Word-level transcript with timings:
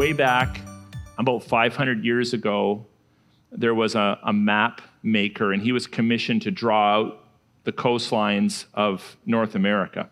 way 0.00 0.14
back 0.14 0.62
about 1.18 1.44
500 1.44 2.02
years 2.06 2.32
ago, 2.32 2.86
there 3.52 3.74
was 3.74 3.94
a, 3.94 4.18
a 4.22 4.32
map 4.32 4.80
maker, 5.02 5.52
and 5.52 5.62
he 5.62 5.72
was 5.72 5.86
commissioned 5.86 6.40
to 6.40 6.50
draw 6.50 6.96
out 6.96 7.26
the 7.64 7.72
coastlines 7.72 8.64
of 8.72 9.18
North 9.26 9.54
America. 9.54 10.08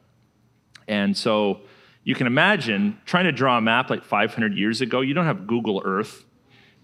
And 0.89 1.17
so 1.17 1.61
you 2.05 2.15
can 2.15 2.27
imagine 2.27 2.99
trying 3.07 3.25
to 3.25 3.33
draw 3.33 3.57
a 3.57 3.63
map 3.63 3.89
like 3.89 4.05
500 4.05 4.53
years 4.53 4.83
ago, 4.83 5.01
you 5.01 5.15
don't 5.15 5.25
have 5.25 5.47
Google 5.47 5.81
Earth, 5.83 6.27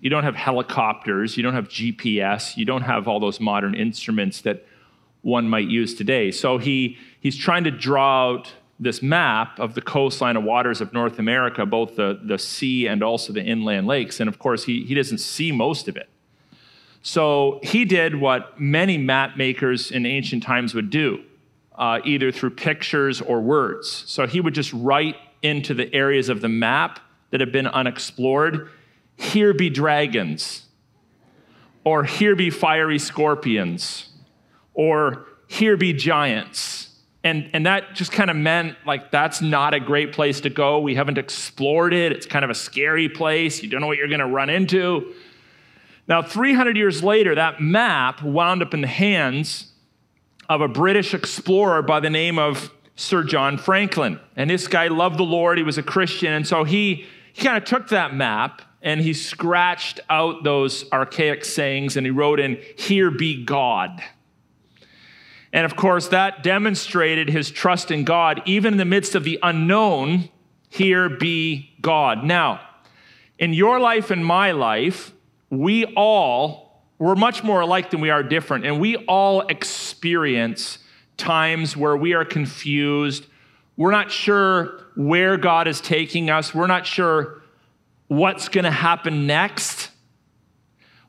you 0.00 0.09
don't 0.09 0.25
have 0.25 0.34
helicopters, 0.34 1.36
you 1.36 1.43
don't 1.43 1.52
have 1.52 1.68
GPS, 1.68 2.57
you 2.57 2.64
don't 2.64 2.84
have 2.84 3.07
all 3.07 3.21
those 3.21 3.39
modern 3.39 3.75
instruments 3.75 4.41
that 4.41 4.64
one 5.21 5.46
might 5.46 5.68
use 5.68 5.95
today. 5.95 6.30
So 6.30 6.57
he, 6.57 6.96
he's 7.21 7.37
trying 7.37 7.65
to 7.65 7.71
draw 7.71 8.30
out 8.30 8.51
this 8.80 9.02
map 9.02 9.59
of 9.59 9.74
the 9.74 9.80
coastline 9.80 10.37
of 10.37 10.45
waters 10.45 10.80
of 10.80 10.92
North 10.92 11.19
America, 11.19 11.65
both 11.65 11.96
the, 11.96 12.20
the 12.23 12.38
sea 12.38 12.87
and 12.87 13.02
also 13.02 13.32
the 13.32 13.42
inland 13.42 13.87
lakes. 13.87 14.20
And 14.20 14.28
of 14.28 14.38
course, 14.38 14.65
he, 14.65 14.84
he 14.84 14.95
doesn't 14.95 15.19
see 15.19 15.52
most 15.52 15.88
of 15.88 15.96
it. 15.96 16.09
So 17.02 17.60
he 17.62 17.84
did 17.84 18.16
what 18.16 18.59
many 18.59 18.98
map 18.98 19.37
makers 19.37 19.91
in 19.91 20.06
ancient 20.06 20.42
times 20.42 20.74
would 20.74 20.91
do, 20.91 21.23
uh, 21.77 22.01
either 22.05 22.32
through 22.32 22.51
pictures 22.51 23.20
or 23.20 23.41
words. 23.41 23.91
So 24.06 24.27
he 24.27 24.41
would 24.41 24.55
just 24.55 24.73
write 24.73 25.16
into 25.43 25.74
the 25.74 25.95
areas 25.95 26.29
of 26.29 26.41
the 26.41 26.48
map 26.48 27.01
that 27.30 27.41
have 27.41 27.52
been 27.52 27.66
unexplored 27.66 28.70
here 29.16 29.54
be 29.54 29.70
dragons, 29.70 30.66
or 31.84 32.04
here 32.04 32.34
be 32.34 32.51
fiery 32.51 32.98
scorpions, 32.98 34.09
or 34.73 35.27
here 35.46 35.77
be 35.77 35.93
giants. 35.93 36.84
And, 37.25 37.49
and 37.55 37.65
that 37.65 37.95
just 37.95 38.13
kind 38.13 38.29
of 38.29 38.37
meant 38.37 38.77
like 38.87 39.11
that's 39.11 39.41
not 39.41 39.73
a 39.73 39.80
great 39.80 40.13
place 40.13 40.43
to 40.43 40.51
go. 40.51 40.79
We 40.79 40.95
haven't 40.95 41.17
explored 41.17 41.95
it. 41.95 42.13
It's 42.13 42.27
kind 42.27 42.45
of 42.45 42.51
a 42.51 42.55
scary 42.55 43.09
place. 43.09 43.63
You 43.63 43.71
don't 43.71 43.80
know 43.80 43.87
what 43.87 43.97
you're 43.97 44.09
going 44.09 44.21
to 44.21 44.27
run 44.27 44.51
into. 44.51 45.15
Now, 46.07 46.21
300 46.21 46.77
years 46.77 47.02
later, 47.02 47.35
that 47.35 47.63
map 47.63 48.23
wound 48.23 48.63
up 48.63 48.75
in 48.75 48.83
the 48.83 48.87
hands 48.87 49.73
of 50.51 50.61
a 50.61 50.69
British 50.69 51.15
explorer 51.15 51.80
by 51.80 52.01
the 52.01 52.11
name 52.11 52.39
of 52.39 52.71
Sir 52.95 53.25
John 53.25 53.57
Franklin. 53.57 54.21
And 54.37 54.51
this 54.51 54.69
guy 54.69 54.89
loved 54.89 55.19
the 55.19 55.25
Lord, 55.25 55.57
he 55.57 55.65
was 55.65 55.79
a 55.79 55.83
Christian. 55.83 56.35
And 56.35 56.47
so 56.47 56.65
he, 56.65 57.07
he 57.33 57.43
kind 57.43 57.57
of 57.57 57.65
took 57.65 57.89
that 57.89 58.15
map 58.15 58.61
and 58.83 59.01
he 59.01 59.15
scratched 59.15 59.99
out 60.11 60.45
those 60.45 60.85
archaic 60.93 61.47
sayings 61.47 61.97
and 61.97 62.07
he 62.07 62.11
wrote 62.11 62.39
in, 62.39 62.61
Here 62.77 63.11
be 63.11 63.43
God. 63.43 64.03
And 65.55 65.65
of 65.65 65.77
course, 65.77 66.09
that 66.09 66.43
demonstrated 66.43 67.31
his 67.31 67.49
trust 67.49 67.93
in 67.93 68.03
God, 68.03 68.43
even 68.44 68.75
in 68.75 68.78
the 68.78 68.84
midst 68.84 69.15
of 69.15 69.22
the 69.22 69.38
unknown. 69.41 70.28
Here 70.69 71.09
be 71.09 71.71
God. 71.81 72.25
Now, 72.25 72.61
in 73.38 73.55
your 73.55 73.78
life 73.78 74.11
and 74.11 74.27
my 74.27 74.50
life, 74.50 75.12
we 75.50 75.84
all, 75.94 76.83
we're 76.99 77.15
much 77.15 77.44
more 77.44 77.61
alike 77.61 77.91
than 77.91 78.00
we 78.00 78.11
are 78.11 78.25
different. 78.25 78.66
And 78.66 78.81
we 78.81 78.97
all 78.97 79.43
experience 79.43 80.81
times 81.16 81.77
where 81.77 81.97
we 81.97 82.15
are 82.15 82.25
confused. 82.25 83.27
We're 83.77 83.93
not 83.93 84.11
sure 84.11 84.81
where 84.97 85.37
God 85.37 85.69
is 85.69 85.81
taking 85.81 86.31
us. 86.31 86.53
We're 86.53 86.66
not 86.66 86.84
sure 86.84 87.43
what's 88.09 88.49
going 88.49 88.65
to 88.65 88.72
happen 88.72 89.28
next. 89.28 89.91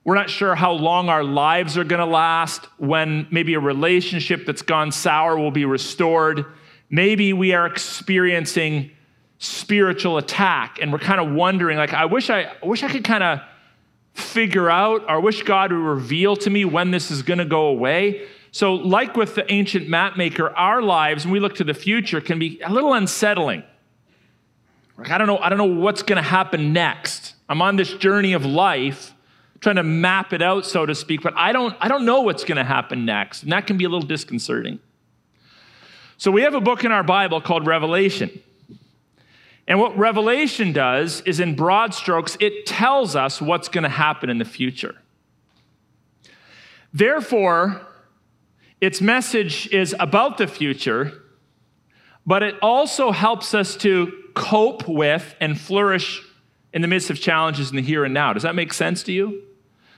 We're 0.06 0.16
not 0.16 0.30
sure 0.30 0.56
how 0.56 0.72
long 0.72 1.10
our 1.10 1.24
lives 1.24 1.78
are 1.78 1.84
going 1.84 2.00
to 2.00 2.06
last, 2.06 2.66
when 2.78 3.28
maybe 3.32 3.56
a 3.56 3.60
relationship 3.60 4.46
that's 4.46 4.62
gone 4.62 4.92
sour 4.92 5.38
will 5.38 5.52
be 5.52 5.66
restored. 5.66 6.46
Maybe 6.90 7.34
we 7.34 7.54
are 7.54 7.66
experiencing 7.66 8.92
spiritual 9.40 10.18
attack 10.18 10.80
and 10.82 10.94
we're 10.94 11.00
kind 11.00 11.20
of 11.20 11.34
wondering 11.34 11.78
like 11.78 11.94
I 11.94 12.06
wish 12.06 12.30
I, 12.30 12.44
I 12.44 12.66
wish 12.66 12.84
I 12.84 12.90
could 12.90 13.04
kind 13.04 13.22
of 13.22 13.42
figure 14.14 14.70
out 14.70 15.04
or 15.10 15.20
wish 15.20 15.44
God 15.44 15.74
would 15.74 15.78
reveal 15.78 16.38
to 16.38 16.50
me 16.50 16.64
when 16.64 16.92
this 16.92 17.12
is 17.12 17.22
going 17.22 17.40
to 17.40 17.46
go 17.46 17.66
away. 17.66 18.28
So, 18.52 18.76
like 18.76 19.18
with 19.18 19.36
the 19.36 19.52
ancient 19.52 19.90
map 19.90 20.16
maker, 20.16 20.50
our 20.56 20.82
lives, 20.82 21.26
when 21.26 21.34
we 21.34 21.40
look 21.42 21.56
to 21.56 21.66
the 21.66 21.74
future, 21.74 22.22
can 22.22 22.40
be 22.40 22.62
a 22.62 22.72
little 22.72 22.94
unsettling. 22.94 23.64
Like, 24.98 25.12
I 25.12 25.18
don't 25.18 25.28
know, 25.28 25.40
I 25.40 25.50
don't 25.50 25.58
know 25.58 25.66
what's 25.66 26.04
going 26.04 26.16
to 26.16 26.28
happen 26.30 26.72
next. 26.72 27.34
I'm 27.50 27.62
on 27.62 27.76
this 27.76 27.94
journey 27.96 28.32
of 28.32 28.46
life, 28.46 29.14
trying 29.62 29.78
to 29.78 29.84
map 29.84 30.34
it 30.34 30.42
out, 30.42 30.66
so 30.66 30.86
to 30.86 30.94
speak, 30.94 31.22
but 31.22 31.34
I 31.36 31.52
don't, 31.52 31.76
I 31.80 31.88
don't 31.88 32.06
know 32.06 32.22
what's 32.22 32.44
going 32.44 32.58
to 32.58 32.64
happen 32.64 33.06
next. 33.06 33.44
And 33.44 33.52
that 33.52 33.68
can 33.68 33.78
be 33.78 33.86
a 33.86 33.90
little 33.90 34.08
disconcerting. 34.08 34.80
So, 36.18 36.32
we 36.32 36.44
have 36.44 36.54
a 36.54 36.62
book 36.62 36.84
in 36.84 36.92
our 36.92 37.04
Bible 37.04 37.42
called 37.42 37.66
Revelation. 37.68 38.42
And 39.68 39.80
what 39.80 39.98
Revelation 39.98 40.72
does 40.74 41.22
is, 41.22 41.40
in 41.40 41.56
broad 41.56 41.94
strokes, 41.94 42.38
it 42.40 42.66
tells 42.66 43.16
us 43.16 43.42
what's 43.42 43.68
going 43.68 43.84
to 43.84 43.90
happen 43.90 44.30
in 44.30 44.38
the 44.38 44.46
future. 44.46 44.96
Therefore, 46.94 47.82
its 48.80 49.02
message 49.02 49.68
is 49.74 49.96
about 50.00 50.38
the 50.38 50.48
future, 50.48 51.24
but 52.26 52.44
it 52.44 52.56
also 52.62 53.12
helps 53.12 53.54
us 53.54 53.76
to 53.78 54.12
cope 54.36 54.88
with 54.88 55.36
and 55.42 55.60
flourish 55.60 56.22
in 56.76 56.82
the 56.82 56.88
midst 56.90 57.10
of 57.10 57.20
challenges 57.20 57.70
in 57.70 57.78
the 57.78 57.82
here 57.82 58.04
and 58.04 58.14
now. 58.14 58.34
Does 58.34 58.44
that 58.44 58.54
make 58.54 58.74
sense 58.74 59.02
to 59.04 59.14
you? 59.14 59.42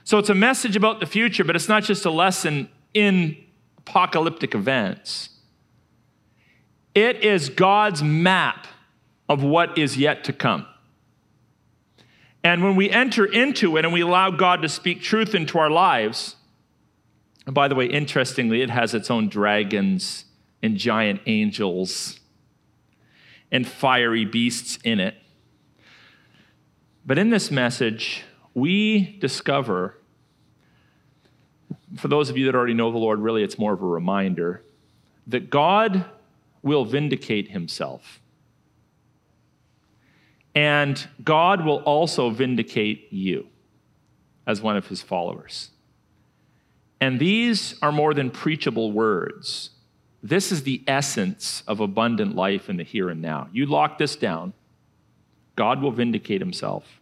So 0.04 0.16
it's 0.16 0.30
a 0.30 0.34
message 0.34 0.76
about 0.76 1.00
the 1.00 1.06
future, 1.06 1.42
but 1.42 1.56
it's 1.56 1.68
not 1.68 1.82
just 1.82 2.06
a 2.06 2.10
lesson 2.10 2.68
in 2.94 3.36
apocalyptic 3.78 4.54
events. 4.54 5.30
It 6.94 7.24
is 7.24 7.50
God's 7.50 8.02
map 8.02 8.68
of 9.28 9.42
what 9.42 9.76
is 9.76 9.98
yet 9.98 10.22
to 10.24 10.32
come. 10.32 10.66
And 12.44 12.62
when 12.62 12.76
we 12.76 12.88
enter 12.88 13.26
into 13.26 13.76
it 13.76 13.84
and 13.84 13.92
we 13.92 14.00
allow 14.00 14.30
God 14.30 14.62
to 14.62 14.68
speak 14.68 15.02
truth 15.02 15.34
into 15.34 15.58
our 15.58 15.68
lives, 15.68 16.36
and 17.44 17.54
by 17.54 17.66
the 17.66 17.74
way, 17.74 17.86
interestingly, 17.86 18.62
it 18.62 18.70
has 18.70 18.94
its 18.94 19.10
own 19.10 19.28
dragons 19.28 20.26
and 20.62 20.76
giant 20.76 21.22
angels 21.26 22.20
and 23.50 23.66
fiery 23.66 24.24
beasts 24.24 24.78
in 24.84 25.00
it. 25.00 25.16
But 27.08 27.16
in 27.16 27.30
this 27.30 27.50
message, 27.50 28.22
we 28.52 29.16
discover, 29.18 29.96
for 31.96 32.06
those 32.06 32.28
of 32.28 32.36
you 32.36 32.44
that 32.44 32.54
already 32.54 32.74
know 32.74 32.92
the 32.92 32.98
Lord, 32.98 33.18
really 33.18 33.42
it's 33.42 33.58
more 33.58 33.72
of 33.72 33.80
a 33.80 33.86
reminder, 33.86 34.62
that 35.26 35.48
God 35.48 36.04
will 36.62 36.84
vindicate 36.84 37.50
himself. 37.50 38.20
And 40.54 41.08
God 41.24 41.64
will 41.64 41.78
also 41.84 42.28
vindicate 42.28 43.10
you 43.10 43.46
as 44.46 44.60
one 44.60 44.76
of 44.76 44.88
his 44.88 45.00
followers. 45.00 45.70
And 47.00 47.18
these 47.18 47.74
are 47.80 47.90
more 47.90 48.12
than 48.12 48.30
preachable 48.30 48.92
words. 48.92 49.70
This 50.22 50.52
is 50.52 50.64
the 50.64 50.82
essence 50.86 51.62
of 51.66 51.80
abundant 51.80 52.36
life 52.36 52.68
in 52.68 52.76
the 52.76 52.84
here 52.84 53.08
and 53.08 53.22
now. 53.22 53.48
You 53.50 53.64
lock 53.64 53.96
this 53.96 54.14
down, 54.14 54.52
God 55.56 55.80
will 55.80 55.90
vindicate 55.90 56.42
himself, 56.42 56.97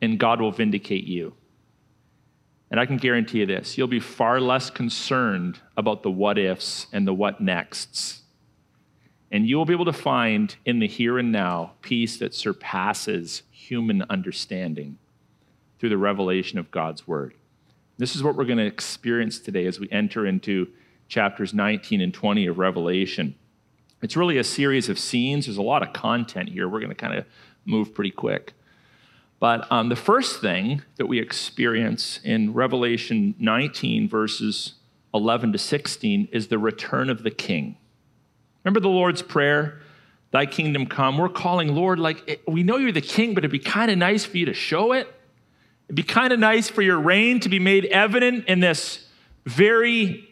and 0.00 0.18
God 0.18 0.40
will 0.40 0.52
vindicate 0.52 1.04
you. 1.04 1.34
And 2.70 2.80
I 2.80 2.86
can 2.86 2.96
guarantee 2.96 3.38
you 3.38 3.46
this 3.46 3.78
you'll 3.78 3.86
be 3.88 4.00
far 4.00 4.40
less 4.40 4.70
concerned 4.70 5.60
about 5.76 6.02
the 6.02 6.10
what 6.10 6.38
ifs 6.38 6.86
and 6.92 7.06
the 7.06 7.14
what 7.14 7.40
nexts 7.40 8.22
and 9.30 9.48
you 9.48 9.56
will 9.56 9.64
be 9.64 9.72
able 9.72 9.84
to 9.84 9.92
find 9.92 10.56
in 10.64 10.78
the 10.78 10.86
here 10.86 11.18
and 11.18 11.32
now 11.32 11.72
peace 11.82 12.18
that 12.18 12.34
surpasses 12.34 13.42
human 13.50 14.02
understanding 14.08 14.98
through 15.78 15.88
the 15.88 15.98
revelation 15.98 16.58
of 16.58 16.70
God's 16.70 17.06
word. 17.06 17.34
This 17.98 18.14
is 18.14 18.22
what 18.22 18.36
we're 18.36 18.44
going 18.44 18.58
to 18.58 18.66
experience 18.66 19.38
today 19.38 19.66
as 19.66 19.80
we 19.80 19.88
enter 19.90 20.26
into 20.26 20.68
chapters 21.08 21.52
19 21.52 22.00
and 22.00 22.14
20 22.14 22.46
of 22.46 22.58
Revelation. 22.58 23.34
It's 24.02 24.16
really 24.16 24.38
a 24.38 24.44
series 24.44 24.88
of 24.88 24.98
scenes. 24.98 25.46
There's 25.46 25.56
a 25.56 25.62
lot 25.62 25.82
of 25.82 25.92
content 25.92 26.50
here. 26.50 26.68
We're 26.68 26.80
going 26.80 26.90
to 26.90 26.94
kind 26.94 27.14
of 27.14 27.24
move 27.64 27.94
pretty 27.94 28.10
quick. 28.10 28.52
But 29.38 29.70
um, 29.70 29.88
the 29.88 29.96
first 29.96 30.40
thing 30.40 30.82
that 30.96 31.06
we 31.06 31.20
experience 31.20 32.20
in 32.24 32.54
Revelation 32.54 33.34
19, 33.38 34.08
verses 34.08 34.74
11 35.12 35.52
to 35.52 35.58
16, 35.58 36.28
is 36.32 36.48
the 36.48 36.58
return 36.58 37.10
of 37.10 37.22
the 37.22 37.30
king. 37.30 37.76
Remember 38.64 38.80
the 38.80 38.88
Lord's 38.88 39.22
Prayer? 39.22 39.80
Thy 40.30 40.46
kingdom 40.46 40.86
come. 40.86 41.18
We're 41.18 41.28
calling, 41.28 41.74
Lord, 41.74 41.98
like, 41.98 42.42
we 42.48 42.62
know 42.62 42.78
you're 42.78 42.92
the 42.92 43.00
king, 43.00 43.34
but 43.34 43.44
it'd 43.44 43.52
be 43.52 43.58
kind 43.58 43.90
of 43.90 43.98
nice 43.98 44.24
for 44.24 44.38
you 44.38 44.46
to 44.46 44.54
show 44.54 44.92
it. 44.92 45.06
It'd 45.86 45.96
be 45.96 46.02
kind 46.02 46.32
of 46.32 46.40
nice 46.40 46.68
for 46.68 46.82
your 46.82 46.98
reign 46.98 47.40
to 47.40 47.48
be 47.48 47.58
made 47.58 47.84
evident 47.86 48.46
in 48.46 48.60
this 48.60 49.06
very 49.44 50.28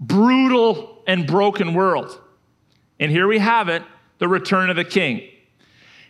brutal 0.00 1.02
and 1.06 1.26
broken 1.26 1.74
world. 1.74 2.18
And 2.98 3.10
here 3.10 3.28
we 3.28 3.38
have 3.38 3.68
it 3.68 3.82
the 4.18 4.28
return 4.28 4.70
of 4.70 4.76
the 4.76 4.84
king. 4.84 5.28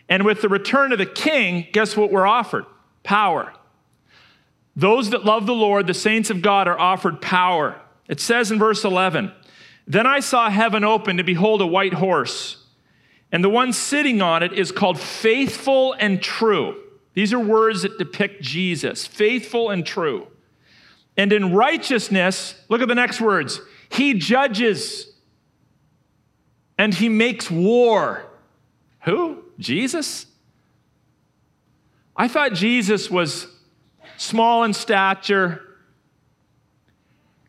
And 0.09 0.25
with 0.25 0.41
the 0.41 0.49
return 0.49 0.91
of 0.91 0.97
the 0.97 1.05
king, 1.05 1.67
guess 1.71 1.95
what 1.95 2.11
we're 2.11 2.27
offered? 2.27 2.65
Power. 3.03 3.53
Those 4.75 5.11
that 5.11 5.23
love 5.23 5.45
the 5.45 5.53
Lord, 5.53 5.87
the 5.87 5.93
saints 5.93 6.29
of 6.29 6.41
God, 6.41 6.67
are 6.67 6.79
offered 6.79 7.21
power. 7.21 7.79
It 8.07 8.19
says 8.19 8.51
in 8.51 8.57
verse 8.57 8.83
11, 8.83 9.31
then 9.85 10.07
I 10.07 10.19
saw 10.19 10.49
heaven 10.49 10.83
open 10.83 11.17
to 11.17 11.23
behold 11.23 11.61
a 11.61 11.67
white 11.67 11.93
horse. 11.93 12.63
And 13.31 13.43
the 13.43 13.49
one 13.49 13.73
sitting 13.73 14.21
on 14.21 14.41
it 14.41 14.53
is 14.53 14.71
called 14.71 14.99
faithful 14.99 15.93
and 15.93 16.21
true. 16.21 16.81
These 17.13 17.33
are 17.33 17.39
words 17.39 17.83
that 17.83 17.97
depict 17.97 18.41
Jesus 18.41 19.05
faithful 19.05 19.69
and 19.69 19.85
true. 19.85 20.27
And 21.17 21.33
in 21.33 21.53
righteousness, 21.53 22.55
look 22.69 22.81
at 22.81 22.87
the 22.87 22.95
next 22.95 23.19
words 23.19 23.61
He 23.89 24.13
judges 24.13 25.11
and 26.77 26.93
He 26.93 27.09
makes 27.09 27.51
war. 27.51 28.25
Who? 29.01 29.43
Jesus? 29.59 30.25
I 32.15 32.27
thought 32.27 32.53
Jesus 32.53 33.11
was 33.11 33.47
small 34.17 34.63
in 34.63 34.73
stature, 34.73 35.61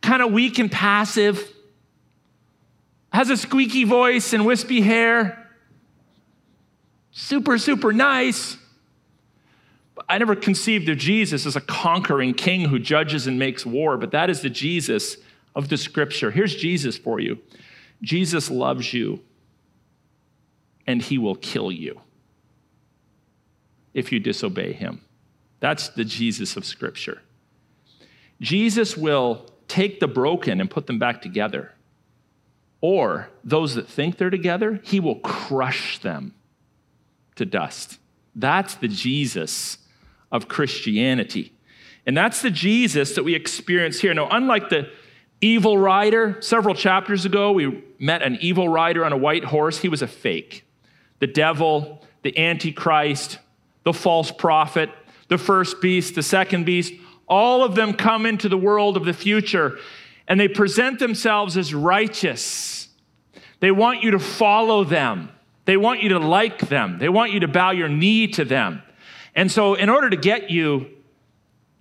kind 0.02 0.22
of 0.22 0.32
weak 0.32 0.58
and 0.58 0.70
passive, 0.70 1.52
has 3.12 3.30
a 3.30 3.36
squeaky 3.36 3.84
voice 3.84 4.32
and 4.32 4.46
wispy 4.46 4.80
hair, 4.80 5.50
super, 7.10 7.58
super 7.58 7.92
nice. 7.92 8.56
But 9.94 10.06
I 10.08 10.18
never 10.18 10.36
conceived 10.36 10.88
of 10.88 10.98
Jesus 10.98 11.44
as 11.46 11.56
a 11.56 11.60
conquering 11.60 12.34
king 12.34 12.68
who 12.68 12.78
judges 12.78 13.26
and 13.26 13.38
makes 13.38 13.66
war, 13.66 13.96
but 13.96 14.12
that 14.12 14.30
is 14.30 14.40
the 14.40 14.50
Jesus 14.50 15.16
of 15.54 15.68
the 15.68 15.76
scripture. 15.76 16.30
Here's 16.30 16.54
Jesus 16.54 16.96
for 16.96 17.20
you 17.20 17.38
Jesus 18.02 18.50
loves 18.50 18.94
you, 18.94 19.20
and 20.86 21.02
he 21.02 21.18
will 21.18 21.36
kill 21.36 21.70
you 21.70 22.00
if 23.94 24.12
you 24.12 24.20
disobey 24.20 24.72
him. 24.72 25.02
That's 25.60 25.88
the 25.88 26.04
Jesus 26.04 26.56
of 26.56 26.64
scripture. 26.64 27.22
Jesus 28.40 28.96
will 28.96 29.46
take 29.68 30.00
the 30.00 30.08
broken 30.08 30.60
and 30.60 30.70
put 30.70 30.86
them 30.86 30.98
back 30.98 31.22
together. 31.22 31.72
Or 32.80 33.28
those 33.44 33.74
that 33.74 33.86
think 33.86 34.16
they're 34.16 34.30
together, 34.30 34.80
he 34.82 35.00
will 35.00 35.16
crush 35.16 35.98
them 35.98 36.34
to 37.36 37.44
dust. 37.44 37.98
That's 38.34 38.74
the 38.74 38.88
Jesus 38.88 39.78
of 40.32 40.48
Christianity. 40.48 41.52
And 42.06 42.16
that's 42.16 42.40
the 42.40 42.50
Jesus 42.50 43.14
that 43.14 43.24
we 43.24 43.34
experience 43.34 44.00
here. 44.00 44.14
Now, 44.14 44.28
unlike 44.30 44.70
the 44.70 44.88
evil 45.40 45.76
rider, 45.76 46.38
several 46.40 46.74
chapters 46.74 47.24
ago, 47.24 47.52
we 47.52 47.84
met 47.98 48.22
an 48.22 48.38
evil 48.40 48.68
rider 48.68 49.04
on 49.04 49.12
a 49.12 49.16
white 49.16 49.44
horse. 49.44 49.78
He 49.78 49.88
was 49.88 50.00
a 50.00 50.06
fake. 50.06 50.64
The 51.20 51.26
devil, 51.26 52.04
the 52.22 52.36
Antichrist, 52.36 53.38
the 53.84 53.92
false 53.92 54.30
prophet, 54.30 54.90
the 55.28 55.38
first 55.38 55.80
beast, 55.80 56.16
the 56.16 56.22
second 56.22 56.66
beast, 56.66 56.92
all 57.28 57.62
of 57.62 57.74
them 57.74 57.94
come 57.94 58.26
into 58.26 58.48
the 58.48 58.58
world 58.58 58.96
of 58.96 59.04
the 59.04 59.12
future 59.12 59.78
and 60.26 60.38
they 60.38 60.48
present 60.48 60.98
themselves 60.98 61.56
as 61.56 61.72
righteous. 61.74 62.88
They 63.60 63.70
want 63.70 64.02
you 64.02 64.12
to 64.12 64.18
follow 64.18 64.84
them. 64.84 65.30
They 65.64 65.76
want 65.76 66.02
you 66.02 66.10
to 66.10 66.18
like 66.18 66.68
them. 66.68 66.98
They 66.98 67.08
want 67.08 67.32
you 67.32 67.40
to 67.40 67.48
bow 67.48 67.70
your 67.70 67.88
knee 67.88 68.28
to 68.28 68.44
them. 68.44 68.82
And 69.34 69.50
so, 69.50 69.74
in 69.74 69.88
order 69.88 70.10
to 70.10 70.16
get 70.16 70.50
you 70.50 70.88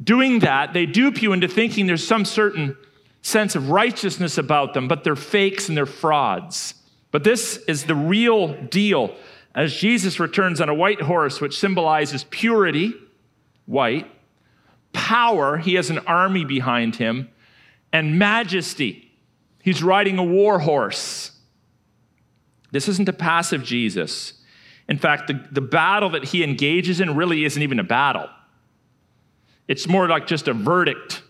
doing 0.03 0.39
that, 0.39 0.73
they 0.73 0.85
dupe 0.85 1.21
you 1.21 1.33
into 1.33 1.47
thinking 1.47 1.87
there's 1.87 2.05
some 2.05 2.25
certain 2.25 2.77
sense 3.21 3.55
of 3.55 3.69
righteousness 3.69 4.37
about 4.37 4.73
them, 4.73 4.87
but 4.87 5.03
they're 5.03 5.15
fakes 5.15 5.67
and 5.67 5.77
they're 5.77 5.85
frauds. 5.85 6.73
But 7.11 7.23
this 7.23 7.57
is 7.67 7.85
the 7.85 7.95
real 7.95 8.53
deal 8.65 9.15
as 9.55 9.75
Jesus 9.75 10.19
returns 10.19 10.61
on 10.61 10.69
a 10.69 10.73
white 10.73 11.01
horse, 11.01 11.41
which 11.41 11.57
symbolizes 11.57 12.23
purity, 12.25 12.93
white, 13.65 14.09
power, 14.93 15.57
he 15.57 15.73
has 15.75 15.89
an 15.89 15.99
army 15.99 16.45
behind 16.45 16.95
him, 16.97 17.29
and 17.91 18.19
majesty. 18.19 19.11
He's 19.63 19.81
riding 19.83 20.17
a 20.17 20.23
war 20.23 20.59
horse. 20.59 21.31
This 22.71 22.87
isn't 22.87 23.09
a 23.09 23.13
passive 23.13 23.63
Jesus. 23.63 24.33
In 24.87 24.97
fact, 24.97 25.27
the, 25.27 25.45
the 25.51 25.61
battle 25.61 26.09
that 26.11 26.25
he 26.25 26.43
engages 26.43 26.99
in 26.99 27.15
really 27.15 27.43
isn't 27.43 27.61
even 27.61 27.79
a 27.79 27.83
battle, 27.83 28.29
it's 29.67 29.87
more 29.87 30.07
like 30.07 30.25
just 30.25 30.47
a 30.47 30.53
verdict. 30.53 31.21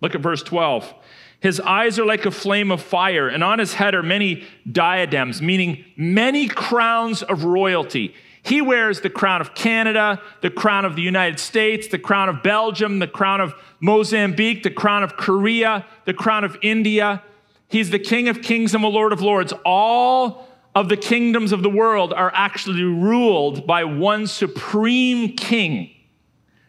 Look 0.00 0.14
at 0.14 0.20
verse 0.20 0.42
12. 0.42 0.94
His 1.40 1.58
eyes 1.60 1.98
are 1.98 2.04
like 2.04 2.26
a 2.26 2.30
flame 2.30 2.70
of 2.70 2.82
fire, 2.82 3.28
and 3.28 3.42
on 3.42 3.58
his 3.58 3.74
head 3.74 3.94
are 3.94 4.02
many 4.02 4.44
diadems, 4.70 5.40
meaning 5.40 5.84
many 5.96 6.46
crowns 6.48 7.22
of 7.22 7.44
royalty. 7.44 8.14
He 8.42 8.60
wears 8.60 9.00
the 9.00 9.10
crown 9.10 9.40
of 9.40 9.54
Canada, 9.54 10.20
the 10.42 10.50
crown 10.50 10.84
of 10.84 10.96
the 10.96 11.02
United 11.02 11.40
States, 11.40 11.88
the 11.88 11.98
crown 11.98 12.28
of 12.28 12.42
Belgium, 12.42 12.98
the 12.98 13.06
crown 13.06 13.40
of 13.40 13.54
Mozambique, 13.80 14.62
the 14.62 14.70
crown 14.70 15.02
of 15.02 15.16
Korea, 15.16 15.86
the 16.04 16.14
crown 16.14 16.44
of 16.44 16.56
India. 16.62 17.22
He's 17.68 17.90
the 17.90 17.98
King 17.98 18.28
of 18.28 18.42
Kings 18.42 18.74
and 18.74 18.82
the 18.82 18.88
Lord 18.88 19.12
of 19.12 19.20
Lords. 19.20 19.52
All 19.64 20.46
of 20.74 20.88
the 20.88 20.96
kingdoms 20.96 21.52
of 21.52 21.62
the 21.62 21.70
world 21.70 22.12
are 22.12 22.32
actually 22.34 22.82
ruled 22.82 23.66
by 23.66 23.84
one 23.84 24.26
supreme 24.26 25.36
king. 25.36 25.90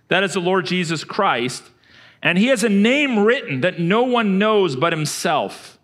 That 0.09 0.23
is 0.23 0.33
the 0.33 0.41
Lord 0.41 0.65
Jesus 0.65 1.03
Christ. 1.03 1.63
And 2.23 2.37
he 2.37 2.47
has 2.47 2.63
a 2.63 2.69
name 2.69 3.19
written 3.19 3.61
that 3.61 3.79
no 3.79 4.03
one 4.03 4.37
knows 4.37 4.75
but 4.75 4.93
himself. 4.93 5.79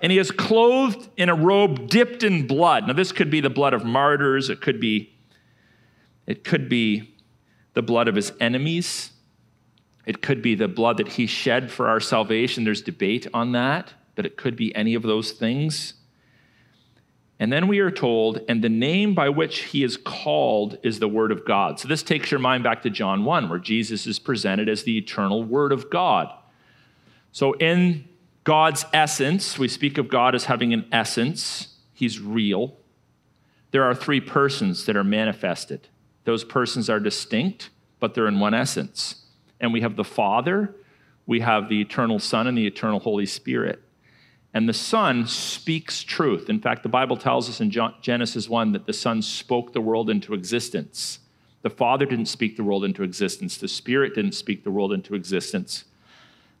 And 0.00 0.12
he 0.12 0.18
is 0.18 0.30
clothed 0.30 1.08
in 1.16 1.28
a 1.28 1.34
robe 1.34 1.88
dipped 1.88 2.22
in 2.22 2.46
blood. 2.46 2.86
Now, 2.86 2.92
this 2.92 3.10
could 3.10 3.30
be 3.30 3.40
the 3.40 3.50
blood 3.50 3.74
of 3.74 3.84
martyrs, 3.84 4.50
it 4.50 4.60
could 4.60 4.78
be, 4.78 5.14
it 6.26 6.44
could 6.44 6.68
be 6.68 7.14
the 7.74 7.82
blood 7.82 8.08
of 8.08 8.14
his 8.14 8.32
enemies. 8.40 9.10
It 10.06 10.20
could 10.20 10.42
be 10.42 10.54
the 10.54 10.68
blood 10.68 10.98
that 10.98 11.08
he 11.08 11.26
shed 11.26 11.70
for 11.70 11.88
our 11.88 12.00
salvation. 12.00 12.64
There's 12.64 12.82
debate 12.82 13.26
on 13.32 13.52
that, 13.52 13.94
but 14.14 14.26
it 14.26 14.36
could 14.36 14.54
be 14.54 14.74
any 14.76 14.94
of 14.94 15.02
those 15.02 15.32
things. 15.32 15.94
And 17.44 17.52
then 17.52 17.68
we 17.68 17.80
are 17.80 17.90
told, 17.90 18.40
and 18.48 18.64
the 18.64 18.70
name 18.70 19.12
by 19.12 19.28
which 19.28 19.64
he 19.64 19.84
is 19.84 19.98
called 19.98 20.78
is 20.82 20.98
the 20.98 21.06
Word 21.06 21.30
of 21.30 21.44
God. 21.44 21.78
So 21.78 21.86
this 21.86 22.02
takes 22.02 22.30
your 22.30 22.40
mind 22.40 22.64
back 22.64 22.80
to 22.84 22.88
John 22.88 23.26
1, 23.26 23.50
where 23.50 23.58
Jesus 23.58 24.06
is 24.06 24.18
presented 24.18 24.66
as 24.66 24.84
the 24.84 24.96
eternal 24.96 25.42
Word 25.42 25.70
of 25.70 25.90
God. 25.90 26.32
So 27.32 27.52
in 27.52 28.08
God's 28.44 28.86
essence, 28.94 29.58
we 29.58 29.68
speak 29.68 29.98
of 29.98 30.08
God 30.08 30.34
as 30.34 30.46
having 30.46 30.72
an 30.72 30.86
essence, 30.90 31.74
he's 31.92 32.18
real. 32.18 32.78
There 33.72 33.84
are 33.84 33.94
three 33.94 34.22
persons 34.22 34.86
that 34.86 34.96
are 34.96 35.04
manifested. 35.04 35.88
Those 36.24 36.44
persons 36.44 36.88
are 36.88 36.98
distinct, 36.98 37.68
but 38.00 38.14
they're 38.14 38.26
in 38.26 38.40
one 38.40 38.54
essence. 38.54 39.16
And 39.60 39.70
we 39.70 39.82
have 39.82 39.96
the 39.96 40.02
Father, 40.02 40.74
we 41.26 41.40
have 41.40 41.68
the 41.68 41.82
eternal 41.82 42.18
Son, 42.18 42.46
and 42.46 42.56
the 42.56 42.66
eternal 42.66 43.00
Holy 43.00 43.26
Spirit. 43.26 43.82
And 44.54 44.68
the 44.68 44.72
Son 44.72 45.26
speaks 45.26 46.04
truth. 46.04 46.48
In 46.48 46.60
fact, 46.60 46.84
the 46.84 46.88
Bible 46.88 47.16
tells 47.16 47.48
us 47.48 47.60
in 47.60 47.70
Genesis 48.00 48.48
1 48.48 48.70
that 48.72 48.86
the 48.86 48.92
Son 48.92 49.20
spoke 49.20 49.72
the 49.72 49.80
world 49.80 50.08
into 50.08 50.32
existence. 50.32 51.18
The 51.62 51.70
Father 51.70 52.06
didn't 52.06 52.26
speak 52.26 52.56
the 52.56 52.62
world 52.62 52.84
into 52.84 53.02
existence, 53.02 53.56
the 53.56 53.68
Spirit 53.68 54.14
didn't 54.14 54.32
speak 54.32 54.62
the 54.62 54.70
world 54.70 54.92
into 54.92 55.14
existence. 55.14 55.84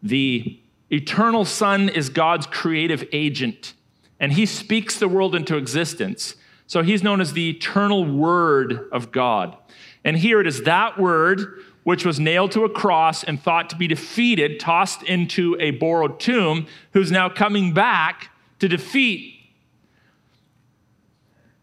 The 0.02 0.58
eternal 0.90 1.44
Son 1.44 1.88
is 1.88 2.08
God's 2.08 2.46
creative 2.46 3.06
agent, 3.12 3.74
and 4.18 4.32
He 4.32 4.44
speaks 4.44 4.98
the 4.98 5.08
world 5.08 5.34
into 5.34 5.56
existence. 5.56 6.34
So 6.66 6.82
He's 6.82 7.02
known 7.02 7.20
as 7.20 7.32
the 7.32 7.50
eternal 7.50 8.04
Word 8.04 8.88
of 8.90 9.12
God. 9.12 9.56
And 10.04 10.16
here 10.16 10.40
it 10.40 10.46
is 10.46 10.62
that 10.64 10.98
Word 10.98 11.62
which 11.84 12.04
was 12.04 12.18
nailed 12.18 12.50
to 12.52 12.64
a 12.64 12.68
cross 12.68 13.22
and 13.22 13.40
thought 13.40 13.70
to 13.70 13.76
be 13.76 13.86
defeated, 13.86 14.58
tossed 14.58 15.02
into 15.04 15.56
a 15.60 15.70
borrowed 15.70 16.18
tomb, 16.18 16.66
who's 16.92 17.12
now 17.12 17.28
coming 17.28 17.72
back 17.72 18.30
to 18.58 18.68
defeat 18.68 19.34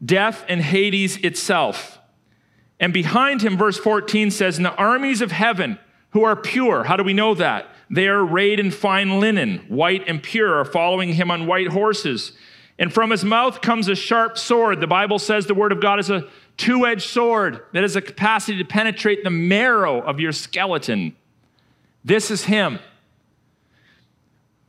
death 0.04 0.44
and 0.48 0.62
Hades 0.62 1.18
itself. 1.18 2.00
And 2.80 2.94
behind 2.94 3.42
him, 3.42 3.58
verse 3.58 3.78
14 3.78 4.32
says, 4.32 4.58
And 4.58 4.66
the 4.66 4.76
armies 4.76 5.22
of 5.22 5.32
heaven 5.32 5.78
who 6.12 6.24
are 6.24 6.36
pure, 6.36 6.84
how 6.84 6.98
do 6.98 7.04
we 7.04 7.14
know 7.14 7.36
that? 7.36 7.68
They 7.90 8.08
are 8.08 8.26
arrayed 8.26 8.60
in 8.60 8.72
fine 8.72 9.20
linen, 9.20 9.60
white 9.68 10.08
and 10.08 10.24
pure, 10.24 10.56
are 10.56 10.66
following 10.66 11.14
him 11.14 11.30
on 11.30 11.46
white 11.46 11.68
horses. 11.68 12.34
And 12.80 12.92
from 12.92 13.12
his 13.12 13.24
mouth 13.24 13.62
comes 13.62 13.88
a 13.88 13.96
sharp 13.96 14.38
sword. 14.38 14.82
The 14.82 14.88
Bible 14.88 15.20
says 15.20 15.46
the 15.46 15.54
word 15.54 15.72
of 15.72 15.82
God 15.82 16.00
is 16.00 16.10
a 16.10 16.28
two 16.62 16.86
edged 16.86 17.10
sword 17.10 17.64
that 17.74 17.82
has 17.82 17.96
a 17.96 18.02
capacity 18.02 18.60
to 18.60 18.64
penetrate 18.64 19.24
the 19.24 19.32
marrow 19.32 20.00
of 20.00 20.20
your 20.20 20.32
skeleton. 20.32 21.16
This 22.06 22.30
is 22.30 22.46
him. 22.46 22.78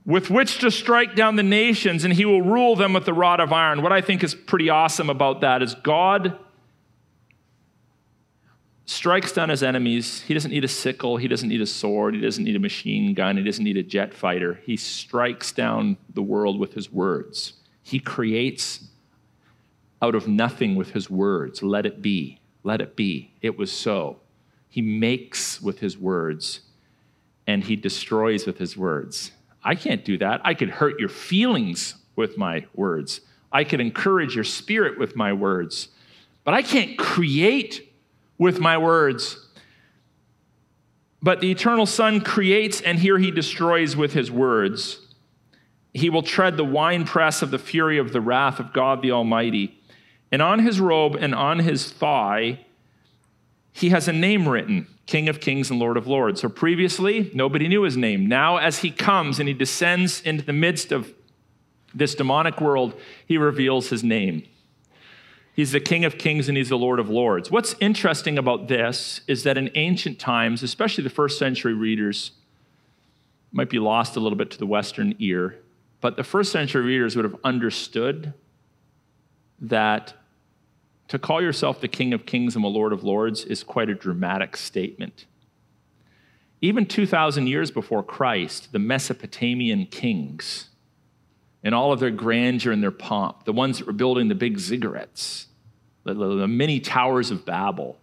With 0.06 0.30
which 0.30 0.58
to 0.60 0.70
strike 0.70 1.14
down 1.14 1.36
the 1.36 1.42
nations, 1.42 2.04
and 2.04 2.14
he 2.14 2.24
will 2.24 2.42
rule 2.42 2.74
them 2.76 2.94
with 2.94 3.04
the 3.04 3.12
rod 3.12 3.40
of 3.40 3.52
iron. 3.52 3.82
What 3.82 3.92
I 3.92 4.00
think 4.00 4.24
is 4.24 4.34
pretty 4.34 4.70
awesome 4.70 5.10
about 5.10 5.42
that 5.42 5.62
is 5.62 5.74
God 5.76 6.38
strikes 8.86 9.32
down 9.32 9.50
his 9.50 9.62
enemies. 9.62 10.22
He 10.22 10.34
doesn't 10.34 10.50
need 10.50 10.64
a 10.64 10.68
sickle, 10.68 11.18
he 11.18 11.28
doesn't 11.28 11.48
need 11.48 11.60
a 11.60 11.66
sword, 11.66 12.14
he 12.14 12.20
doesn't 12.20 12.42
need 12.42 12.56
a 12.56 12.60
machine 12.60 13.14
gun, 13.14 13.36
he 13.36 13.44
doesn't 13.44 13.62
need 13.62 13.76
a 13.76 13.82
jet 13.82 14.14
fighter. 14.14 14.60
He 14.64 14.76
strikes 14.76 15.52
down 15.52 15.98
the 16.12 16.22
world 16.22 16.58
with 16.58 16.72
his 16.72 16.90
words. 16.90 17.52
He 17.82 18.00
creates 18.00 18.88
out 20.02 20.14
of 20.14 20.26
nothing 20.28 20.74
with 20.74 20.90
his 20.90 21.08
words. 21.08 21.62
Let 21.62 21.86
it 21.86 22.02
be. 22.02 22.40
Let 22.64 22.80
it 22.80 22.96
be. 22.96 23.32
It 23.40 23.56
was 23.56 23.72
so. 23.72 24.18
He 24.68 24.82
makes 24.82 25.62
with 25.62 25.78
his 25.78 25.96
words 25.96 26.60
and 27.46 27.64
he 27.64 27.76
destroys 27.76 28.46
with 28.46 28.58
his 28.58 28.76
words. 28.76 29.32
I 29.64 29.74
can't 29.74 30.04
do 30.04 30.18
that. 30.18 30.40
I 30.44 30.54
could 30.54 30.70
hurt 30.70 30.98
your 30.98 31.08
feelings 31.08 31.94
with 32.16 32.36
my 32.36 32.66
words. 32.74 33.20
I 33.52 33.64
could 33.64 33.80
encourage 33.80 34.34
your 34.34 34.44
spirit 34.44 34.98
with 34.98 35.16
my 35.16 35.32
words. 35.32 35.88
but 36.44 36.54
I 36.54 36.62
can't 36.62 36.98
create 36.98 37.92
with 38.36 38.58
my 38.58 38.76
words. 38.76 39.38
But 41.22 41.40
the 41.40 41.52
eternal 41.52 41.86
Son 41.86 42.20
creates, 42.20 42.80
and 42.80 42.98
here 42.98 43.16
he 43.16 43.30
destroys 43.30 43.94
with 43.94 44.12
his 44.12 44.28
words. 44.28 44.98
He 45.94 46.10
will 46.10 46.22
tread 46.22 46.56
the 46.56 46.64
winepress 46.64 47.42
of 47.42 47.52
the 47.52 47.60
fury 47.60 47.98
of 47.98 48.12
the 48.12 48.20
wrath 48.20 48.58
of 48.58 48.72
God 48.72 49.02
the 49.02 49.12
Almighty. 49.12 49.78
And 50.32 50.40
on 50.40 50.60
his 50.60 50.80
robe 50.80 51.14
and 51.14 51.34
on 51.34 51.60
his 51.60 51.90
thigh, 51.92 52.64
he 53.72 53.90
has 53.90 54.08
a 54.08 54.12
name 54.12 54.48
written 54.48 54.88
King 55.06 55.28
of 55.28 55.40
Kings 55.40 55.70
and 55.70 55.78
Lord 55.78 55.96
of 55.96 56.06
Lords. 56.06 56.40
So 56.40 56.48
previously, 56.48 57.30
nobody 57.34 57.68
knew 57.68 57.82
his 57.82 57.96
name. 57.96 58.26
Now, 58.26 58.56
as 58.56 58.78
he 58.78 58.90
comes 58.90 59.38
and 59.38 59.46
he 59.46 59.54
descends 59.54 60.22
into 60.22 60.44
the 60.44 60.52
midst 60.52 60.90
of 60.90 61.12
this 61.94 62.14
demonic 62.14 62.60
world, 62.60 62.98
he 63.26 63.36
reveals 63.36 63.90
his 63.90 64.02
name. 64.02 64.44
He's 65.54 65.72
the 65.72 65.80
King 65.80 66.06
of 66.06 66.16
Kings 66.16 66.48
and 66.48 66.56
he's 66.56 66.70
the 66.70 66.78
Lord 66.78 66.98
of 66.98 67.10
Lords. 67.10 67.50
What's 67.50 67.74
interesting 67.78 68.38
about 68.38 68.68
this 68.68 69.20
is 69.26 69.42
that 69.42 69.58
in 69.58 69.70
ancient 69.74 70.18
times, 70.18 70.62
especially 70.62 71.04
the 71.04 71.10
first 71.10 71.38
century 71.38 71.74
readers, 71.74 72.30
might 73.50 73.68
be 73.68 73.78
lost 73.78 74.16
a 74.16 74.20
little 74.20 74.38
bit 74.38 74.50
to 74.52 74.58
the 74.58 74.66
Western 74.66 75.14
ear, 75.18 75.58
but 76.00 76.16
the 76.16 76.24
first 76.24 76.50
century 76.50 76.82
readers 76.82 77.16
would 77.16 77.26
have 77.26 77.36
understood 77.44 78.32
that 79.60 80.14
to 81.08 81.18
call 81.18 81.42
yourself 81.42 81.80
the 81.80 81.88
King 81.88 82.12
of 82.12 82.26
Kings 82.26 82.54
and 82.54 82.64
the 82.64 82.68
Lord 82.68 82.92
of 82.92 83.04
Lords 83.04 83.44
is 83.44 83.62
quite 83.62 83.90
a 83.90 83.94
dramatic 83.94 84.56
statement. 84.56 85.26
Even 86.60 86.86
2,000 86.86 87.48
years 87.48 87.70
before 87.70 88.02
Christ, 88.02 88.72
the 88.72 88.78
Mesopotamian 88.78 89.86
kings, 89.86 90.68
in 91.64 91.74
all 91.74 91.92
of 91.92 92.00
their 92.00 92.10
grandeur 92.10 92.72
and 92.72 92.82
their 92.82 92.90
pomp, 92.90 93.44
the 93.44 93.52
ones 93.52 93.78
that 93.78 93.86
were 93.86 93.92
building 93.92 94.28
the 94.28 94.34
big 94.34 94.58
ziggurats, 94.58 95.46
the, 96.04 96.14
the 96.14 96.48
many 96.48 96.80
towers 96.80 97.30
of 97.30 97.44
Babel, 97.44 97.98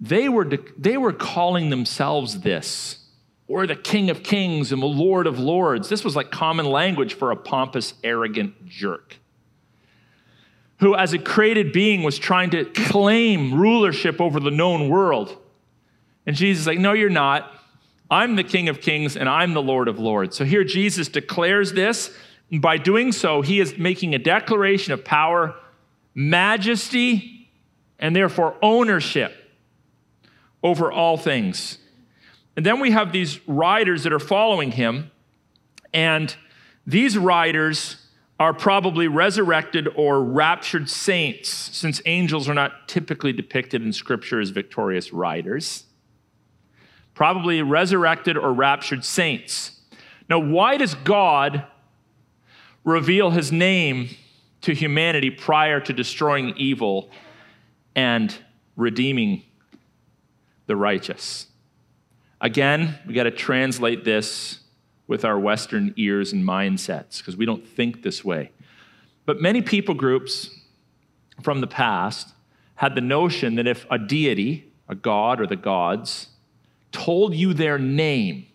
they 0.00 0.28
were, 0.28 0.48
they 0.76 0.96
were 0.96 1.12
calling 1.12 1.70
themselves 1.70 2.40
this, 2.40 2.98
or 3.46 3.66
the 3.66 3.76
King 3.76 4.10
of 4.10 4.22
Kings 4.22 4.72
and 4.72 4.82
the 4.82 4.86
Lord 4.86 5.26
of 5.26 5.38
Lords. 5.38 5.88
This 5.88 6.04
was 6.04 6.14
like 6.14 6.30
common 6.30 6.66
language 6.66 7.14
for 7.14 7.30
a 7.30 7.36
pompous, 7.36 7.94
arrogant 8.04 8.66
jerk 8.66 9.16
who, 10.80 10.94
as 10.94 11.12
a 11.12 11.18
created 11.18 11.72
being, 11.72 12.02
was 12.02 12.18
trying 12.18 12.50
to 12.50 12.64
claim 12.64 13.58
rulership 13.58 14.20
over 14.20 14.40
the 14.40 14.50
known 14.50 14.88
world. 14.88 15.36
And 16.26 16.36
Jesus 16.36 16.62
is 16.62 16.66
like, 16.66 16.78
No, 16.78 16.92
you're 16.92 17.10
not. 17.10 17.52
I'm 18.10 18.36
the 18.36 18.44
King 18.44 18.68
of 18.68 18.80
Kings 18.80 19.16
and 19.16 19.28
I'm 19.28 19.52
the 19.52 19.62
Lord 19.62 19.86
of 19.88 19.98
Lords. 19.98 20.36
So 20.36 20.44
here 20.44 20.64
Jesus 20.64 21.08
declares 21.08 21.72
this 21.72 22.16
And 22.50 22.62
by 22.62 22.78
doing 22.78 23.12
so, 23.12 23.42
he 23.42 23.60
is 23.60 23.76
making 23.76 24.14
a 24.14 24.18
declaration 24.18 24.92
of 24.92 25.04
power, 25.04 25.54
majesty, 26.14 27.50
and 27.98 28.14
therefore 28.14 28.56
ownership 28.62 29.34
over 30.62 30.90
all 30.90 31.16
things. 31.16 31.78
And 32.56 32.66
then 32.66 32.80
we 32.80 32.90
have 32.90 33.12
these 33.12 33.46
riders 33.46 34.02
that 34.02 34.12
are 34.12 34.18
following 34.18 34.72
him, 34.72 35.10
and 35.92 36.34
these 36.86 37.16
riders 37.16 38.07
are 38.38 38.54
probably 38.54 39.08
resurrected 39.08 39.88
or 39.96 40.22
raptured 40.22 40.88
saints, 40.88 41.48
since 41.50 42.00
angels 42.06 42.48
are 42.48 42.54
not 42.54 42.88
typically 42.88 43.32
depicted 43.32 43.82
in 43.82 43.92
Scripture 43.92 44.40
as 44.40 44.50
victorious 44.50 45.12
riders. 45.12 45.84
Probably 47.14 47.62
resurrected 47.62 48.36
or 48.36 48.52
raptured 48.52 49.04
saints. 49.04 49.80
Now, 50.28 50.38
why 50.38 50.76
does 50.76 50.94
God 50.94 51.64
reveal 52.84 53.30
his 53.30 53.52
name 53.52 54.08
to 54.62 54.74
humanity 54.74 55.30
prior 55.30 55.80
to 55.80 55.92
destroying 55.92 56.54
evil 56.56 57.10
and 57.94 58.34
redeeming 58.76 59.42
the 60.66 60.76
righteous. 60.76 61.46
Again, 62.40 62.98
we 63.06 63.14
got 63.14 63.24
to 63.24 63.30
translate 63.30 64.04
this 64.04 64.60
with 65.08 65.24
our 65.24 65.38
Western 65.40 65.92
ears 65.96 66.32
and 66.32 66.44
mindsets 66.44 67.18
because 67.18 67.36
we 67.36 67.46
don't 67.46 67.66
think 67.66 68.02
this 68.02 68.24
way. 68.24 68.52
But 69.26 69.40
many 69.40 69.62
people 69.62 69.94
groups 69.94 70.50
from 71.42 71.60
the 71.60 71.66
past 71.66 72.28
had 72.76 72.94
the 72.94 73.00
notion 73.00 73.56
that 73.56 73.66
if 73.66 73.84
a 73.90 73.98
deity, 73.98 74.70
a 74.88 74.94
god 74.94 75.40
or 75.40 75.46
the 75.46 75.56
gods, 75.56 76.28
told 76.92 77.34
you 77.34 77.52
their 77.52 77.78
name, 77.78 78.46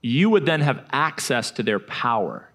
you 0.00 0.28
would 0.30 0.44
then 0.44 0.60
have 0.60 0.84
access 0.90 1.50
to 1.52 1.62
their 1.62 1.78
power. 1.78 2.50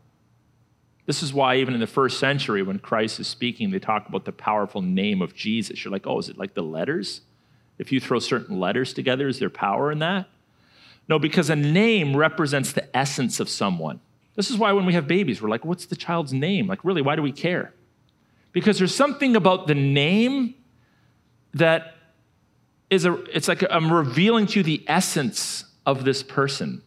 This 1.06 1.24
is 1.24 1.34
why, 1.34 1.56
even 1.56 1.74
in 1.74 1.80
the 1.80 1.88
first 1.88 2.20
century, 2.20 2.62
when 2.62 2.78
Christ 2.78 3.20
is 3.20 3.28
speaking, 3.28 3.72
they 3.72 3.80
talk 3.80 4.08
about 4.08 4.26
the 4.26 4.32
powerful 4.32 4.82
name 4.82 5.22
of 5.22 5.34
Jesus. 5.34 5.84
You're 5.84 5.92
like, 5.92 6.06
oh, 6.06 6.20
is 6.20 6.30
it 6.30 6.38
like 6.38 6.54
the 6.54 6.62
letters? 6.62 7.22
If 7.80 7.92
you 7.92 8.00
throw 8.00 8.20
certain 8.20 8.60
letters 8.60 8.94
together, 8.94 9.28
is 9.28 9.40
there 9.40 9.50
power 9.50 9.92
in 9.92 10.00
that? 10.00 10.28
No, 11.10 11.18
because 11.18 11.50
a 11.50 11.56
name 11.56 12.16
represents 12.16 12.72
the 12.72 12.96
essence 12.96 13.40
of 13.40 13.50
someone. 13.50 14.00
This 14.36 14.52
is 14.52 14.58
why 14.58 14.72
when 14.74 14.86
we 14.86 14.94
have 14.94 15.08
babies, 15.08 15.42
we're 15.42 15.50
like, 15.50 15.66
what's 15.66 15.88
the 15.88 15.96
child's 15.96 16.32
name? 16.32 16.68
Like, 16.68 16.86
really, 16.86 17.02
why 17.02 17.16
do 17.16 17.24
we 17.24 17.32
care? 17.32 17.74
Because 18.52 18.78
there's 18.78 18.94
something 18.94 19.36
about 19.36 19.66
the 19.68 19.76
name 19.76 20.54
that 21.56 21.96
is 22.92 23.06
a, 23.06 23.16
it's 23.36 23.48
like 23.48 23.64
I'm 23.70 23.92
revealing 23.92 24.46
to 24.48 24.60
you 24.60 24.64
the 24.64 24.84
essence 24.88 25.66
of 25.86 26.06
this 26.06 26.22
person. 26.22 26.84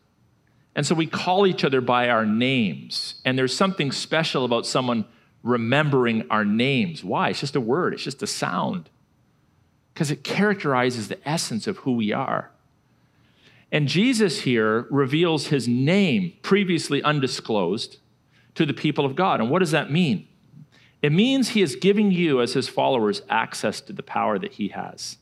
And 0.74 0.86
so 0.86 0.94
we 0.94 1.06
call 1.06 1.46
each 1.46 1.64
other 1.64 1.80
by 1.80 2.08
our 2.08 2.24
names. 2.24 3.16
And 3.24 3.36
there's 3.36 3.54
something 3.54 3.90
special 3.90 4.44
about 4.44 4.66
someone 4.66 5.04
remembering 5.42 6.26
our 6.30 6.44
names. 6.44 7.02
Why? 7.04 7.30
It's 7.30 7.40
just 7.40 7.56
a 7.56 7.60
word, 7.60 7.92
it's 7.92 8.04
just 8.04 8.22
a 8.22 8.28
sound. 8.28 8.88
Because 9.92 10.12
it 10.12 10.22
characterizes 10.22 11.08
the 11.08 11.28
essence 11.28 11.66
of 11.66 11.78
who 11.78 11.92
we 11.92 12.12
are. 12.12 12.51
And 13.72 13.88
Jesus 13.88 14.42
here 14.42 14.86
reveals 14.90 15.46
his 15.46 15.66
name, 15.66 16.34
previously 16.42 17.02
undisclosed, 17.02 17.98
to 18.54 18.66
the 18.66 18.74
people 18.74 19.06
of 19.06 19.16
God. 19.16 19.40
And 19.40 19.50
what 19.50 19.60
does 19.60 19.70
that 19.70 19.90
mean? 19.90 20.28
It 21.00 21.10
means 21.10 21.48
he 21.48 21.62
is 21.62 21.74
giving 21.74 22.12
you, 22.12 22.42
as 22.42 22.52
his 22.52 22.68
followers, 22.68 23.22
access 23.30 23.80
to 23.80 23.94
the 23.94 24.02
power 24.02 24.38
that 24.38 24.52
he 24.52 24.68
has. 24.68 25.16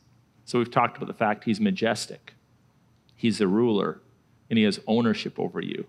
So 0.45 0.59
we've 0.59 0.71
talked 0.71 0.97
about 0.97 1.07
the 1.07 1.15
fact 1.15 1.45
he's 1.45 1.61
majestic, 1.61 2.35
he's 3.15 3.39
the 3.39 3.47
ruler, 3.47 4.01
and 4.51 4.59
he 4.59 4.65
has 4.65 4.81
ownership 4.89 5.39
over 5.39 5.61
you. 5.61 5.87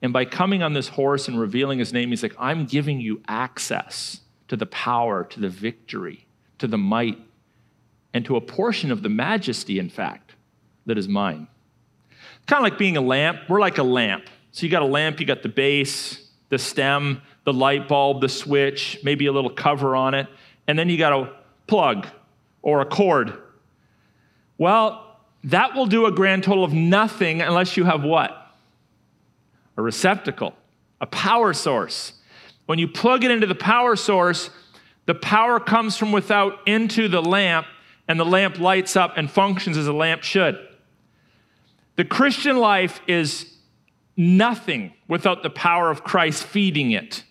And 0.00 0.14
by 0.14 0.24
coming 0.24 0.62
on 0.62 0.72
this 0.72 0.88
horse 0.88 1.28
and 1.28 1.38
revealing 1.38 1.78
his 1.78 1.92
name, 1.92 2.08
he's 2.08 2.22
like, 2.22 2.34
I'm 2.38 2.64
giving 2.64 3.00
you 3.00 3.20
access 3.28 4.20
to 4.48 4.56
the 4.56 4.66
power, 4.66 5.24
to 5.24 5.40
the 5.40 5.48
victory, 5.50 6.26
to 6.58 6.66
the 6.66 6.78
might, 6.78 7.18
and 8.14 8.24
to 8.24 8.36
a 8.36 8.40
portion 8.40 8.90
of 8.90 9.02
the 9.02 9.08
majesty, 9.10 9.78
in 9.78 9.90
fact, 9.90 10.32
that 10.86 10.96
is 10.96 11.06
mine. 11.06 11.48
Kind 12.46 12.58
of 12.58 12.62
like 12.62 12.78
being 12.78 12.96
a 12.96 13.00
lamp. 13.00 13.40
We're 13.48 13.60
like 13.60 13.78
a 13.78 13.82
lamp. 13.82 14.24
So 14.52 14.64
you 14.64 14.70
got 14.70 14.82
a 14.82 14.86
lamp, 14.86 15.20
you 15.20 15.26
got 15.26 15.42
the 15.42 15.48
base, 15.48 16.30
the 16.48 16.58
stem, 16.58 17.20
the 17.44 17.52
light 17.52 17.88
bulb, 17.88 18.20
the 18.20 18.28
switch, 18.28 18.98
maybe 19.04 19.26
a 19.26 19.32
little 19.32 19.50
cover 19.50 19.94
on 19.94 20.14
it, 20.14 20.26
and 20.66 20.78
then 20.78 20.88
you 20.88 20.96
got 20.96 21.12
a 21.12 21.32
plug 21.66 22.06
or 22.62 22.80
a 22.80 22.86
cord. 22.86 23.34
Well, 24.58 25.18
that 25.44 25.74
will 25.74 25.86
do 25.86 26.06
a 26.06 26.10
grand 26.10 26.42
total 26.42 26.64
of 26.64 26.72
nothing 26.72 27.42
unless 27.42 27.76
you 27.76 27.84
have 27.84 28.02
what? 28.02 28.50
A 29.76 29.82
receptacle, 29.82 30.54
a 31.00 31.06
power 31.06 31.52
source. 31.52 32.14
When 32.64 32.78
you 32.78 32.88
plug 32.88 33.22
it 33.22 33.30
into 33.30 33.46
the 33.46 33.54
power 33.54 33.94
source, 33.94 34.50
the 35.04 35.14
power 35.14 35.60
comes 35.60 35.96
from 35.96 36.10
without 36.10 36.66
into 36.66 37.08
the 37.08 37.22
lamp, 37.22 37.66
and 38.08 38.18
the 38.18 38.24
lamp 38.24 38.58
lights 38.58 38.96
up 38.96 39.16
and 39.16 39.30
functions 39.30 39.76
as 39.76 39.86
a 39.86 39.92
lamp 39.92 40.22
should. 40.22 40.65
The 41.96 42.04
Christian 42.04 42.58
life 42.58 43.00
is 43.06 43.52
nothing 44.16 44.92
without 45.08 45.42
the 45.42 45.50
power 45.50 45.90
of 45.90 46.04
Christ 46.04 46.44
feeding 46.44 46.92
it. 46.92 47.24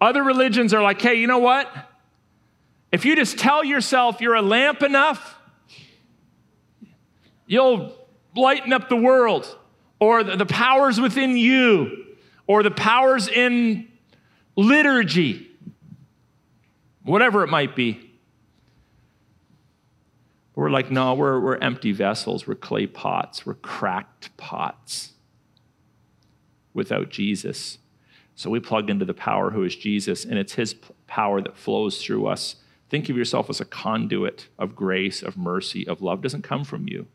Other 0.00 0.22
religions 0.22 0.74
are 0.74 0.82
like, 0.82 1.00
hey, 1.00 1.14
you 1.14 1.26
know 1.26 1.38
what? 1.38 1.72
If 2.92 3.04
you 3.04 3.16
just 3.16 3.38
tell 3.38 3.64
yourself 3.64 4.20
you're 4.20 4.34
a 4.34 4.42
lamp 4.42 4.82
enough, 4.82 5.38
You'll 7.46 7.94
lighten 8.34 8.72
up 8.72 8.88
the 8.88 8.96
world, 8.96 9.58
or 9.98 10.24
the, 10.24 10.46
powers 10.46 11.00
within 11.00 11.36
you, 11.36 12.06
or 12.46 12.62
the 12.62 12.70
powers 12.70 13.28
in 13.28 13.88
liturgy, 14.56 15.50
whatever 17.02 17.44
it 17.44 17.48
might 17.48 17.76
be. 17.76 18.13
We're 20.54 20.70
like, 20.70 20.90
no, 20.90 21.14
we're, 21.14 21.40
we're 21.40 21.56
empty 21.56 21.92
vessels. 21.92 22.46
We're 22.46 22.54
clay 22.54 22.86
pots. 22.86 23.44
We're 23.44 23.54
cracked 23.54 24.36
pots 24.36 25.12
without 26.72 27.10
Jesus. 27.10 27.78
So 28.36 28.50
we 28.50 28.60
plug 28.60 28.90
into 28.90 29.04
the 29.04 29.14
power 29.14 29.50
who 29.50 29.62
is 29.62 29.76
Jesus, 29.76 30.24
and 30.24 30.38
it's 30.38 30.54
his 30.54 30.74
power 31.06 31.40
that 31.40 31.56
flows 31.56 32.02
through 32.02 32.26
us. 32.26 32.56
Think 32.88 33.08
of 33.08 33.16
yourself 33.16 33.48
as 33.50 33.60
a 33.60 33.64
conduit 33.64 34.48
of 34.58 34.76
grace, 34.76 35.22
of 35.22 35.36
mercy, 35.36 35.86
of 35.86 36.02
love. 36.02 36.18
It 36.20 36.22
doesn't 36.22 36.42
come 36.42 36.64
from 36.64 36.88
you. 36.88 37.06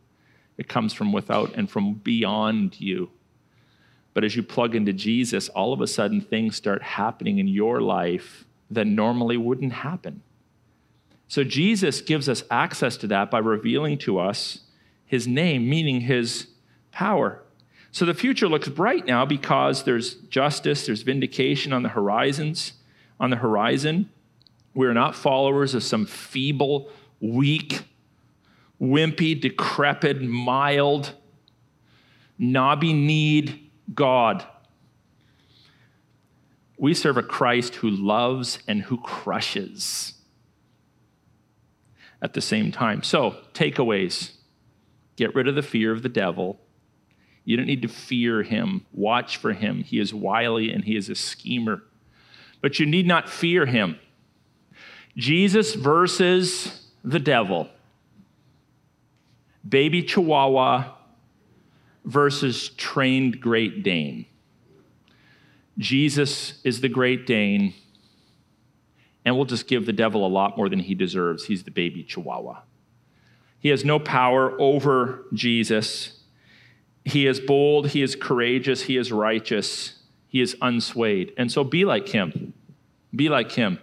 It 0.57 0.67
comes 0.67 0.93
from 0.93 1.13
without 1.13 1.53
and 1.55 1.69
from 1.69 1.95
beyond 1.95 2.79
you. 2.81 3.11
But 4.13 4.23
as 4.23 4.35
you 4.35 4.43
plug 4.43 4.75
into 4.75 4.91
Jesus, 4.91 5.47
all 5.49 5.71
of 5.71 5.79
a 5.79 5.87
sudden 5.87 6.19
things 6.19 6.55
start 6.55 6.81
happening 6.81 7.39
in 7.39 7.47
your 7.47 7.81
life 7.81 8.45
that 8.71 8.85
normally 8.85 9.37
wouldn't 9.37 9.71
happen. 9.71 10.21
So 11.29 11.43
Jesus 11.43 12.01
gives 12.01 12.27
us 12.27 12.43
access 12.49 12.97
to 12.97 13.07
that 13.07 13.29
by 13.29 13.37
revealing 13.37 13.99
to 13.99 14.17
us 14.17 14.61
his 15.05 15.27
name, 15.27 15.69
meaning 15.69 16.01
his 16.01 16.47
power. 16.91 17.43
So 17.91 18.03
the 18.03 18.15
future 18.15 18.47
looks 18.47 18.67
bright 18.67 19.05
now 19.05 19.25
because 19.27 19.83
there's 19.83 20.15
justice, 20.15 20.87
there's 20.87 21.03
vindication 21.03 21.71
on 21.71 21.83
the 21.83 21.89
horizons, 21.89 22.73
on 23.19 23.29
the 23.29 23.35
horizon. 23.35 24.09
We're 24.73 24.93
not 24.93 25.15
followers 25.15 25.75
of 25.75 25.83
some 25.83 26.07
feeble, 26.07 26.89
weak, 27.21 27.83
wimpy, 28.81 29.39
decrepit, 29.39 30.23
mild, 30.23 31.13
knobby 32.39 32.93
kneed 32.93 33.69
God. 33.93 34.43
We 36.75 36.95
serve 36.95 37.17
a 37.17 37.23
Christ 37.23 37.75
who 37.75 37.91
loves 37.91 38.59
and 38.67 38.81
who 38.81 38.97
crushes 38.97 40.13
at 42.21 42.33
the 42.33 42.41
same 42.41 42.71
time. 42.71 43.03
So, 43.03 43.37
takeaways 43.53 44.31
get 45.15 45.35
rid 45.35 45.47
of 45.47 45.55
the 45.55 45.61
fear 45.61 45.91
of 45.91 46.03
the 46.03 46.09
devil. 46.09 46.59
You 47.45 47.57
don't 47.57 47.65
need 47.65 47.81
to 47.81 47.87
fear 47.87 48.43
him. 48.43 48.85
Watch 48.91 49.37
for 49.37 49.53
him. 49.53 49.83
He 49.83 49.99
is 49.99 50.13
wily 50.13 50.71
and 50.71 50.83
he 50.83 50.95
is 50.95 51.09
a 51.09 51.15
schemer. 51.15 51.83
But 52.61 52.79
you 52.79 52.85
need 52.85 53.07
not 53.07 53.29
fear 53.29 53.65
him. 53.65 53.97
Jesus 55.17 55.75
versus 55.75 56.87
the 57.03 57.19
devil. 57.19 57.69
Baby 59.67 60.03
Chihuahua 60.03 60.93
versus 62.05 62.69
trained 62.69 63.41
Great 63.41 63.83
Dane. 63.83 64.25
Jesus 65.77 66.59
is 66.63 66.81
the 66.81 66.89
Great 66.89 67.25
Dane 67.25 67.73
and 69.29 69.37
we'll 69.37 69.45
just 69.45 69.67
give 69.67 69.85
the 69.85 69.93
devil 69.93 70.25
a 70.25 70.27
lot 70.27 70.57
more 70.57 70.69
than 70.69 70.79
he 70.79 70.95
deserves. 70.95 71.45
He's 71.45 71.63
the 71.63 71.69
baby 71.69 72.01
chihuahua. 72.01 72.63
He 73.59 73.69
has 73.69 73.85
no 73.85 73.99
power 73.99 74.59
over 74.59 75.25
Jesus. 75.35 76.21
He 77.05 77.27
is 77.27 77.39
bold, 77.39 77.89
he 77.89 78.01
is 78.01 78.15
courageous, 78.15 78.81
he 78.81 78.97
is 78.97 79.11
righteous, 79.11 79.99
he 80.29 80.41
is 80.41 80.55
unswayed. 80.63 81.31
And 81.37 81.51
so 81.51 81.63
be 81.63 81.85
like 81.85 82.09
him. 82.09 82.55
Be 83.15 83.29
like 83.29 83.51
him. 83.51 83.77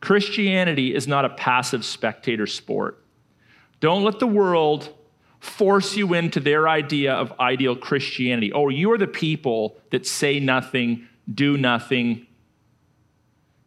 Christianity 0.00 0.94
is 0.94 1.08
not 1.08 1.24
a 1.24 1.30
passive 1.30 1.84
spectator 1.84 2.46
sport. 2.46 3.04
Don't 3.80 4.04
let 4.04 4.20
the 4.20 4.28
world 4.28 4.88
force 5.40 5.96
you 5.96 6.14
into 6.14 6.38
their 6.38 6.68
idea 6.68 7.12
of 7.12 7.32
ideal 7.40 7.74
Christianity. 7.74 8.52
Oh, 8.52 8.68
you're 8.68 8.98
the 8.98 9.08
people 9.08 9.78
that 9.90 10.06
say 10.06 10.38
nothing, 10.38 11.08
do 11.34 11.58
nothing, 11.58 12.28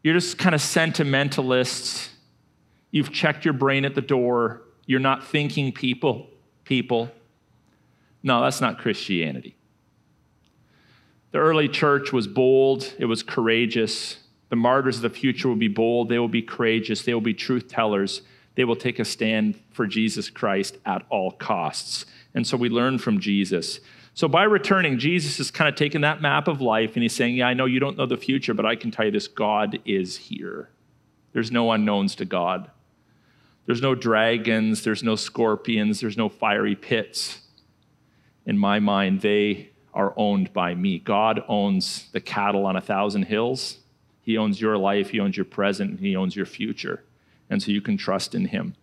you're 0.05 0.13
just 0.13 0.37
kind 0.37 0.53
of 0.53 0.61
sentimentalists. 0.61 2.11
You've 2.91 3.11
checked 3.11 3.43
your 3.43 3.55
brain 3.55 3.85
at 3.85 3.95
the 3.95 4.01
door. 4.01 4.61
You're 4.85 4.99
not 4.99 5.25
thinking 5.25 5.71
people, 5.71 6.29
people. 6.63 7.09
No, 8.21 8.39
that's 8.43 8.61
not 8.61 8.77
Christianity. 8.77 9.55
The 11.31 11.39
early 11.39 11.67
church 11.67 12.13
was 12.13 12.27
bold, 12.27 12.93
it 12.99 13.05
was 13.05 13.23
courageous. 13.23 14.17
The 14.49 14.55
martyrs 14.55 14.97
of 14.97 15.01
the 15.01 15.09
future 15.09 15.47
will 15.47 15.55
be 15.55 15.69
bold, 15.69 16.09
they 16.09 16.19
will 16.19 16.27
be 16.27 16.43
courageous, 16.43 17.01
they 17.01 17.15
will 17.15 17.19
be 17.19 17.33
truth 17.33 17.67
tellers. 17.67 18.21
They 18.53 18.63
will 18.63 18.75
take 18.75 18.99
a 18.99 19.05
stand 19.05 19.59
for 19.71 19.87
Jesus 19.87 20.29
Christ 20.29 20.77
at 20.85 21.01
all 21.09 21.31
costs. 21.31 22.05
And 22.35 22.45
so 22.45 22.57
we 22.57 22.69
learn 22.69 22.99
from 22.99 23.19
Jesus. 23.19 23.79
So 24.15 24.29
by 24.29 24.43
returning, 24.43 24.97
Jesus 24.97 25.41
is 25.41 25.51
kind 25.51 25.67
of 25.67 25.75
taking 25.75 26.01
that 26.01 26.21
map 26.21 26.47
of 26.47 26.61
life 26.61 26.95
and 26.95 27.03
he's 27.03 27.13
saying, 27.13 27.35
Yeah, 27.35 27.47
I 27.47 27.53
know 27.53 27.65
you 27.65 27.81
don't 27.81 27.97
know 27.97 28.05
the 28.05 28.15
future, 28.15 28.53
but 28.53 28.65
I 28.65 28.77
can 28.77 28.89
tell 28.89 29.05
you 29.05 29.11
this 29.11 29.27
God 29.27 29.79
is 29.85 30.15
here. 30.15 30.69
There's 31.33 31.51
no 31.51 31.69
unknowns 31.73 32.15
to 32.15 32.25
God. 32.25 32.71
There's 33.65 33.81
no 33.81 33.93
dragons, 33.93 34.83
there's 34.85 35.03
no 35.03 35.17
scorpions, 35.17 35.99
there's 35.99 36.15
no 36.15 36.29
fiery 36.29 36.75
pits. 36.75 37.41
In 38.45 38.57
my 38.57 38.79
mind, 38.79 39.19
they 39.19 39.71
are 39.93 40.13
owned 40.15 40.53
by 40.53 40.75
me. 40.75 40.99
God 40.99 41.43
owns 41.49 42.09
the 42.13 42.21
cattle 42.21 42.65
on 42.65 42.77
a 42.77 42.81
thousand 42.81 43.23
hills. 43.23 43.79
He 44.21 44.37
owns 44.37 44.61
your 44.61 44.77
life, 44.77 45.09
He 45.09 45.19
owns 45.19 45.35
your 45.35 45.45
present, 45.45 45.99
He 45.99 46.15
owns 46.15 46.37
your 46.37 46.45
future. 46.45 47.03
And 47.49 47.61
so 47.61 47.71
you 47.71 47.81
can 47.81 47.97
trust 47.97 48.33
in 48.33 48.45
Him. 48.45 48.75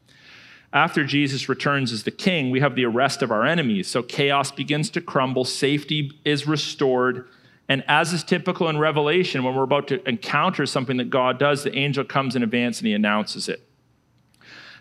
After 0.72 1.04
Jesus 1.04 1.48
returns 1.48 1.92
as 1.92 2.04
the 2.04 2.11
king, 2.11 2.50
we 2.50 2.61
have 2.61 2.74
the 2.74 2.87
arrest 2.87 3.22
of 3.22 3.30
our 3.30 3.44
enemies. 3.44 3.88
So 3.88 4.02
chaos 4.02 4.50
begins 4.50 4.88
to 4.90 5.00
crumble, 5.00 5.44
safety 5.44 6.18
is 6.24 6.46
restored. 6.46 7.28
And 7.68 7.85
as 7.87 8.12
is 8.12 8.24
typical 8.24 8.68
in 8.68 8.78
Revelation, 8.78 9.44
when 9.44 9.54
we're 9.54 9.62
about 9.62 9.88
to 9.88 10.06
encounter 10.08 10.66
something 10.66 10.96
that 10.96 11.11
God 11.11 11.38
does, 11.38 11.62
the 11.62 11.74
angel 11.74 12.04
comes 12.04 12.35
in 12.37 12.42
advance 12.42 12.78
and 12.78 12.87
he 12.87 12.94
announces 12.94 13.48
it. 13.48 13.66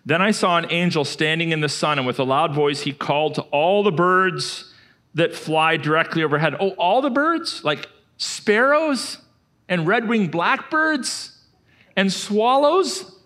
Then 0.06 0.22
I 0.22 0.32
saw 0.32 0.58
an 0.58 0.66
angel 0.70 1.06
standing 1.06 1.52
in 1.52 1.62
the 1.62 1.70
sun, 1.70 2.00
and 2.00 2.08
with 2.08 2.20
a 2.20 2.24
loud 2.24 2.56
voice, 2.56 2.82
he 2.82 2.92
called 2.92 3.36
to 3.36 3.42
all 3.44 3.84
the 3.84 3.92
birds 3.92 4.74
that 5.14 5.36
fly 5.36 5.78
directly 5.78 6.24
overhead. 6.24 6.56
Oh, 6.60 6.72
all 6.72 7.02
the 7.02 7.10
birds? 7.10 7.64
Like 7.64 7.88
sparrows 8.18 9.20
and 9.70 9.86
red 9.86 10.08
winged 10.08 10.32
blackbirds 10.32 11.38
and 11.96 12.12
swallows? 12.12 13.21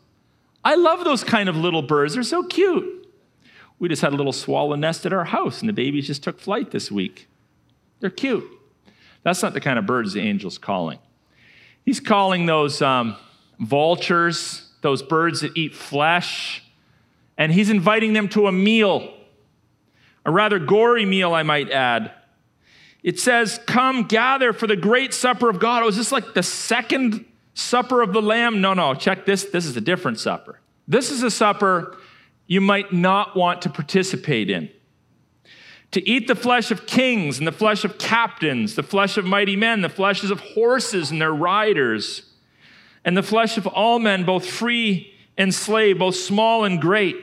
I 0.65 0.73
love 0.75 1.03
those 1.03 1.23
kind 1.23 1.47
of 1.47 1.55
little 1.55 1.83
birds. 1.83 2.15
They're 2.15 2.23
so 2.23 2.43
cute. 2.43 3.07
We 3.77 3.87
just 3.87 4.01
had 4.01 4.13
a 4.13 4.15
little 4.15 4.33
swallow 4.33 4.75
nest 4.75 5.05
at 5.05 5.13
our 5.13 5.25
house, 5.25 5.59
and 5.59 5.69
the 5.69 5.73
babies 5.73 6.07
just 6.07 6.23
took 6.23 6.39
flight 6.39 6.71
this 6.71 6.91
week. 6.91 7.27
They're 7.99 8.09
cute. 8.09 8.43
That's 9.21 9.43
not 9.43 9.53
the 9.53 9.61
kind 9.61 9.77
of 9.77 9.85
birds 9.85 10.13
the 10.13 10.21
angel's 10.21 10.57
calling. 10.57 10.97
He's 11.85 11.99
calling 11.99 12.47
those 12.47 12.81
um, 12.81 13.15
vultures, 13.59 14.69
those 14.81 15.03
birds 15.03 15.41
that 15.41 15.55
eat 15.55 15.75
flesh, 15.75 16.63
and 17.37 17.51
he's 17.51 17.69
inviting 17.69 18.13
them 18.13 18.27
to 18.29 18.47
a 18.47 18.51
meal, 18.51 19.13
a 20.25 20.31
rather 20.31 20.57
gory 20.57 21.05
meal, 21.05 21.33
I 21.33 21.43
might 21.43 21.69
add. 21.69 22.11
It 23.03 23.19
says, 23.19 23.59
Come 23.67 24.03
gather 24.03 24.51
for 24.51 24.65
the 24.65 24.75
great 24.75 25.13
supper 25.13 25.47
of 25.47 25.59
God. 25.59 25.83
Oh, 25.83 25.89
is 25.89 25.97
this 25.97 26.11
like 26.11 26.33
the 26.33 26.41
second 26.41 27.25
supper 27.55 28.03
of 28.03 28.13
the 28.13 28.21
Lamb? 28.21 28.61
No, 28.61 28.75
no, 28.75 28.93
check 28.93 29.25
this. 29.25 29.45
This 29.45 29.65
is 29.65 29.75
a 29.75 29.81
different 29.81 30.19
supper. 30.19 30.59
This 30.87 31.09
is 31.09 31.23
a 31.23 31.31
supper 31.31 31.97
you 32.45 32.61
might 32.61 32.93
not 32.93 33.35
want 33.35 33.63
to 33.63 33.69
participate 33.69 34.51
in. 34.51 34.69
To 35.91 36.07
eat 36.07 36.27
the 36.27 36.35
flesh 36.35 36.69
of 36.69 36.85
kings 36.85 37.39
and 37.39 37.47
the 37.47 37.51
flesh 37.51 37.83
of 37.83 37.97
captains, 37.97 38.75
the 38.75 38.83
flesh 38.83 39.17
of 39.17 39.25
mighty 39.25 39.55
men, 39.55 39.81
the 39.81 39.87
fleshes 39.87 40.29
of 40.29 40.41
horses 40.41 41.09
and 41.09 41.19
their 41.19 41.33
riders, 41.33 42.33
and 43.03 43.15
the 43.15 43.23
flesh 43.23 43.57
of 43.57 43.65
all 43.65 43.97
men, 43.97 44.25
both 44.25 44.45
free 44.45 45.13
and 45.37 45.53
slave, 45.53 45.99
both 45.99 46.15
small 46.15 46.65
and 46.65 46.81
great. 46.81 47.15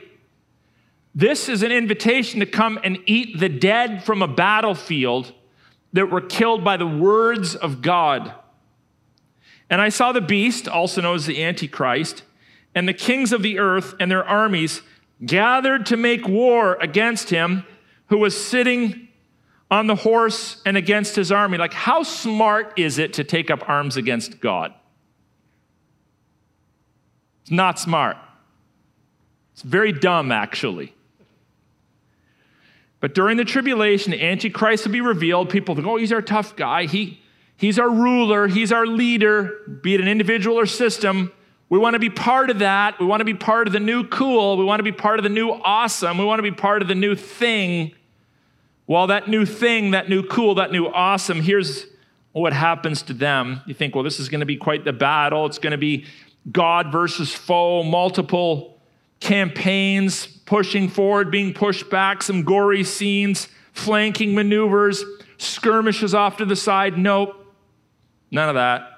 This 1.15 1.47
is 1.47 1.61
an 1.61 1.71
invitation 1.71 2.39
to 2.39 2.45
come 2.45 2.79
and 2.83 2.97
eat 3.05 3.39
the 3.39 3.49
dead 3.49 4.03
from 4.03 4.21
a 4.21 4.27
battlefield 4.27 5.31
that 5.93 6.09
were 6.09 6.21
killed 6.21 6.63
by 6.63 6.77
the 6.77 6.87
words 6.87 7.55
of 7.55 7.81
God. 7.81 8.33
And 9.73 9.81
I 9.81 9.89
saw 9.89 10.11
the 10.11 10.21
beast, 10.21 10.67
also 10.67 11.01
known 11.01 11.15
as 11.15 11.25
the 11.25 11.43
Antichrist, 11.43 12.21
and 12.75 12.87
the 12.87 12.93
kings 12.93 13.33
of 13.33 13.41
the 13.41 13.57
earth 13.57 13.95
and 13.99 14.11
their 14.11 14.23
armies 14.23 14.83
gathered 15.25 15.87
to 15.87 15.97
make 15.97 16.27
war 16.27 16.77
against 16.79 17.31
him 17.31 17.65
who 18.09 18.19
was 18.19 18.39
sitting 18.39 19.07
on 19.71 19.87
the 19.87 19.95
horse 19.95 20.61
and 20.63 20.77
against 20.77 21.15
his 21.15 21.31
army. 21.31 21.57
Like, 21.57 21.73
how 21.73 22.03
smart 22.03 22.77
is 22.77 22.99
it 22.99 23.13
to 23.13 23.23
take 23.23 23.49
up 23.49 23.67
arms 23.67 23.97
against 23.97 24.39
God? 24.39 24.75
It's 27.41 27.49
not 27.49 27.79
smart. 27.79 28.17
It's 29.53 29.63
very 29.63 29.91
dumb, 29.91 30.31
actually. 30.31 30.93
But 32.99 33.15
during 33.15 33.37
the 33.37 33.43
tribulation, 33.43 34.11
the 34.11 34.23
Antichrist 34.23 34.85
will 34.85 34.93
be 34.93 35.01
revealed. 35.01 35.49
People 35.49 35.73
think, 35.73 35.87
oh, 35.87 35.95
he's 35.95 36.11
our 36.11 36.21
tough 36.21 36.55
guy. 36.55 36.85
He, 36.85 37.22
he's 37.63 37.79
our 37.79 37.89
ruler. 37.89 38.47
He's 38.47 38.73
our 38.73 38.85
leader, 38.85 39.79
be 39.81 39.95
it 39.95 40.01
an 40.01 40.07
individual 40.07 40.59
or 40.59 40.65
system. 40.65 41.31
We 41.69 41.79
want 41.79 41.93
to 41.93 41.99
be 41.99 42.09
part 42.09 42.49
of 42.49 42.59
that. 42.59 42.99
We 42.99 43.05
want 43.05 43.21
to 43.21 43.25
be 43.25 43.33
part 43.33 43.67
of 43.67 43.73
the 43.73 43.79
new 43.79 44.05
cool. 44.05 44.57
We 44.57 44.65
want 44.65 44.79
to 44.79 44.83
be 44.83 44.91
part 44.91 45.17
of 45.17 45.23
the 45.23 45.29
new 45.29 45.49
awesome. 45.49 46.17
We 46.17 46.25
want 46.25 46.39
to 46.39 46.43
be 46.43 46.51
part 46.51 46.81
of 46.81 46.89
the 46.89 46.95
new 46.95 47.15
thing. 47.15 47.93
Well, 48.85 49.07
that 49.07 49.29
new 49.29 49.45
thing, 49.45 49.91
that 49.91 50.09
new 50.09 50.23
cool, 50.23 50.55
that 50.55 50.73
new 50.73 50.87
awesome, 50.87 51.41
here's 51.41 51.85
what 52.33 52.51
happens 52.51 53.01
to 53.03 53.13
them. 53.13 53.61
You 53.65 53.73
think, 53.73 53.95
well, 53.95 54.03
this 54.03 54.19
is 54.19 54.27
going 54.27 54.41
to 54.41 54.45
be 54.45 54.57
quite 54.57 54.83
the 54.83 54.91
battle. 54.91 55.45
It's 55.45 55.57
going 55.57 55.71
to 55.71 55.77
be 55.77 56.05
God 56.51 56.91
versus 56.91 57.33
foe, 57.33 57.81
multiple 57.83 58.77
campaigns 59.21 60.27
pushing 60.27 60.89
forward, 60.89 61.31
being 61.31 61.53
pushed 61.53 61.89
back, 61.89 62.21
some 62.21 62.43
gory 62.43 62.83
scenes, 62.83 63.47
flanking 63.71 64.35
maneuvers, 64.35 65.01
skirmishes 65.37 66.13
off 66.13 66.35
to 66.37 66.45
the 66.45 66.57
side. 66.57 66.97
Nope, 66.97 67.42
none 68.33 68.49
of 68.49 68.55
that. 68.55 68.89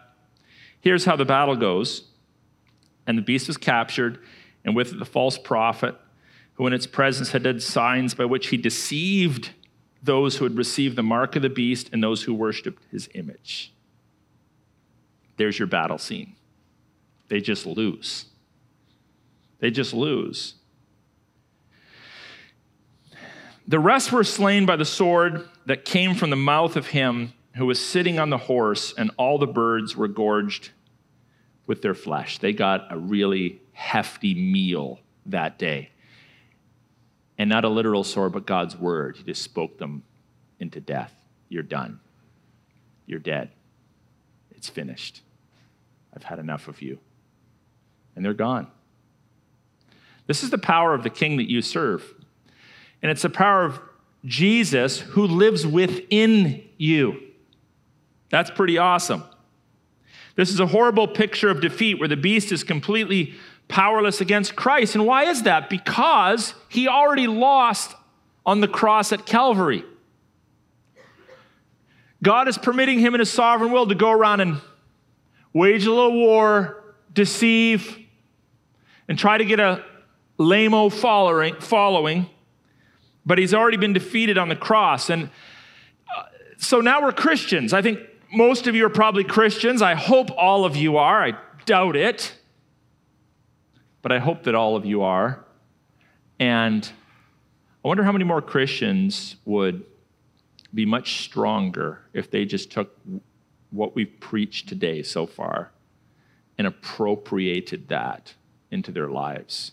Here's 0.82 1.06
how 1.06 1.16
the 1.16 1.26
battle 1.26 1.56
goes 1.56 2.10
and 3.08 3.18
the 3.18 3.22
beast 3.22 3.48
was 3.48 3.58
captured, 3.58 4.20
and 4.64 4.76
with 4.76 4.94
it 4.94 5.00
the 5.00 5.06
false 5.06 5.38
prophet, 5.38 5.96
who 6.56 6.66
in 6.68 6.74
its 6.74 6.88
presence 6.88 7.32
had 7.32 7.44
done 7.44 7.60
signs 7.60 8.14
by 8.14 8.26
which 8.26 8.48
he 8.48 8.58
deceived 8.58 9.52
those 10.02 10.38
who 10.38 10.46
had 10.46 10.58
received 10.58 10.96
the 10.96 11.04
mark 11.04 11.36
of 11.36 11.42
the 11.42 11.50
beast 11.50 11.90
and 11.92 12.02
those 12.02 12.24
who 12.24 12.34
worshiped 12.34 12.82
his 12.92 13.10
image. 13.14 13.74
There's 15.38 15.60
your 15.60 15.68
battle 15.68 15.98
scene. 15.98 16.36
they 17.28 17.42
just 17.42 17.66
lose. 17.66 18.26
They 19.60 19.72
just 19.72 19.94
lose. 19.94 20.56
The 23.68 23.80
rest 23.80 24.12
were 24.12 24.24
slain 24.24 24.66
by 24.66 24.76
the 24.76 24.86
sword 24.86 25.48
that 25.66 25.86
came 25.86 26.14
from 26.14 26.30
the 26.30 26.36
mouth 26.36 26.76
of 26.76 26.88
him 26.88 27.34
who 27.56 27.66
was 27.66 27.84
sitting 27.84 28.20
on 28.20 28.30
the 28.30 28.38
horse, 28.38 28.94
and 28.98 29.12
all 29.18 29.38
the 29.38 29.48
birds 29.48 29.96
were 29.96 30.08
gorged 30.08 30.72
with 31.68 31.82
their 31.82 31.94
flesh. 31.94 32.38
They 32.38 32.54
got 32.54 32.92
a 32.92 32.98
really 32.98 33.62
hefty 33.72 34.34
meal 34.34 35.00
that 35.26 35.58
day. 35.58 35.90
And 37.38 37.50
not 37.50 37.66
a 37.66 37.70
literal 37.70 38.04
sword, 38.04 38.34
but 38.34 38.46
God's 38.46 38.78
word. 38.78 39.18
He 39.18 39.24
just 39.24 39.42
spoke 39.42 39.78
them 39.78 40.04
into 40.60 40.80
death. 40.80 41.14
You're 41.50 41.64
done. 41.64 42.00
You're 43.06 43.20
dead. 43.20 43.52
It's 44.52 44.70
finished. 44.70 45.22
I've 46.16 46.24
had 46.24 46.40
enough 46.40 46.68
of 46.68 46.82
you. 46.82 47.00
And 48.16 48.24
they're 48.24 48.34
gone. 48.34 48.68
This 50.28 50.44
is 50.44 50.50
the 50.50 50.58
power 50.58 50.94
of 50.94 51.04
the 51.04 51.10
king 51.10 51.38
that 51.38 51.50
you 51.50 51.62
serve. 51.62 52.14
And 53.02 53.12
it's 53.12 53.22
the 53.22 53.30
power 53.30 53.64
of 53.64 53.80
Jesus 54.24 55.00
who 55.00 55.28
lives 55.28 55.68
within 55.68 56.64
you. 56.78 57.22
That's 58.36 58.52
pretty 58.52 58.78
awesome. 58.78 59.24
This 60.36 60.50
is 60.50 60.60
a 60.60 60.68
horrible 60.68 61.08
picture 61.08 61.48
of 61.48 61.62
defeat 61.62 62.00
where 62.00 62.10
the 62.10 62.18
beast 62.18 62.52
is 62.52 62.66
completely 62.66 63.34
powerless 63.70 64.20
against 64.20 64.58
Christ. 64.58 64.94
And 64.94 65.06
why 65.06 65.24
is 65.24 65.44
that? 65.44 65.70
Because 65.70 66.54
he 66.68 66.90
already 66.90 67.28
lost 67.28 67.96
on 68.46 68.60
the 68.60 68.68
cross 68.68 69.14
at 69.14 69.26
Calvary. 69.26 69.86
God 72.22 72.50
is 72.50 72.58
permitting 72.58 73.00
him 73.00 73.14
in 73.14 73.22
his 73.22 73.32
sovereign 73.32 73.72
will 73.72 73.88
to 73.88 73.96
go 73.96 74.12
around 74.12 74.42
and 74.42 74.60
wage 75.54 75.86
a 75.86 75.94
little 75.94 76.12
war, 76.12 76.84
deceive, 77.14 77.98
and 79.08 79.18
try 79.18 79.38
to 79.38 79.46
get 79.46 79.62
a 79.62 79.82
lame 80.38 80.90
following, 80.90 81.56
following, 81.62 82.30
but 83.26 83.38
he's 83.38 83.54
already 83.54 83.78
been 83.78 83.94
defeated 83.94 84.38
on 84.38 84.50
the 84.50 84.58
cross. 84.58 85.10
And 85.10 85.30
uh, 86.18 86.24
so 86.58 86.82
now 86.82 87.02
we're 87.02 87.14
Christians. 87.14 87.72
I 87.72 87.82
think 87.82 88.00
most 88.34 88.68
of 88.68 88.76
you 88.76 88.86
are 88.86 88.90
probably 88.90 89.24
Christians. 89.24 89.82
I 89.82 89.96
hope 89.96 90.30
all 90.38 90.66
of 90.66 90.76
you 90.76 90.98
are. 90.98 91.24
I 91.24 91.34
doubt 91.66 91.96
it. 91.96 92.34
But 94.02 94.12
I 94.12 94.20
hope 94.20 94.44
that 94.44 94.56
all 94.56 94.76
of 94.76 94.86
you 94.86 95.02
are. 95.02 95.46
And 96.40 96.90
I 97.84 97.88
wonder 97.88 98.04
how 98.04 98.12
many 98.12 98.26
more 98.26 98.42
Christians 98.42 99.36
would 99.46 99.84
be 100.74 100.86
much 100.86 101.24
stronger 101.24 102.02
if 102.14 102.30
they 102.30 102.46
just 102.46 102.72
took 102.72 102.98
what 103.72 103.96
we've 103.96 104.20
preached 104.20 104.68
today 104.68 105.02
so 105.02 105.26
far 105.26 105.72
and 106.58 106.68
appropriated 106.68 107.88
that 107.90 108.34
into 108.72 108.92
their 108.92 109.08
lives, 109.08 109.72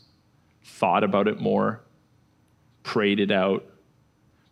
thought 0.62 1.04
about 1.04 1.28
it 1.28 1.40
more, 1.40 1.80
prayed 2.82 3.20
it 3.20 3.30
out, 3.30 3.64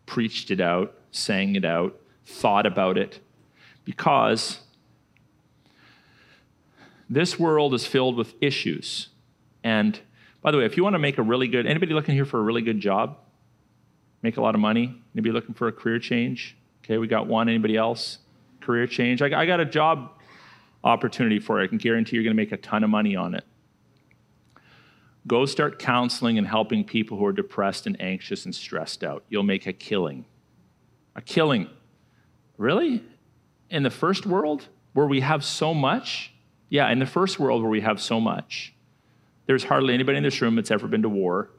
preached 0.06 0.50
it 0.50 0.60
out, 0.60 0.94
sang 1.10 1.54
it 1.54 1.64
out, 1.64 1.96
thought 2.24 2.66
about 2.66 2.96
it, 2.96 3.20
because 3.90 4.61
this 7.09 7.40
world 7.40 7.74
is 7.74 7.85
filled 7.85 8.14
with 8.14 8.35
issues. 8.40 9.09
And 9.64 9.98
by 10.42 10.53
the 10.53 10.59
way, 10.59 10.64
if 10.64 10.76
you 10.76 10.85
want 10.85 10.94
to 10.94 11.00
make 11.00 11.18
a 11.18 11.22
really 11.22 11.48
good, 11.48 11.66
anybody 11.66 11.92
looking 11.92 12.14
here 12.14 12.24
for 12.24 12.38
a 12.38 12.42
really 12.42 12.62
good 12.62 12.79
job? 12.79 13.18
Make 14.22 14.37
a 14.37 14.42
lot 14.42 14.55
of 14.55 14.61
money? 14.61 14.94
Anybody 15.12 15.33
looking 15.33 15.57
for 15.57 15.66
a 15.66 15.72
career 15.72 15.98
change? 15.98 16.57
Okay, 16.85 16.98
we 16.98 17.09
got 17.09 17.26
one. 17.26 17.48
Anybody 17.48 17.76
else? 17.76 18.18
Career 18.61 18.87
change? 18.87 19.22
I, 19.22 19.40
I 19.40 19.44
got 19.44 19.59
a 19.59 19.64
job 19.64 20.12
opportunity 20.85 21.40
for 21.40 21.59
you. 21.59 21.64
I 21.64 21.66
can 21.66 21.79
guarantee 21.79 22.14
you're 22.14 22.22
going 22.22 22.37
to 22.37 22.40
make 22.40 22.53
a 22.53 22.59
ton 22.59 22.85
of 22.85 22.90
money 22.90 23.16
on 23.16 23.35
it. 23.35 23.44
Go 25.26 25.46
start 25.46 25.81
counseling 25.81 26.38
and 26.38 26.46
helping 26.46 26.85
people 26.85 27.18
who 27.18 27.26
are 27.26 27.33
depressed 27.33 27.88
and 27.88 28.00
anxious 28.00 28.44
and 28.44 28.55
stressed 28.55 29.03
out. 29.03 29.24
You'll 29.29 29.42
make 29.42 29.66
a 29.66 29.72
killing. 29.72 30.26
A 31.16 31.20
killing. 31.20 31.68
Really? 32.57 33.03
In 33.70 33.83
the 33.85 33.90
first 33.90 34.26
world 34.26 34.68
where 34.92 35.06
we 35.06 35.20
have 35.20 35.44
so 35.44 35.72
much? 35.72 36.33
Yeah, 36.68 36.90
in 36.90 36.98
the 36.98 37.06
first 37.06 37.38
world 37.38 37.62
where 37.62 37.70
we 37.70 37.80
have 37.80 38.00
so 38.00 38.20
much. 38.20 38.74
There's 39.46 39.64
hardly 39.64 39.94
anybody 39.94 40.18
in 40.18 40.24
this 40.24 40.42
room 40.42 40.56
that's 40.56 40.70
ever 40.70 40.87
been 40.87 41.02
to 41.02 41.09
war. 41.09 41.50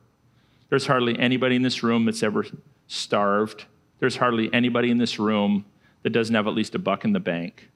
There's 0.69 0.87
hardly 0.87 1.17
anybody 1.17 1.55
in 1.55 1.61
this 1.61 1.83
room 1.83 2.05
that's 2.05 2.23
ever 2.23 2.45
starved. 2.87 3.65
There's 3.99 4.17
hardly 4.17 4.53
anybody 4.53 4.91
in 4.91 4.97
this 4.97 5.19
room 5.19 5.65
that 6.03 6.11
doesn't 6.11 6.35
have 6.35 6.47
at 6.47 6.53
least 6.53 6.75
a 6.75 6.79
buck 6.79 7.05
in 7.05 7.13
the 7.13 7.19
bank. 7.19 7.69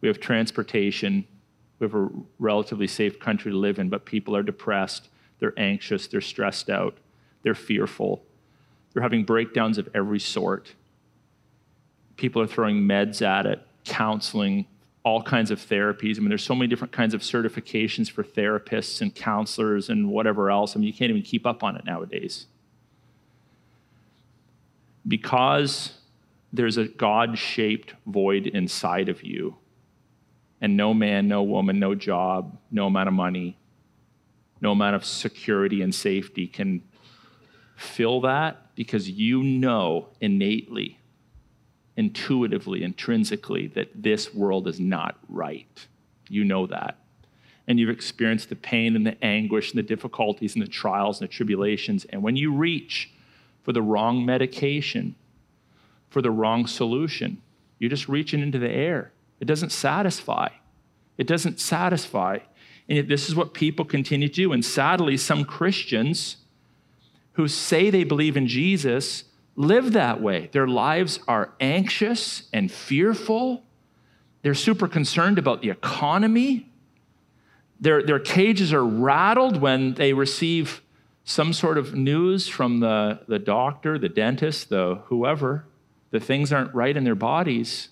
We 0.00 0.08
have 0.08 0.20
transportation. 0.20 1.26
We 1.80 1.86
have 1.86 1.94
a 1.94 2.08
relatively 2.38 2.86
safe 2.86 3.18
country 3.18 3.50
to 3.50 3.56
live 3.56 3.78
in, 3.78 3.88
but 3.88 4.04
people 4.04 4.36
are 4.36 4.42
depressed, 4.42 5.08
they're 5.38 5.58
anxious, 5.58 6.06
they're 6.06 6.20
stressed 6.20 6.68
out, 6.68 6.98
they're 7.42 7.54
fearful, 7.54 8.22
they're 8.92 9.02
having 9.02 9.24
breakdowns 9.24 9.78
of 9.78 9.88
every 9.94 10.20
sort. 10.20 10.74
People 12.20 12.42
are 12.42 12.46
throwing 12.46 12.82
meds 12.82 13.22
at 13.22 13.46
it, 13.46 13.62
counseling, 13.86 14.66
all 15.04 15.22
kinds 15.22 15.50
of 15.50 15.58
therapies. 15.58 16.18
I 16.18 16.20
mean, 16.20 16.28
there's 16.28 16.44
so 16.44 16.54
many 16.54 16.68
different 16.68 16.92
kinds 16.92 17.14
of 17.14 17.22
certifications 17.22 18.10
for 18.10 18.22
therapists 18.22 19.00
and 19.00 19.14
counselors 19.14 19.88
and 19.88 20.10
whatever 20.10 20.50
else. 20.50 20.76
I 20.76 20.80
mean, 20.80 20.86
you 20.86 20.92
can't 20.92 21.08
even 21.08 21.22
keep 21.22 21.46
up 21.46 21.64
on 21.64 21.76
it 21.76 21.86
nowadays. 21.86 22.44
Because 25.08 25.94
there's 26.52 26.76
a 26.76 26.88
God 26.88 27.38
shaped 27.38 27.94
void 28.04 28.46
inside 28.46 29.08
of 29.08 29.22
you 29.22 29.56
and 30.60 30.76
no 30.76 30.92
man, 30.92 31.26
no 31.26 31.42
woman, 31.42 31.78
no 31.78 31.94
job, 31.94 32.58
no 32.70 32.88
amount 32.88 33.08
of 33.08 33.14
money, 33.14 33.56
no 34.60 34.72
amount 34.72 34.94
of 34.94 35.06
security 35.06 35.80
and 35.80 35.94
safety 35.94 36.46
can 36.46 36.82
fill 37.76 38.20
that 38.20 38.74
because 38.74 39.08
you 39.08 39.42
know 39.42 40.10
innately, 40.20 40.99
intuitively, 41.96 42.82
intrinsically 42.82 43.66
that 43.68 43.90
this 43.94 44.34
world 44.34 44.68
is 44.68 44.80
not 44.80 45.18
right. 45.28 45.86
You 46.28 46.44
know 46.44 46.66
that. 46.66 46.98
And 47.66 47.78
you've 47.78 47.90
experienced 47.90 48.48
the 48.48 48.56
pain 48.56 48.96
and 48.96 49.06
the 49.06 49.22
anguish 49.24 49.70
and 49.70 49.78
the 49.78 49.86
difficulties 49.86 50.54
and 50.54 50.62
the 50.62 50.68
trials 50.68 51.20
and 51.20 51.28
the 51.28 51.32
tribulations. 51.32 52.04
And 52.06 52.22
when 52.22 52.36
you 52.36 52.52
reach 52.52 53.10
for 53.62 53.72
the 53.72 53.82
wrong 53.82 54.24
medication, 54.24 55.14
for 56.08 56.22
the 56.22 56.30
wrong 56.30 56.66
solution, 56.66 57.40
you're 57.78 57.90
just 57.90 58.08
reaching 58.08 58.40
into 58.40 58.58
the 58.58 58.70
air 58.70 59.12
it 59.40 59.46
doesn't 59.46 59.72
satisfy. 59.72 60.48
It 61.16 61.26
doesn't 61.26 61.58
satisfy. 61.60 62.38
And 62.88 62.96
yet, 62.96 63.08
this 63.08 63.28
is 63.28 63.34
what 63.34 63.54
people 63.54 63.84
continue 63.84 64.28
to 64.28 64.34
do. 64.34 64.52
And 64.52 64.64
sadly, 64.64 65.16
some 65.16 65.44
Christians 65.44 66.36
who 67.32 67.48
say 67.48 67.90
they 67.90 68.04
believe 68.04 68.36
in 68.36 68.46
Jesus 68.46 69.24
live 69.60 69.92
that 69.92 70.22
way. 70.22 70.48
Their 70.52 70.66
lives 70.66 71.20
are 71.28 71.52
anxious 71.60 72.44
and 72.52 72.72
fearful. 72.72 73.62
They're 74.42 74.54
super 74.54 74.88
concerned 74.88 75.38
about 75.38 75.60
the 75.60 75.68
economy. 75.68 76.72
Their, 77.78 78.02
their 78.02 78.18
cages 78.18 78.72
are 78.72 78.84
rattled 78.84 79.60
when 79.60 79.94
they 79.94 80.14
receive 80.14 80.80
some 81.24 81.52
sort 81.52 81.76
of 81.76 81.94
news 81.94 82.48
from 82.48 82.80
the, 82.80 83.20
the 83.28 83.38
doctor, 83.38 83.98
the 83.98 84.08
dentist, 84.08 84.70
the 84.70 85.02
whoever, 85.04 85.66
that 86.10 86.24
things 86.24 86.52
aren't 86.52 86.74
right 86.74 86.96
in 86.96 87.04
their 87.04 87.14
bodies. 87.14 87.90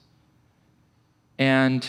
And 1.39 1.87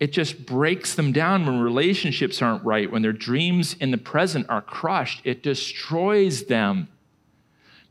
it 0.00 0.12
just 0.12 0.46
breaks 0.46 0.94
them 0.94 1.12
down 1.12 1.44
when 1.44 1.60
relationships 1.60 2.40
aren't 2.40 2.64
right, 2.64 2.90
when 2.90 3.02
their 3.02 3.12
dreams 3.12 3.74
in 3.74 3.90
the 3.90 3.98
present 3.98 4.46
are 4.48 4.62
crushed. 4.62 5.20
It 5.24 5.42
destroys 5.42 6.46
them. 6.46 6.88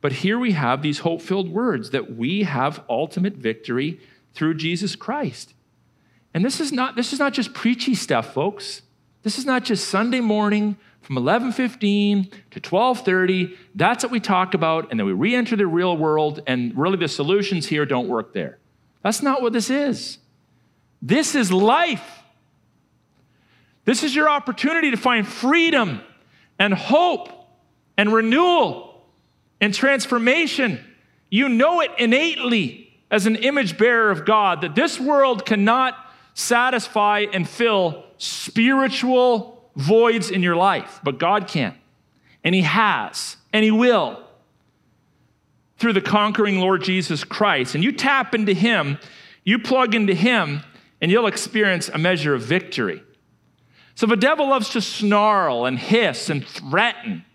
But 0.02 0.14
here 0.14 0.40
we 0.40 0.52
have 0.54 0.82
these 0.82 1.00
hope 1.00 1.22
filled 1.22 1.50
words 1.50 1.92
that 1.92 2.16
we 2.16 2.44
have 2.44 2.84
ultimate 2.90 3.36
victory 3.36 4.00
through 4.34 4.56
Jesus 4.56 4.96
Christ. 4.96 5.54
And 6.34 6.44
this 6.44 6.60
is 6.60 6.72
not, 6.72 6.96
this 6.96 7.14
is 7.14 7.20
not 7.20 7.34
just 7.34 7.54
preachy 7.54 7.94
stuff, 7.94 8.34
folks. 8.34 8.82
This 9.24 9.38
is 9.38 9.46
not 9.46 9.64
just 9.64 9.88
Sunday 9.88 10.22
morning 10.22 10.78
from 11.02 11.16
11:15 11.18 12.32
to 12.52 12.60
12:30. 12.60 13.56
That's 13.76 14.04
what 14.04 14.12
we 14.12 14.20
talk 14.20 14.54
about 14.54 14.90
and 14.90 15.00
then 15.00 15.06
we 15.06 15.14
re-enter 15.14 15.56
the 15.56 15.68
real 15.68 15.96
world 15.96 16.42
and 16.48 16.76
really 16.78 16.98
the 16.98 17.08
solutions 17.08 17.68
here 17.68 17.86
don't 17.86 18.08
work 18.08 18.34
there. 18.34 18.58
That's 19.04 19.22
not 19.22 19.42
what 19.42 19.54
this 19.54 19.70
is. 19.70 20.20
This 21.02 21.36
is 21.36 21.52
life. 21.52 22.24
This 23.86 24.04
is 24.04 24.16
your 24.16 24.30
opportunity 24.30 24.92
to 24.92 24.98
find 24.98 25.28
freedom 25.28 26.02
and 26.60 26.74
hope 26.74 27.30
and 27.98 28.14
renewal 28.14 28.91
and 29.62 29.74
transformation. 29.74 30.84
You 31.30 31.48
know 31.48 31.80
it 31.80 31.92
innately 31.98 32.92
as 33.10 33.26
an 33.26 33.38
image 33.38 33.78
bearer 33.78 34.10
of 34.10 34.26
God 34.26 34.62
that 34.62 34.76
this 34.76 35.00
world 35.00 35.46
cannot 35.46 35.96
satisfy 36.34 37.26
and 37.32 37.48
fill 37.48 38.04
spiritual 38.18 39.70
voids 39.76 40.30
in 40.30 40.44
your 40.44 40.56
life, 40.56 41.00
but 41.04 41.20
God 41.20 41.48
can. 41.48 41.76
And 42.44 42.56
He 42.56 42.62
has, 42.62 43.38
and 43.54 43.64
He 43.64 43.72
will 43.72 44.22
through 45.78 45.94
the 45.94 46.02
conquering 46.02 46.60
Lord 46.60 46.84
Jesus 46.84 47.24
Christ. 47.24 47.76
And 47.76 47.84
you 47.84 47.92
tap 47.92 48.36
into 48.36 48.54
Him, 48.54 48.98
you 49.44 49.60
plug 49.60 49.96
into 49.96 50.14
Him, 50.14 50.62
and 51.02 51.12
you'll 51.12 51.28
experience 51.28 51.90
a 51.90 51.98
measure 51.98 52.34
of 52.34 52.42
victory. 52.42 53.04
So 53.96 54.06
the 54.06 54.16
devil 54.16 54.50
loves 54.50 54.70
to 54.70 54.82
snarl 54.82 55.66
and 55.66 55.78
hiss 55.78 56.30
and 56.30 56.46
threaten 56.46 57.26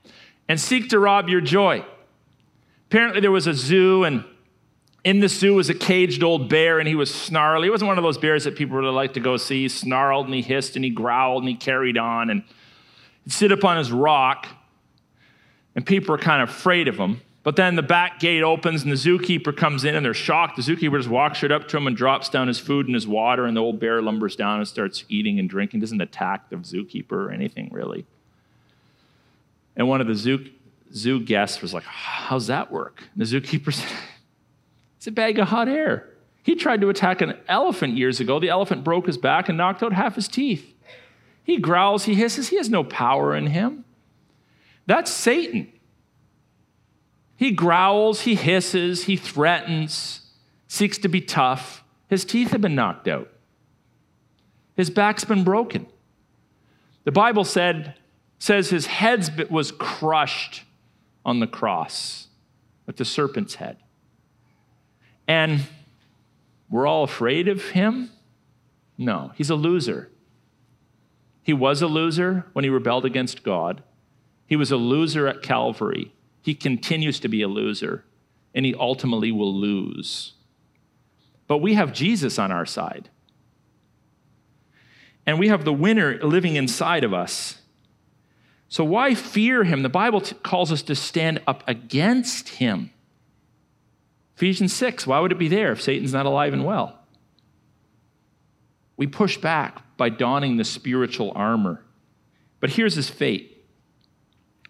and 0.48 0.60
seek 0.60 0.88
to 0.90 0.98
rob 0.98 1.28
your 1.28 1.40
joy. 1.40 1.84
Apparently, 2.96 3.20
there 3.20 3.30
was 3.30 3.46
a 3.46 3.52
zoo, 3.52 4.04
and 4.04 4.24
in 5.04 5.20
the 5.20 5.28
zoo 5.28 5.52
was 5.52 5.68
a 5.68 5.74
caged 5.74 6.22
old 6.22 6.48
bear, 6.48 6.78
and 6.78 6.88
he 6.88 6.94
was 6.94 7.14
snarly. 7.14 7.66
He 7.66 7.70
wasn't 7.70 7.88
one 7.88 7.98
of 7.98 8.04
those 8.04 8.16
bears 8.16 8.44
that 8.44 8.56
people 8.56 8.74
really 8.74 8.90
like 8.90 9.12
to 9.12 9.20
go 9.20 9.36
see. 9.36 9.64
He 9.64 9.68
snarled 9.68 10.24
and 10.24 10.34
he 10.34 10.40
hissed 10.40 10.76
and 10.76 10.82
he 10.84 10.90
growled 10.90 11.42
and 11.42 11.48
he 11.50 11.56
carried 11.56 11.98
on 11.98 12.30
and 12.30 12.42
he'd 13.24 13.34
sit 13.34 13.52
up 13.52 13.64
on 13.64 13.76
his 13.76 13.92
rock, 13.92 14.46
and 15.74 15.84
people 15.84 16.14
were 16.14 16.18
kind 16.18 16.42
of 16.42 16.48
afraid 16.48 16.88
of 16.88 16.96
him. 16.96 17.20
But 17.42 17.56
then 17.56 17.76
the 17.76 17.82
back 17.82 18.18
gate 18.18 18.42
opens 18.42 18.82
and 18.82 18.90
the 18.90 18.96
zookeeper 18.96 19.54
comes 19.54 19.84
in 19.84 19.94
and 19.94 20.02
they're 20.02 20.14
shocked. 20.14 20.56
The 20.56 20.62
zookeeper 20.62 20.96
just 20.96 21.10
walks 21.10 21.42
right 21.42 21.52
up 21.52 21.68
to 21.68 21.76
him 21.76 21.86
and 21.86 21.94
drops 21.94 22.30
down 22.30 22.48
his 22.48 22.58
food 22.58 22.86
and 22.86 22.94
his 22.94 23.06
water, 23.06 23.44
and 23.44 23.54
the 23.54 23.60
old 23.60 23.78
bear 23.78 24.00
lumbers 24.00 24.36
down 24.36 24.60
and 24.60 24.66
starts 24.66 25.04
eating 25.10 25.38
and 25.38 25.50
drinking. 25.50 25.80
Doesn't 25.80 26.00
attack 26.00 26.48
the 26.48 26.56
zookeeper 26.56 27.12
or 27.12 27.30
anything 27.30 27.68
really. 27.72 28.06
And 29.76 29.86
one 29.86 30.00
of 30.00 30.06
the 30.06 30.14
zoo, 30.14 30.48
zoo 30.96 31.20
guest 31.20 31.62
was 31.62 31.74
like, 31.74 31.84
How's 31.84 32.46
that 32.48 32.72
work? 32.72 33.04
And 33.14 33.24
the 33.24 33.40
zookeeper 33.40 33.72
said, 33.72 33.88
It's 34.96 35.06
a 35.06 35.12
bag 35.12 35.38
of 35.38 35.48
hot 35.48 35.68
air. 35.68 36.08
He 36.42 36.54
tried 36.54 36.80
to 36.80 36.88
attack 36.88 37.20
an 37.20 37.36
elephant 37.48 37.96
years 37.96 38.20
ago. 38.20 38.38
The 38.38 38.48
elephant 38.48 38.84
broke 38.84 39.06
his 39.06 39.18
back 39.18 39.48
and 39.48 39.58
knocked 39.58 39.82
out 39.82 39.92
half 39.92 40.14
his 40.14 40.28
teeth. 40.28 40.74
He 41.42 41.58
growls, 41.58 42.04
he 42.04 42.14
hisses, 42.14 42.48
he 42.48 42.56
has 42.56 42.70
no 42.70 42.82
power 42.82 43.34
in 43.36 43.48
him. 43.48 43.84
That's 44.86 45.10
Satan. 45.10 45.72
He 47.36 47.50
growls, 47.50 48.22
he 48.22 48.34
hisses, 48.34 49.04
he 49.04 49.16
threatens, 49.16 50.22
seeks 50.68 50.98
to 50.98 51.08
be 51.08 51.20
tough. 51.20 51.84
His 52.08 52.24
teeth 52.24 52.50
have 52.50 52.60
been 52.60 52.74
knocked 52.74 53.08
out, 53.08 53.28
his 54.76 54.90
back's 54.90 55.24
been 55.24 55.44
broken. 55.44 55.86
The 57.04 57.12
Bible 57.12 57.44
said, 57.44 57.94
says 58.38 58.70
his 58.70 58.86
head 58.86 59.48
was 59.50 59.70
crushed 59.72 60.62
on 61.26 61.40
the 61.40 61.46
cross 61.46 62.28
with 62.86 62.96
the 62.96 63.04
serpent's 63.04 63.56
head. 63.56 63.76
And 65.28 65.66
we're 66.70 66.86
all 66.86 67.04
afraid 67.04 67.48
of 67.48 67.70
him? 67.70 68.10
No, 68.96 69.32
he's 69.34 69.50
a 69.50 69.54
loser. 69.54 70.10
He 71.42 71.52
was 71.52 71.82
a 71.82 71.86
loser 71.86 72.46
when 72.54 72.64
he 72.64 72.70
rebelled 72.70 73.04
against 73.04 73.42
God. 73.42 73.82
He 74.46 74.56
was 74.56 74.70
a 74.70 74.76
loser 74.76 75.26
at 75.26 75.42
Calvary 75.42 76.12
he 76.46 76.54
continues 76.54 77.18
to 77.18 77.26
be 77.26 77.42
a 77.42 77.48
loser 77.48 78.04
and 78.54 78.64
he 78.64 78.72
ultimately 78.72 79.32
will 79.32 79.52
lose. 79.52 80.34
But 81.48 81.58
we 81.58 81.74
have 81.74 81.92
Jesus 81.92 82.38
on 82.38 82.52
our 82.52 82.64
side. 82.64 83.10
And 85.26 85.40
we 85.40 85.48
have 85.48 85.64
the 85.64 85.72
winner 85.72 86.20
living 86.22 86.54
inside 86.54 87.02
of 87.02 87.12
us. 87.12 87.58
So 88.68 88.84
why 88.84 89.14
fear 89.14 89.64
him? 89.64 89.82
The 89.82 89.88
Bible 89.88 90.20
t- 90.20 90.34
calls 90.42 90.72
us 90.72 90.82
to 90.82 90.94
stand 90.94 91.40
up 91.46 91.62
against 91.66 92.48
him. 92.48 92.90
Ephesians 94.36 94.72
6, 94.74 95.06
why 95.06 95.20
would 95.20 95.32
it 95.32 95.38
be 95.38 95.48
there 95.48 95.72
if 95.72 95.80
Satan's 95.80 96.12
not 96.12 96.26
alive 96.26 96.52
and 96.52 96.64
well? 96.64 96.98
We 98.96 99.06
push 99.06 99.36
back 99.36 99.82
by 99.96 100.08
donning 100.08 100.56
the 100.56 100.64
spiritual 100.64 101.32
armor. 101.34 101.82
But 102.60 102.70
here's 102.70 102.94
his 102.94 103.08
fate. 103.08 103.64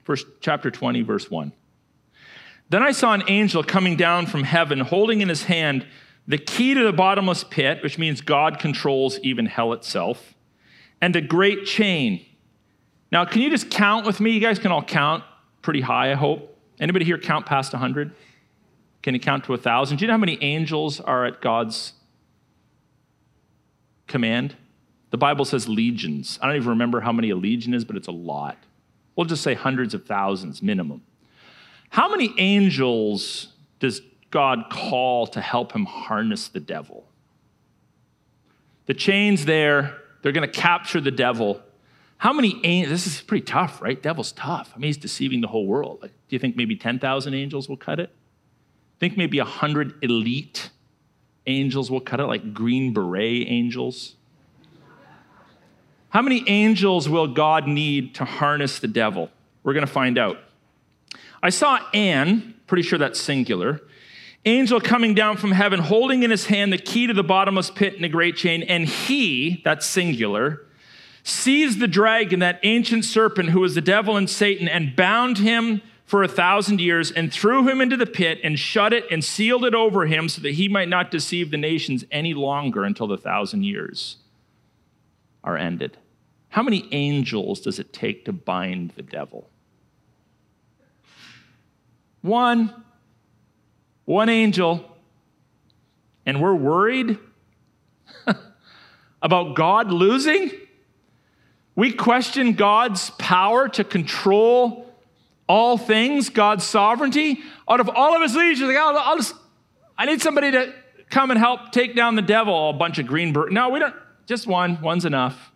First 0.05 0.27
chapter 0.41 0.71
20 0.71 1.03
verse 1.03 1.31
1. 1.31 1.53
Then 2.69 2.83
I 2.83 2.93
saw 2.93 3.13
an 3.13 3.23
angel 3.29 3.63
coming 3.63 3.97
down 3.97 4.27
from 4.27 4.45
heaven, 4.45 4.81
holding 4.81 5.21
in 5.21 5.29
his 5.29 5.45
hand 5.45 5.87
the 6.27 6.39
key 6.39 6.75
to 6.75 6.83
the 6.83 6.93
bottomless 6.93 7.45
pit, 7.45 7.83
which 7.83 7.99
means 7.99 8.21
God 8.21 8.59
controls 8.59 9.21
even 9.21 9.47
hell 9.47 9.73
itself, 9.73 10.35
and 11.01 11.15
a 11.15 11.21
great 11.21 11.65
chain. 11.65 12.25
Now, 13.13 13.25
can 13.25 13.43
you 13.43 13.51
just 13.51 13.71
count 13.71 14.05
with 14.05 14.21
me? 14.21 14.33
You 14.33 14.41
guys 14.41 14.59
can 14.59 14.73
all 14.73 14.83
count 14.83 15.25
pretty 15.63 15.81
high, 15.81 16.11
I 16.13 16.15
hope. 16.15 16.57
Anybody 16.81 17.05
here 17.05 17.19
count 17.19 17.47
past 17.47 17.73
100? 17.73 18.13
Can 19.03 19.15
you 19.15 19.21
count 19.21 19.45
to 19.45 19.53
1,000? 19.53 19.97
Do 19.97 20.03
you 20.03 20.09
know 20.09 20.15
how 20.15 20.19
many 20.19 20.39
angels 20.43 21.01
are 21.01 21.25
at 21.25 21.41
God's 21.41 21.93
command? 24.07 24.57
The 25.11 25.19
Bible 25.19 25.45
says 25.45 25.69
legions. 25.69 26.39
I 26.43 26.47
don't 26.47 26.57
even 26.57 26.71
remember 26.71 27.01
how 27.01 27.13
many 27.13 27.31
a 27.31 27.37
legion 27.37 27.73
is, 27.73 27.85
but 27.85 27.97
it's 27.97 28.09
a 28.09 28.13
lot. 28.13 28.59
We'll 29.15 29.27
just 29.27 29.43
say 29.43 29.55
hundreds 29.55 29.95
of 29.95 30.05
thousands 30.05 30.63
minimum. 30.63 31.03
How 31.89 32.09
many 32.09 32.35
angels 32.37 33.55
does 33.79 34.03
God 34.31 34.65
call 34.71 35.27
to 35.29 35.41
help 35.41 35.73
him 35.73 35.85
harness 35.85 36.49
the 36.49 36.61
devil? 36.61 37.07
The 38.87 38.95
chains 38.95 39.45
there, 39.45 39.97
they're 40.23 40.33
going 40.33 40.49
to 40.49 40.61
capture 40.61 41.01
the 41.01 41.11
devil. 41.11 41.63
How 42.19 42.33
many 42.33 42.61
angels? 42.65 43.05
This 43.05 43.15
is 43.15 43.21
pretty 43.21 43.45
tough, 43.45 43.83
right? 43.83 44.03
Devil's 44.03 44.33
tough. 44.33 44.73
I 44.75 44.79
mean, 44.79 44.89
he's 44.89 44.97
deceiving 44.97 45.41
the 45.41 45.49
whole 45.49 45.67
world. 45.67 45.99
Like, 46.01 46.13
do 46.13 46.37
you 46.37 46.39
think 46.39 46.57
maybe 46.57 46.77
10,000 46.77 47.35
angels 47.35 47.69
will 47.69 47.77
cut 47.77 48.01
it? 48.01 48.11
Think 48.99 49.17
maybe 49.17 49.39
100 49.39 50.03
elite 50.03 50.71
angels 51.47 51.91
will 51.91 52.01
cut 52.01 52.21
it, 52.21 52.25
like 52.25 52.55
Green 52.55 52.93
Beret 52.93 53.47
angels? 53.47 54.17
How 56.09 56.23
many 56.23 56.49
angels 56.49 57.09
will 57.09 57.27
God 57.27 57.69
need 57.69 58.15
to 58.15 58.25
harness 58.25 58.79
the 58.79 58.89
devil? 58.89 59.31
We're 59.63 59.75
going 59.75 59.87
to 59.87 59.93
find 59.93 60.17
out. 60.17 60.39
I 61.43 61.51
saw 61.51 61.79
an, 61.93 62.55
pretty 62.67 62.83
sure 62.83 62.99
that's 62.99 63.21
singular, 63.21 63.83
angel 64.47 64.81
coming 64.81 65.15
down 65.15 65.37
from 65.37 65.53
heaven, 65.53 65.81
holding 65.81 66.23
in 66.23 66.31
his 66.31 66.47
hand 66.47 66.73
the 66.73 66.79
key 66.79 67.07
to 67.07 67.13
the 67.13 67.23
bottomless 67.23 67.71
pit 67.71 67.97
and 67.97 68.05
a 68.05 68.09
great 68.09 68.37
chain, 68.37 68.63
and 68.63 68.87
he, 68.87 69.61
that's 69.65 69.85
singular, 69.85 70.66
seized 71.27 71.81
the 71.81 71.89
dragon, 71.89 72.39
that 72.39 72.61
ancient 72.63 73.05
serpent 73.05 73.49
who 73.49 73.59
was 73.59 73.75
the 73.75 73.81
devil 73.81 74.17
and 74.17 74.31
Satan, 74.31 74.69
and 74.69 74.95
bound 74.95 75.39
him 75.39 75.83
for 76.05 76.23
a 76.23 76.29
thousand 76.29 76.81
years, 76.81 77.11
and 77.11 77.33
threw 77.33 77.69
him 77.69 77.81
into 77.81 77.97
the 77.97 78.07
pit, 78.07 78.39
and 78.45 78.57
shut 78.61 78.93
it, 78.93 79.05
and 79.11 79.25
sealed 79.25 79.65
it 79.65 79.75
over 79.75 80.07
him, 80.07 80.29
so 80.29 80.41
that 80.41 80.53
he 80.53 80.69
might 80.69 80.89
not 80.89 81.11
deceive 81.11 81.51
the 81.51 81.57
nations 81.57 82.05
any 82.13 82.33
longer 82.33 82.85
until 82.85 83.09
the 83.09 83.17
thousand 83.17 83.65
years 83.65 84.19
are 85.43 85.57
ended. 85.57 85.97
How 86.51 86.63
many 86.63 86.89
angels 86.93 87.61
does 87.61 87.81
it 87.81 87.93
take 87.93 88.25
to 88.27 88.33
bind 88.33 88.91
the 88.91 89.03
devil? 89.03 89.51
One. 92.23 92.73
One 94.05 94.29
angel. 94.29 94.97
And 96.25 96.41
we're 96.41 96.55
worried 96.55 97.19
about 99.23 99.57
God 99.57 99.91
losing? 99.91 100.53
We 101.77 101.93
question 101.93 102.55
God's 102.55 103.11
power 103.11 103.69
to 103.69 103.85
control 103.85 104.91
all 105.47 105.79
things, 105.79 106.31
God's 106.31 106.65
sovereignty. 106.65 107.43
Out 107.71 107.81
of 107.81 107.91
all 107.91 108.17
of 108.17 108.23
his 108.23 108.35
legions, 108.35 108.69
like, 108.69 108.79
I'll, 108.79 108.97
I'll 108.97 109.17
just, 109.19 109.35
I 109.97 110.07
need 110.07 110.23
somebody 110.23 110.51
to 110.53 110.75
come 111.11 111.31
and 111.31 111.39
help 111.39 111.73
take 111.73 111.95
down 111.95 112.17
the 112.17 112.23
devil. 112.23 112.71
A 112.71 112.73
bunch 112.73 112.99
of 112.99 113.07
Green 113.07 113.33
Berets. 113.33 113.53
No, 113.53 113.69
we 113.69 113.79
don't. 113.79 113.95
Just 114.25 114.47
one. 114.47 114.81
One's 114.81 115.05
enough. 115.05 115.53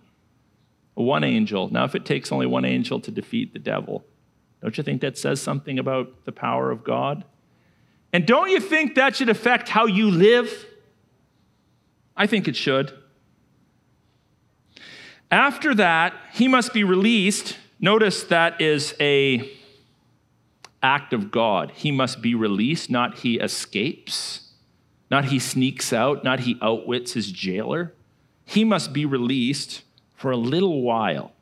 One 0.94 1.24
angel. 1.24 1.70
Now, 1.70 1.84
if 1.84 1.94
it 1.94 2.04
takes 2.04 2.30
only 2.30 2.46
one 2.46 2.66
angel 2.66 3.00
to 3.00 3.10
defeat 3.10 3.52
the 3.54 3.58
devil, 3.58 4.04
don't 4.60 4.76
you 4.76 4.84
think 4.84 5.00
that 5.00 5.16
says 5.16 5.40
something 5.40 5.78
about 5.78 6.26
the 6.26 6.32
power 6.32 6.70
of 6.70 6.84
God? 6.84 7.24
And 8.12 8.26
don't 8.26 8.50
you 8.50 8.60
think 8.60 8.96
that 8.96 9.16
should 9.16 9.30
affect 9.30 9.70
how 9.70 9.86
you 9.86 10.10
live? 10.10 10.66
I 12.16 12.26
think 12.26 12.46
it 12.46 12.56
should. 12.56 12.92
After 15.30 15.74
that, 15.76 16.14
he 16.32 16.48
must 16.48 16.72
be 16.72 16.84
released. 16.84 17.56
Notice 17.78 18.24
that 18.24 18.60
is 18.60 18.94
a 19.00 19.50
act 20.82 21.12
of 21.12 21.30
God. 21.30 21.72
He 21.74 21.92
must 21.92 22.20
be 22.20 22.34
released, 22.34 22.90
not 22.90 23.18
he 23.18 23.38
escapes, 23.38 24.52
not 25.10 25.26
he 25.26 25.38
sneaks 25.38 25.92
out, 25.92 26.24
not 26.24 26.40
he 26.40 26.58
outwits 26.60 27.12
his 27.12 27.30
jailer. 27.30 27.94
He 28.44 28.64
must 28.64 28.92
be 28.92 29.04
released 29.04 29.82
for 30.16 30.30
a 30.30 30.36
little 30.36 30.82
while. 30.82 31.32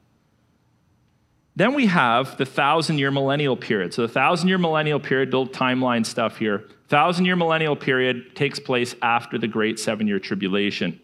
Then 1.56 1.74
we 1.74 1.86
have 1.86 2.36
the 2.36 2.44
thousand 2.44 2.98
year 2.98 3.10
millennial 3.10 3.56
period. 3.56 3.92
So, 3.92 4.02
the 4.02 4.12
thousand 4.12 4.48
year 4.48 4.58
millennial 4.58 5.00
period, 5.00 5.32
little 5.32 5.48
timeline 5.48 6.06
stuff 6.06 6.36
here. 6.36 6.68
Thousand 6.88 7.24
year 7.24 7.34
millennial 7.34 7.74
period 7.74 8.36
takes 8.36 8.60
place 8.60 8.94
after 9.02 9.38
the 9.38 9.48
great 9.48 9.80
seven 9.80 10.06
year 10.06 10.20
tribulation. 10.20 11.00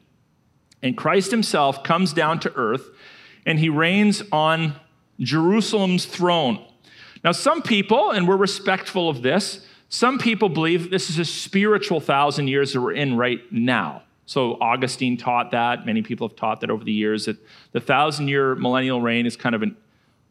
And 0.85 0.97
Christ 0.97 1.31
himself 1.31 1.83
comes 1.83 2.13
down 2.13 2.39
to 2.41 2.53
earth 2.55 2.91
and 3.47 3.59
he 3.59 3.71
reigns 3.71 4.23
on 4.31 4.75
Jerusalem's 5.19 6.05
throne. 6.05 6.63
Now, 7.25 7.33
some 7.33 7.63
people, 7.63 8.11
and 8.11 8.29
we're 8.29 8.37
respectful 8.37 9.09
of 9.09 9.23
this, 9.23 9.67
some 9.89 10.19
people 10.19 10.51
believe 10.51 10.91
this 10.91 11.09
is 11.09 11.19
a 11.19 11.25
spiritual 11.25 12.01
thousand 12.01 12.49
years 12.49 12.75
that 12.75 12.83
we're 12.83 12.93
in 12.93 13.17
right 13.17 13.41
now. 13.51 14.03
So 14.27 14.61
Augustine 14.61 15.17
taught 15.17 15.53
that. 15.53 15.87
Many 15.87 16.03
people 16.03 16.29
have 16.29 16.37
taught 16.37 16.61
that 16.61 16.71
over 16.71 16.85
the 16.85 16.93
years 16.93 17.25
that 17.25 17.39
the 17.73 17.81
thousand 17.81 18.29
year 18.29 18.55
millennial 18.55 19.01
reign 19.01 19.25
is 19.25 19.37
kind 19.37 19.55
of 19.55 19.63
an 19.63 19.77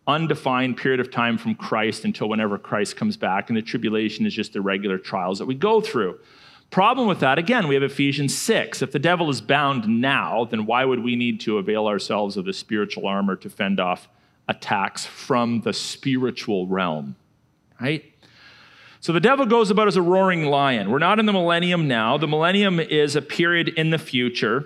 undefined 0.06 0.78
period 0.78 1.00
of 1.00 1.10
time 1.10 1.38
from 1.39 1.56
Christ 1.56 2.06
until 2.06 2.30
whenever 2.30 2.60
Christ 2.60 2.96
comes 2.96 3.18
back, 3.18 3.50
and 3.50 3.58
the 3.58 3.62
tribulation 3.62 4.26
is 4.26 4.34
just 4.34 4.54
the 4.54 4.62
regular 4.62 5.00
trials 5.00 5.39
that 5.39 5.46
we 5.46 5.56
go 5.56 5.82
through. 5.82 6.20
Problem 6.74 7.08
with 7.08 7.20
that, 7.20 7.38
again, 7.38 7.68
we 7.68 7.76
have 7.76 7.84
Ephesians 7.84 8.36
6. 8.36 8.82
If 8.82 8.92
the 8.92 8.98
devil 8.98 9.30
is 9.30 9.42
bound 9.42 9.88
now, 9.88 10.46
then 10.46 10.66
why 10.66 10.84
would 10.86 11.04
we 11.04 11.16
need 11.16 11.40
to 11.42 11.60
avail 11.60 11.86
ourselves 11.86 12.36
of 12.36 12.46
the 12.46 12.52
spiritual 12.52 13.06
armor 13.06 13.36
to 13.36 13.48
fend 13.48 13.80
off 13.80 14.10
attacks 14.48 15.06
from 15.06 15.62
the 15.62 15.72
spiritual 15.72 16.66
realm? 16.66 17.16
Right? 17.80 18.04
So 19.02 19.14
the 19.14 19.20
devil 19.20 19.46
goes 19.46 19.70
about 19.70 19.88
as 19.88 19.98
a 19.98 20.02
roaring 20.02 20.46
lion. 20.46 20.90
We're 20.90 20.98
not 20.98 21.20
in 21.20 21.28
the 21.28 21.32
millennium 21.32 21.88
now. 21.88 22.18
The 22.18 22.28
millennium 22.28 22.80
is 22.80 23.16
a 23.16 23.22
period 23.22 23.68
in 23.68 23.92
the 23.92 24.00
future. 24.00 24.66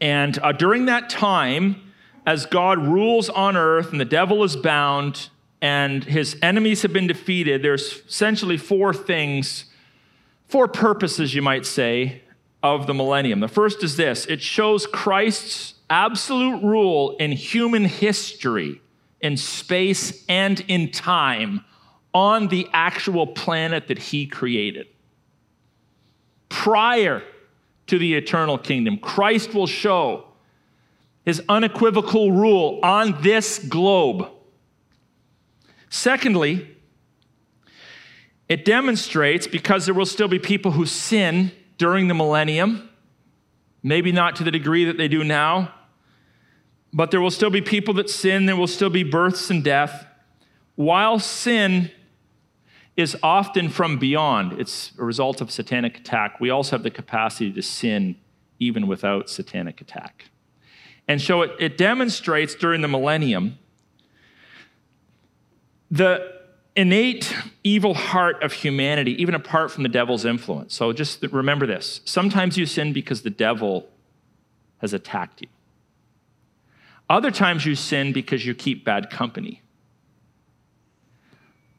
And 0.00 0.38
uh, 0.38 0.52
during 0.52 0.84
that 0.84 1.10
time, 1.10 1.90
as 2.24 2.46
God 2.46 2.78
rules 2.78 3.28
on 3.28 3.56
earth 3.56 3.90
and 3.90 4.00
the 4.00 4.04
devil 4.04 4.44
is 4.44 4.54
bound 4.54 5.30
and 5.60 6.04
his 6.04 6.36
enemies 6.40 6.82
have 6.82 6.92
been 6.92 7.08
defeated, 7.08 7.64
there's 7.64 8.02
essentially 8.06 8.56
four 8.56 8.94
things 8.94 9.64
four 10.48 10.68
purposes, 10.68 11.34
you 11.34 11.42
might 11.42 11.66
say, 11.66 12.22
of 12.62 12.86
the 12.86 12.94
millennium. 12.94 13.40
The 13.40 13.48
first 13.48 13.82
is 13.82 13.96
this 13.96 14.26
it 14.26 14.42
shows 14.42 14.86
Christ's 14.86 15.74
absolute 15.88 16.62
rule 16.62 17.16
in 17.18 17.32
human 17.32 17.84
history, 17.84 18.80
in 19.20 19.36
space 19.36 20.24
and 20.28 20.60
in 20.68 20.90
time, 20.90 21.64
on 22.12 22.48
the 22.48 22.68
actual 22.72 23.26
planet 23.26 23.88
that 23.88 23.98
he 23.98 24.26
created. 24.26 24.86
Prior 26.48 27.22
to 27.86 27.98
the 27.98 28.14
eternal 28.14 28.58
kingdom, 28.58 28.98
Christ 28.98 29.54
will 29.54 29.66
show 29.66 30.24
his 31.24 31.42
unequivocal 31.48 32.32
rule 32.32 32.80
on 32.82 33.20
this 33.20 33.58
globe. 33.58 34.28
Secondly, 35.90 36.75
it 38.48 38.64
demonstrates 38.64 39.46
because 39.46 39.86
there 39.86 39.94
will 39.94 40.06
still 40.06 40.28
be 40.28 40.38
people 40.38 40.72
who 40.72 40.86
sin 40.86 41.52
during 41.78 42.08
the 42.08 42.14
millennium, 42.14 42.88
maybe 43.82 44.12
not 44.12 44.36
to 44.36 44.44
the 44.44 44.50
degree 44.50 44.84
that 44.84 44.96
they 44.96 45.08
do 45.08 45.24
now, 45.24 45.72
but 46.92 47.10
there 47.10 47.20
will 47.20 47.30
still 47.30 47.50
be 47.50 47.60
people 47.60 47.92
that 47.94 48.08
sin, 48.08 48.46
there 48.46 48.56
will 48.56 48.66
still 48.66 48.90
be 48.90 49.02
births 49.02 49.50
and 49.50 49.62
death. 49.62 50.06
While 50.76 51.18
sin 51.18 51.90
is 52.96 53.16
often 53.22 53.68
from 53.68 53.98
beyond, 53.98 54.58
it's 54.58 54.92
a 54.98 55.04
result 55.04 55.40
of 55.40 55.50
satanic 55.50 55.98
attack, 55.98 56.40
we 56.40 56.50
also 56.50 56.76
have 56.76 56.82
the 56.82 56.90
capacity 56.90 57.52
to 57.52 57.62
sin 57.62 58.16
even 58.58 58.86
without 58.86 59.28
satanic 59.28 59.80
attack. 59.80 60.30
And 61.08 61.20
so 61.20 61.42
it, 61.42 61.50
it 61.58 61.76
demonstrates 61.76 62.54
during 62.54 62.80
the 62.80 62.88
millennium 62.88 63.58
the 65.90 66.35
innate 66.76 67.34
evil 67.64 67.94
heart 67.94 68.42
of 68.42 68.52
humanity, 68.52 69.20
even 69.20 69.34
apart 69.34 69.70
from 69.70 69.82
the 69.82 69.88
devil's 69.88 70.24
influence. 70.24 70.74
So 70.74 70.92
just 70.92 71.22
remember 71.22 71.66
this. 71.66 72.02
Sometimes 72.04 72.58
you 72.58 72.66
sin 72.66 72.92
because 72.92 73.22
the 73.22 73.30
devil 73.30 73.88
has 74.78 74.92
attacked 74.92 75.40
you. 75.40 75.48
Other 77.08 77.30
times 77.30 77.64
you 77.64 77.74
sin 77.74 78.12
because 78.12 78.44
you 78.44 78.54
keep 78.54 78.84
bad 78.84 79.10
company. 79.10 79.62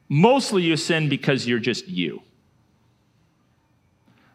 Mostly 0.08 0.62
you 0.62 0.76
sin 0.76 1.08
because 1.08 1.46
you're 1.46 1.58
just 1.58 1.86
you. 1.86 2.22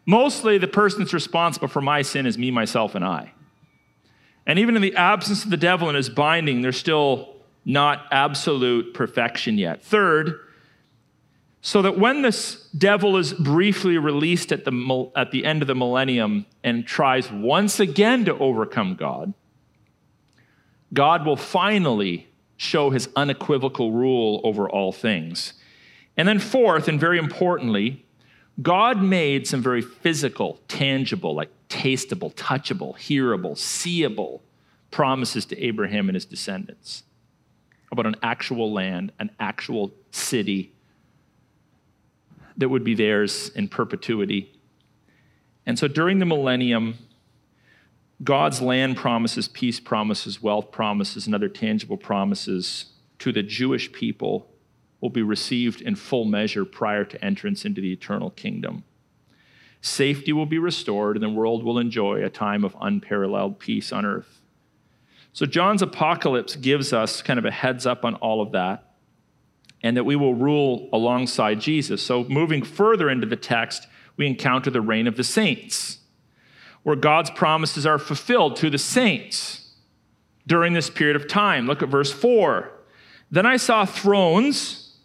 Mostly 0.06 0.56
the 0.58 0.68
person 0.68 1.00
that's 1.00 1.12
responsible 1.12 1.68
for 1.68 1.80
my 1.80 2.02
sin 2.02 2.26
is 2.26 2.38
me, 2.38 2.50
myself, 2.50 2.94
and 2.94 3.04
I. 3.04 3.32
And 4.46 4.58
even 4.58 4.76
in 4.76 4.82
the 4.82 4.94
absence 4.94 5.44
of 5.44 5.50
the 5.50 5.56
devil 5.56 5.88
and 5.88 5.96
his 5.96 6.08
binding, 6.08 6.62
there's 6.62 6.76
still 6.76 7.34
not 7.64 8.06
absolute 8.10 8.94
perfection 8.94 9.58
yet. 9.58 9.82
Third, 9.82 10.38
so 11.66 11.80
that 11.80 11.98
when 11.98 12.20
this 12.20 12.68
devil 12.76 13.16
is 13.16 13.32
briefly 13.32 13.96
released 13.96 14.52
at 14.52 14.66
the, 14.66 15.10
at 15.16 15.30
the 15.30 15.46
end 15.46 15.62
of 15.62 15.66
the 15.66 15.74
millennium 15.74 16.44
and 16.62 16.86
tries 16.86 17.32
once 17.32 17.80
again 17.80 18.26
to 18.26 18.36
overcome 18.36 18.96
God, 18.96 19.32
God 20.92 21.24
will 21.24 21.38
finally 21.38 22.28
show 22.58 22.90
his 22.90 23.08
unequivocal 23.16 23.92
rule 23.92 24.42
over 24.44 24.68
all 24.68 24.92
things. 24.92 25.54
And 26.18 26.28
then, 26.28 26.38
fourth, 26.38 26.86
and 26.86 27.00
very 27.00 27.16
importantly, 27.16 28.04
God 28.60 29.02
made 29.02 29.46
some 29.46 29.62
very 29.62 29.80
physical, 29.80 30.60
tangible, 30.68 31.34
like 31.34 31.48
tastable, 31.70 32.34
touchable, 32.34 32.94
hearable, 32.98 33.56
seeable 33.56 34.42
promises 34.90 35.46
to 35.46 35.58
Abraham 35.58 36.10
and 36.10 36.14
his 36.14 36.26
descendants 36.26 37.04
about 37.90 38.04
an 38.04 38.16
actual 38.22 38.70
land, 38.70 39.12
an 39.18 39.30
actual 39.40 39.94
city, 40.10 40.73
that 42.56 42.68
would 42.68 42.84
be 42.84 42.94
theirs 42.94 43.50
in 43.54 43.68
perpetuity. 43.68 44.52
And 45.66 45.78
so 45.78 45.88
during 45.88 46.18
the 46.18 46.26
millennium, 46.26 46.98
God's 48.22 48.60
land 48.60 48.96
promises, 48.96 49.48
peace 49.48 49.80
promises, 49.80 50.42
wealth 50.42 50.70
promises, 50.70 51.26
and 51.26 51.34
other 51.34 51.48
tangible 51.48 51.96
promises 51.96 52.86
to 53.18 53.32
the 53.32 53.42
Jewish 53.42 53.92
people 53.92 54.48
will 55.00 55.10
be 55.10 55.22
received 55.22 55.80
in 55.80 55.96
full 55.96 56.24
measure 56.24 56.64
prior 56.64 57.04
to 57.04 57.22
entrance 57.24 57.64
into 57.64 57.80
the 57.80 57.92
eternal 57.92 58.30
kingdom. 58.30 58.84
Safety 59.80 60.32
will 60.32 60.46
be 60.46 60.58
restored, 60.58 61.16
and 61.16 61.22
the 61.22 61.28
world 61.28 61.62
will 61.62 61.78
enjoy 61.78 62.24
a 62.24 62.30
time 62.30 62.64
of 62.64 62.76
unparalleled 62.80 63.58
peace 63.58 63.92
on 63.92 64.06
earth. 64.06 64.40
So, 65.34 65.44
John's 65.44 65.82
apocalypse 65.82 66.56
gives 66.56 66.92
us 66.92 67.20
kind 67.20 67.38
of 67.38 67.44
a 67.44 67.50
heads 67.50 67.84
up 67.84 68.04
on 68.04 68.14
all 68.14 68.40
of 68.40 68.52
that 68.52 68.93
and 69.84 69.98
that 69.98 70.04
we 70.04 70.16
will 70.16 70.34
rule 70.34 70.88
alongside 70.94 71.60
Jesus. 71.60 72.02
So, 72.02 72.24
moving 72.24 72.62
further 72.62 73.10
into 73.10 73.26
the 73.26 73.36
text, 73.36 73.86
we 74.16 74.26
encounter 74.26 74.70
the 74.70 74.80
reign 74.80 75.06
of 75.06 75.16
the 75.16 75.22
saints, 75.22 75.98
where 76.82 76.96
God's 76.96 77.30
promises 77.30 77.84
are 77.84 77.98
fulfilled 77.98 78.56
to 78.56 78.70
the 78.70 78.78
saints 78.78 79.74
during 80.46 80.72
this 80.72 80.88
period 80.88 81.16
of 81.16 81.28
time. 81.28 81.66
Look 81.66 81.82
at 81.82 81.90
verse 81.90 82.10
4. 82.10 82.70
Then 83.30 83.44
I 83.44 83.58
saw 83.58 83.84
thrones, 83.84 84.96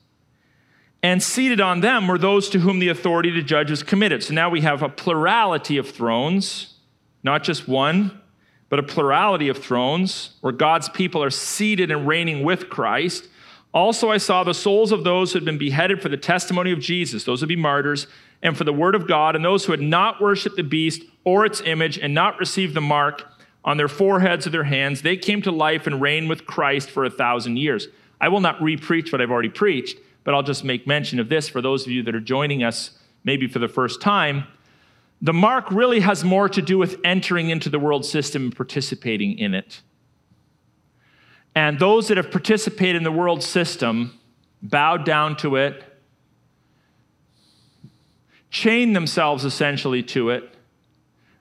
and 1.03 1.21
seated 1.21 1.59
on 1.59 1.81
them 1.81 2.07
were 2.07 2.17
those 2.17 2.49
to 2.49 2.59
whom 2.59 2.79
the 2.79 2.87
authority 2.87 3.31
to 3.31 3.41
judge 3.43 3.71
is 3.71 3.83
committed. 3.83 4.23
So 4.23 4.33
now 4.33 4.49
we 4.49 4.61
have 4.61 4.81
a 4.81 4.89
plurality 4.89 5.77
of 5.77 5.89
thrones, 5.89 6.75
not 7.21 7.43
just 7.43 7.67
one, 7.67 8.21
but 8.69 8.79
a 8.79 8.83
plurality 8.83 9.49
of 9.49 9.57
thrones, 9.57 10.37
where 10.39 10.53
God's 10.53 10.87
people 10.87 11.21
are 11.21 11.29
seated 11.29 11.91
and 11.91 12.07
reigning 12.07 12.43
with 12.43 12.69
Christ. 12.69 13.27
Also, 13.73 14.09
I 14.09 14.17
saw 14.17 14.43
the 14.43 14.53
souls 14.53 14.91
of 14.91 15.03
those 15.03 15.31
who 15.31 15.37
had 15.37 15.45
been 15.45 15.57
beheaded 15.57 16.01
for 16.01 16.09
the 16.09 16.17
testimony 16.17 16.71
of 16.71 16.79
Jesus, 16.79 17.23
those 17.23 17.41
would 17.41 17.49
be 17.49 17.55
martyrs, 17.55 18.07
and 18.41 18.57
for 18.57 18.63
the 18.63 18.73
word 18.73 18.95
of 18.95 19.07
God, 19.07 19.35
and 19.35 19.45
those 19.45 19.65
who 19.65 19.71
had 19.71 19.81
not 19.81 20.21
worshiped 20.21 20.55
the 20.55 20.63
beast 20.63 21.03
or 21.23 21.45
its 21.45 21.61
image 21.61 21.97
and 21.97 22.13
not 22.13 22.39
received 22.39 22.73
the 22.73 22.81
mark 22.81 23.25
on 23.63 23.77
their 23.77 23.87
foreheads 23.87 24.47
or 24.47 24.49
their 24.49 24.63
hands. 24.63 25.01
They 25.01 25.17
came 25.17 25.41
to 25.43 25.51
life 25.51 25.85
and 25.85 26.01
reigned 26.01 26.29
with 26.29 26.45
Christ 26.45 26.89
for 26.89 27.05
a 27.05 27.09
thousand 27.09 27.57
years. 27.57 27.87
I 28.19 28.29
will 28.29 28.39
not 28.39 28.59
repreach 28.59 29.11
what 29.11 29.21
I've 29.21 29.31
already 29.31 29.49
preached, 29.49 29.97
but 30.23 30.33
I'll 30.33 30.43
just 30.43 30.63
make 30.63 30.87
mention 30.87 31.19
of 31.19 31.29
this 31.29 31.47
for 31.47 31.61
those 31.61 31.85
of 31.85 31.91
you 31.91 32.01
that 32.03 32.15
are 32.15 32.19
joining 32.19 32.63
us 32.63 32.91
maybe 33.23 33.47
for 33.47 33.59
the 33.59 33.67
first 33.67 34.01
time. 34.01 34.45
The 35.21 35.33
mark 35.33 35.69
really 35.71 35.99
has 35.99 36.23
more 36.23 36.47
to 36.49 36.61
do 36.61 36.77
with 36.77 36.97
entering 37.03 37.49
into 37.49 37.69
the 37.69 37.79
world 37.79 38.05
system 38.05 38.43
and 38.43 38.55
participating 38.55 39.37
in 39.37 39.53
it. 39.53 39.81
And 41.59 41.77
those 41.77 42.07
that 42.07 42.15
have 42.15 42.31
participated 42.31 42.95
in 42.95 43.03
the 43.03 43.11
world 43.11 43.43
system, 43.43 44.17
bowed 44.61 45.03
down 45.03 45.35
to 45.37 45.57
it, 45.57 45.83
chained 48.49 48.95
themselves 48.95 49.43
essentially 49.43 50.01
to 50.03 50.29
it, 50.29 50.55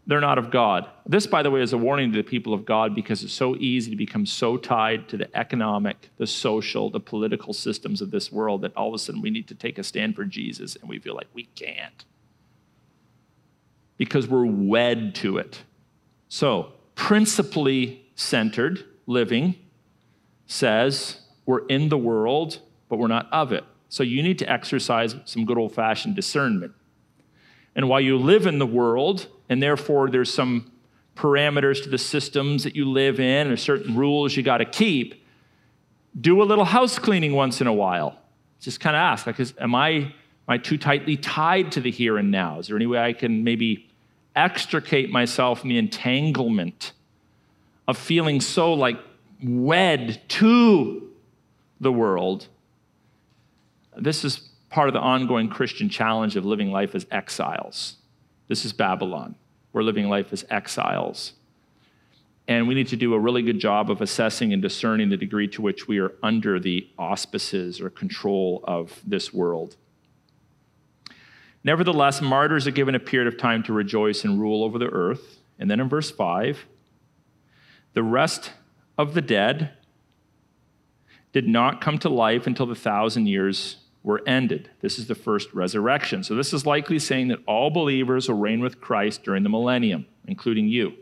they're 0.08 0.20
not 0.20 0.36
of 0.36 0.50
God. 0.50 0.88
This, 1.06 1.28
by 1.28 1.44
the 1.44 1.52
way, 1.52 1.60
is 1.60 1.72
a 1.72 1.78
warning 1.78 2.10
to 2.10 2.18
the 2.18 2.28
people 2.28 2.52
of 2.52 2.64
God 2.64 2.96
because 2.96 3.22
it's 3.22 3.32
so 3.32 3.54
easy 3.60 3.92
to 3.92 3.96
become 3.96 4.26
so 4.26 4.56
tied 4.56 5.08
to 5.10 5.18
the 5.18 5.38
economic, 5.38 6.10
the 6.16 6.26
social, 6.26 6.90
the 6.90 6.98
political 6.98 7.52
systems 7.52 8.02
of 8.02 8.10
this 8.10 8.32
world 8.32 8.62
that 8.62 8.76
all 8.76 8.88
of 8.88 8.94
a 8.94 8.98
sudden 8.98 9.22
we 9.22 9.30
need 9.30 9.46
to 9.46 9.54
take 9.54 9.78
a 9.78 9.84
stand 9.84 10.16
for 10.16 10.24
Jesus 10.24 10.74
and 10.74 10.88
we 10.88 10.98
feel 10.98 11.14
like 11.14 11.28
we 11.32 11.44
can't 11.54 12.04
because 13.96 14.26
we're 14.26 14.46
wed 14.46 15.14
to 15.14 15.38
it. 15.38 15.62
So, 16.28 16.72
principally 16.96 18.04
centered 18.16 18.84
living 19.06 19.54
says 20.48 21.20
we're 21.46 21.64
in 21.66 21.88
the 21.88 21.96
world, 21.96 22.58
but 22.88 22.98
we're 22.98 23.06
not 23.06 23.28
of 23.32 23.52
it. 23.52 23.64
So 23.88 24.02
you 24.02 24.22
need 24.22 24.38
to 24.40 24.50
exercise 24.50 25.14
some 25.24 25.44
good 25.44 25.56
old 25.56 25.72
fashioned 25.72 26.16
discernment. 26.16 26.72
And 27.76 27.88
while 27.88 28.00
you 28.00 28.18
live 28.18 28.46
in 28.46 28.58
the 28.58 28.66
world, 28.66 29.28
and 29.48 29.62
therefore 29.62 30.10
there's 30.10 30.32
some 30.34 30.72
parameters 31.14 31.82
to 31.84 31.88
the 31.88 31.98
systems 31.98 32.64
that 32.64 32.74
you 32.74 32.84
live 32.84 33.20
in, 33.20 33.50
or 33.50 33.56
certain 33.56 33.96
rules 33.96 34.36
you 34.36 34.42
got 34.42 34.58
to 34.58 34.64
keep, 34.64 35.24
do 36.20 36.42
a 36.42 36.44
little 36.44 36.64
house 36.64 36.98
cleaning 36.98 37.32
once 37.32 37.60
in 37.60 37.66
a 37.66 37.72
while. 37.72 38.18
Just 38.60 38.80
kind 38.80 38.96
of 38.96 39.00
ask, 39.00 39.26
like, 39.26 39.38
is, 39.38 39.54
am 39.60 39.74
I, 39.74 39.88
am 39.90 40.12
I 40.48 40.58
too 40.58 40.76
tightly 40.76 41.16
tied 41.16 41.72
to 41.72 41.80
the 41.80 41.90
here 41.90 42.18
and 42.18 42.30
now? 42.30 42.58
Is 42.58 42.68
there 42.68 42.76
any 42.76 42.86
way 42.86 42.98
I 42.98 43.12
can 43.12 43.44
maybe 43.44 43.88
extricate 44.34 45.10
myself 45.10 45.60
from 45.60 45.70
the 45.70 45.78
entanglement 45.78 46.92
of 47.86 47.96
feeling 47.96 48.40
so 48.40 48.74
like 48.74 48.98
wed 49.42 50.20
to 50.28 51.10
the 51.80 51.92
world. 51.92 52.48
This 53.96 54.24
is 54.24 54.38
part 54.70 54.88
of 54.88 54.94
the 54.94 55.00
ongoing 55.00 55.48
Christian 55.48 55.88
challenge 55.88 56.36
of 56.36 56.44
living 56.44 56.70
life 56.70 56.94
as 56.94 57.06
exiles. 57.10 57.96
This 58.48 58.64
is 58.64 58.72
Babylon. 58.72 59.34
We're 59.72 59.82
living 59.82 60.08
life 60.08 60.32
as 60.32 60.44
exiles. 60.50 61.34
And 62.46 62.66
we 62.66 62.74
need 62.74 62.88
to 62.88 62.96
do 62.96 63.12
a 63.12 63.18
really 63.18 63.42
good 63.42 63.58
job 63.58 63.90
of 63.90 64.00
assessing 64.00 64.54
and 64.54 64.62
discerning 64.62 65.10
the 65.10 65.18
degree 65.18 65.48
to 65.48 65.60
which 65.60 65.86
we 65.86 65.98
are 65.98 66.12
under 66.22 66.58
the 66.58 66.88
auspices 66.98 67.80
or 67.80 67.90
control 67.90 68.64
of 68.64 69.02
this 69.06 69.34
world. 69.34 69.76
Nevertheless, 71.62 72.22
martyrs 72.22 72.66
are 72.66 72.70
given 72.70 72.94
a 72.94 73.00
period 73.00 73.32
of 73.32 73.38
time 73.38 73.62
to 73.64 73.74
rejoice 73.74 74.24
and 74.24 74.40
rule 74.40 74.64
over 74.64 74.78
the 74.78 74.88
earth. 74.88 75.40
And 75.58 75.70
then 75.70 75.80
in 75.80 75.88
verse 75.88 76.10
5, 76.10 76.64
the 77.92 78.02
rest 78.02 78.52
of 78.98 79.14
the 79.14 79.22
dead 79.22 79.70
did 81.32 81.46
not 81.46 81.80
come 81.80 81.98
to 81.98 82.08
life 82.08 82.46
until 82.46 82.66
the 82.66 82.74
thousand 82.74 83.26
years 83.26 83.76
were 84.02 84.22
ended. 84.26 84.70
This 84.80 84.98
is 84.98 85.06
the 85.06 85.14
first 85.14 85.52
resurrection. 85.54 86.24
So, 86.24 86.34
this 86.34 86.52
is 86.52 86.66
likely 86.66 86.98
saying 86.98 87.28
that 87.28 87.38
all 87.46 87.70
believers 87.70 88.28
will 88.28 88.38
reign 88.38 88.60
with 88.60 88.80
Christ 88.80 89.22
during 89.22 89.42
the 89.42 89.48
millennium, 89.48 90.06
including 90.26 90.68
you. 90.68 90.94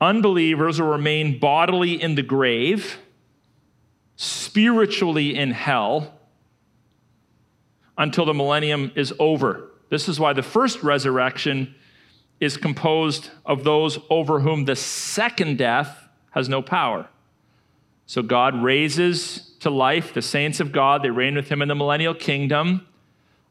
Unbelievers 0.00 0.80
will 0.80 0.88
remain 0.88 1.38
bodily 1.38 2.00
in 2.00 2.14
the 2.14 2.22
grave, 2.22 2.98
spiritually 4.16 5.36
in 5.36 5.50
hell, 5.50 6.14
until 7.96 8.24
the 8.24 8.34
millennium 8.34 8.92
is 8.94 9.12
over. 9.18 9.70
This 9.90 10.08
is 10.08 10.20
why 10.20 10.32
the 10.32 10.42
first 10.42 10.82
resurrection 10.82 11.74
is 12.38 12.56
composed 12.56 13.30
of 13.44 13.64
those 13.64 13.98
over 14.08 14.40
whom 14.40 14.64
the 14.64 14.76
second 14.76 15.58
death 15.58 16.07
has 16.30 16.48
no 16.48 16.62
power. 16.62 17.08
So 18.06 18.22
God 18.22 18.62
raises 18.62 19.50
to 19.60 19.70
life 19.70 20.14
the 20.14 20.22
saints 20.22 20.60
of 20.60 20.72
God. 20.72 21.02
They 21.02 21.10
reign 21.10 21.34
with 21.34 21.48
him 21.48 21.60
in 21.60 21.68
the 21.68 21.74
millennial 21.74 22.14
kingdom. 22.14 22.86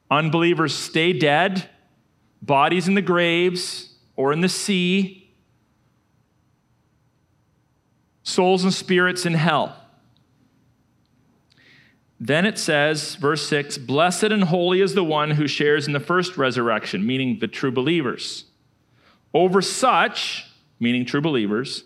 Unbelievers 0.09 0.73
stay 0.73 1.13
dead, 1.13 1.69
bodies 2.41 2.87
in 2.87 2.95
the 2.95 3.01
graves 3.01 3.93
or 4.15 4.33
in 4.33 4.41
the 4.41 4.49
sea, 4.49 5.29
souls 8.23 8.63
and 8.63 8.73
spirits 8.73 9.25
in 9.25 9.33
hell. 9.33 9.75
Then 12.19 12.45
it 12.45 12.57
says, 12.57 13.15
verse 13.15 13.47
6 13.47 13.77
Blessed 13.77 14.23
and 14.23 14.45
holy 14.45 14.81
is 14.81 14.95
the 14.95 15.03
one 15.03 15.31
who 15.31 15.47
shares 15.47 15.87
in 15.87 15.93
the 15.93 15.99
first 15.99 16.37
resurrection, 16.37 17.05
meaning 17.05 17.39
the 17.39 17.47
true 17.47 17.71
believers. 17.71 18.45
Over 19.33 19.61
such, 19.61 20.45
meaning 20.79 21.05
true 21.05 21.21
believers, 21.21 21.83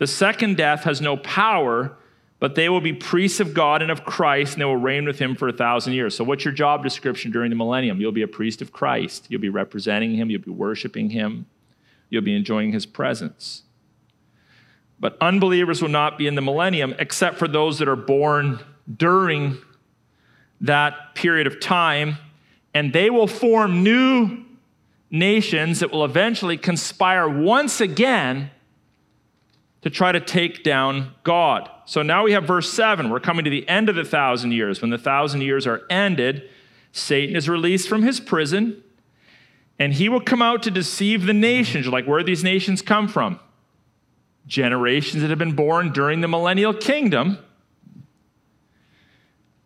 the 0.00 0.06
second 0.06 0.56
death 0.56 0.84
has 0.84 1.02
no 1.02 1.18
power, 1.18 1.94
but 2.38 2.54
they 2.54 2.70
will 2.70 2.80
be 2.80 2.94
priests 2.94 3.38
of 3.38 3.52
God 3.52 3.82
and 3.82 3.90
of 3.90 4.06
Christ, 4.06 4.54
and 4.54 4.62
they 4.62 4.64
will 4.64 4.78
reign 4.78 5.04
with 5.04 5.18
him 5.18 5.36
for 5.36 5.46
a 5.46 5.52
thousand 5.52 5.92
years. 5.92 6.16
So, 6.16 6.24
what's 6.24 6.42
your 6.42 6.54
job 6.54 6.82
description 6.82 7.30
during 7.30 7.50
the 7.50 7.56
millennium? 7.56 8.00
You'll 8.00 8.10
be 8.10 8.22
a 8.22 8.26
priest 8.26 8.62
of 8.62 8.72
Christ. 8.72 9.26
You'll 9.28 9.42
be 9.42 9.50
representing 9.50 10.14
him, 10.14 10.30
you'll 10.30 10.40
be 10.40 10.50
worshiping 10.50 11.10
him, 11.10 11.44
you'll 12.08 12.22
be 12.22 12.34
enjoying 12.34 12.72
his 12.72 12.86
presence. 12.86 13.64
But 14.98 15.18
unbelievers 15.20 15.82
will 15.82 15.90
not 15.90 16.16
be 16.16 16.26
in 16.26 16.34
the 16.34 16.40
millennium 16.40 16.94
except 16.98 17.36
for 17.36 17.46
those 17.46 17.78
that 17.78 17.88
are 17.88 17.94
born 17.94 18.60
during 18.96 19.58
that 20.62 21.14
period 21.14 21.46
of 21.46 21.60
time, 21.60 22.16
and 22.72 22.94
they 22.94 23.10
will 23.10 23.26
form 23.26 23.82
new 23.82 24.46
nations 25.10 25.80
that 25.80 25.90
will 25.90 26.06
eventually 26.06 26.56
conspire 26.56 27.28
once 27.28 27.82
again 27.82 28.50
to 29.82 29.90
try 29.90 30.12
to 30.12 30.20
take 30.20 30.62
down 30.62 31.14
God. 31.22 31.70
So 31.86 32.02
now 32.02 32.24
we 32.24 32.32
have 32.32 32.44
verse 32.44 32.72
7. 32.72 33.10
We're 33.10 33.20
coming 33.20 33.44
to 33.44 33.50
the 33.50 33.66
end 33.68 33.88
of 33.88 33.96
the 33.96 34.04
thousand 34.04 34.52
years. 34.52 34.80
When 34.80 34.90
the 34.90 34.98
thousand 34.98 35.40
years 35.40 35.66
are 35.66 35.82
ended, 35.88 36.48
Satan 36.92 37.34
is 37.34 37.48
released 37.48 37.88
from 37.88 38.02
his 38.02 38.20
prison, 38.20 38.82
and 39.78 39.94
he 39.94 40.08
will 40.08 40.20
come 40.20 40.42
out 40.42 40.62
to 40.64 40.70
deceive 40.70 41.26
the 41.26 41.32
nations. 41.32 41.86
You're 41.86 41.92
like, 41.92 42.06
where 42.06 42.18
do 42.18 42.26
these 42.26 42.44
nations 42.44 42.82
come 42.82 43.08
from? 43.08 43.40
Generations 44.46 45.22
that 45.22 45.30
have 45.30 45.38
been 45.38 45.54
born 45.54 45.92
during 45.92 46.20
the 46.20 46.28
millennial 46.28 46.74
kingdom 46.74 47.38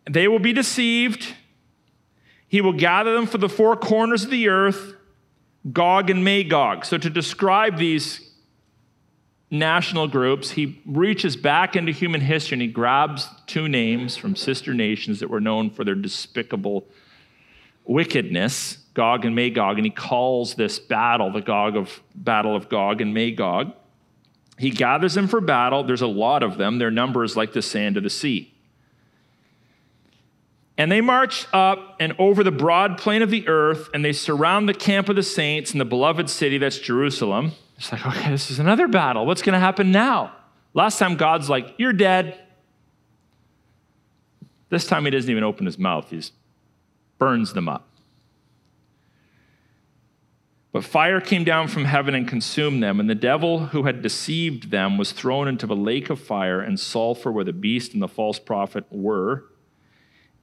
they 0.09 0.27
will 0.27 0.39
be 0.39 0.53
deceived. 0.53 1.33
He 2.47 2.61
will 2.61 2.73
gather 2.73 3.13
them 3.13 3.25
for 3.25 3.37
the 3.37 3.49
four 3.49 3.75
corners 3.75 4.23
of 4.23 4.29
the 4.29 4.49
earth, 4.49 4.93
Gog 5.71 6.09
and 6.09 6.23
Magog. 6.23 6.85
So, 6.85 6.97
to 6.97 7.09
describe 7.09 7.77
these 7.77 8.21
national 9.49 10.07
groups, 10.07 10.51
he 10.51 10.81
reaches 10.85 11.35
back 11.35 11.75
into 11.75 11.91
human 11.91 12.21
history 12.21 12.55
and 12.55 12.61
he 12.61 12.67
grabs 12.67 13.27
two 13.45 13.67
names 13.67 14.17
from 14.17 14.35
sister 14.35 14.73
nations 14.73 15.19
that 15.19 15.29
were 15.29 15.39
known 15.39 15.69
for 15.69 15.83
their 15.83 15.95
despicable 15.95 16.87
wickedness, 17.85 18.79
Gog 18.93 19.25
and 19.25 19.35
Magog, 19.35 19.77
and 19.77 19.85
he 19.85 19.91
calls 19.91 20.55
this 20.55 20.79
battle 20.79 21.31
the 21.31 21.41
Gog 21.41 21.75
of 21.75 22.01
Battle 22.15 22.55
of 22.55 22.69
Gog 22.69 23.01
and 23.01 23.13
Magog. 23.13 23.73
He 24.57 24.69
gathers 24.69 25.13
them 25.13 25.27
for 25.27 25.41
battle. 25.41 25.83
There's 25.83 26.01
a 26.01 26.07
lot 26.07 26.41
of 26.41 26.57
them. 26.57 26.79
Their 26.79 26.91
number 26.91 27.23
is 27.23 27.35
like 27.35 27.53
the 27.53 27.61
sand 27.61 27.97
of 27.97 28.03
the 28.03 28.09
sea. 28.09 28.53
And 30.77 30.91
they 30.91 31.01
march 31.01 31.45
up 31.53 31.95
and 31.99 32.13
over 32.19 32.43
the 32.43 32.51
broad 32.51 32.97
plain 32.97 33.21
of 33.21 33.29
the 33.29 33.47
earth, 33.47 33.89
and 33.93 34.03
they 34.03 34.11
surround 34.11 34.67
the 34.67 34.73
camp 34.73 35.07
of 35.07 35.15
the 35.15 35.23
saints 35.23 35.71
in 35.71 35.79
the 35.79 35.85
beloved 35.85 36.29
city 36.29 36.57
that's 36.57 36.79
Jerusalem. 36.79 37.53
It's 37.77 37.91
like, 37.91 38.05
okay, 38.05 38.31
this 38.31 38.51
is 38.51 38.59
another 38.59 38.87
battle. 38.87 39.25
What's 39.25 39.41
going 39.41 39.53
to 39.53 39.59
happen 39.59 39.91
now? 39.91 40.33
Last 40.73 40.97
time 40.99 41.15
God's 41.15 41.49
like, 41.49 41.73
you're 41.77 41.93
dead. 41.93 42.39
This 44.69 44.87
time 44.87 45.05
he 45.05 45.11
doesn't 45.11 45.29
even 45.29 45.43
open 45.43 45.65
his 45.65 45.77
mouth, 45.77 46.09
he 46.09 46.17
just 46.17 46.33
burns 47.17 47.53
them 47.53 47.69
up. 47.69 47.87
But 50.71 50.83
fire 50.83 51.21
came 51.21 51.45
down 51.45 51.69
from 51.69 51.85
heaven 51.85 52.13
and 52.15 52.27
consumed 52.27 52.83
them, 52.83 52.99
and 52.99 53.09
the 53.09 53.15
devil 53.15 53.67
who 53.67 53.83
had 53.83 54.01
deceived 54.01 54.71
them 54.71 54.97
was 54.97 55.13
thrown 55.13 55.47
into 55.47 55.65
the 55.65 55.75
lake 55.75 56.09
of 56.09 56.19
fire 56.19 56.59
and 56.59 56.77
sulfur 56.77 57.31
where 57.31 57.45
the 57.45 57.53
beast 57.53 57.93
and 57.93 58.01
the 58.01 58.09
false 58.09 58.39
prophet 58.39 58.83
were 58.89 59.45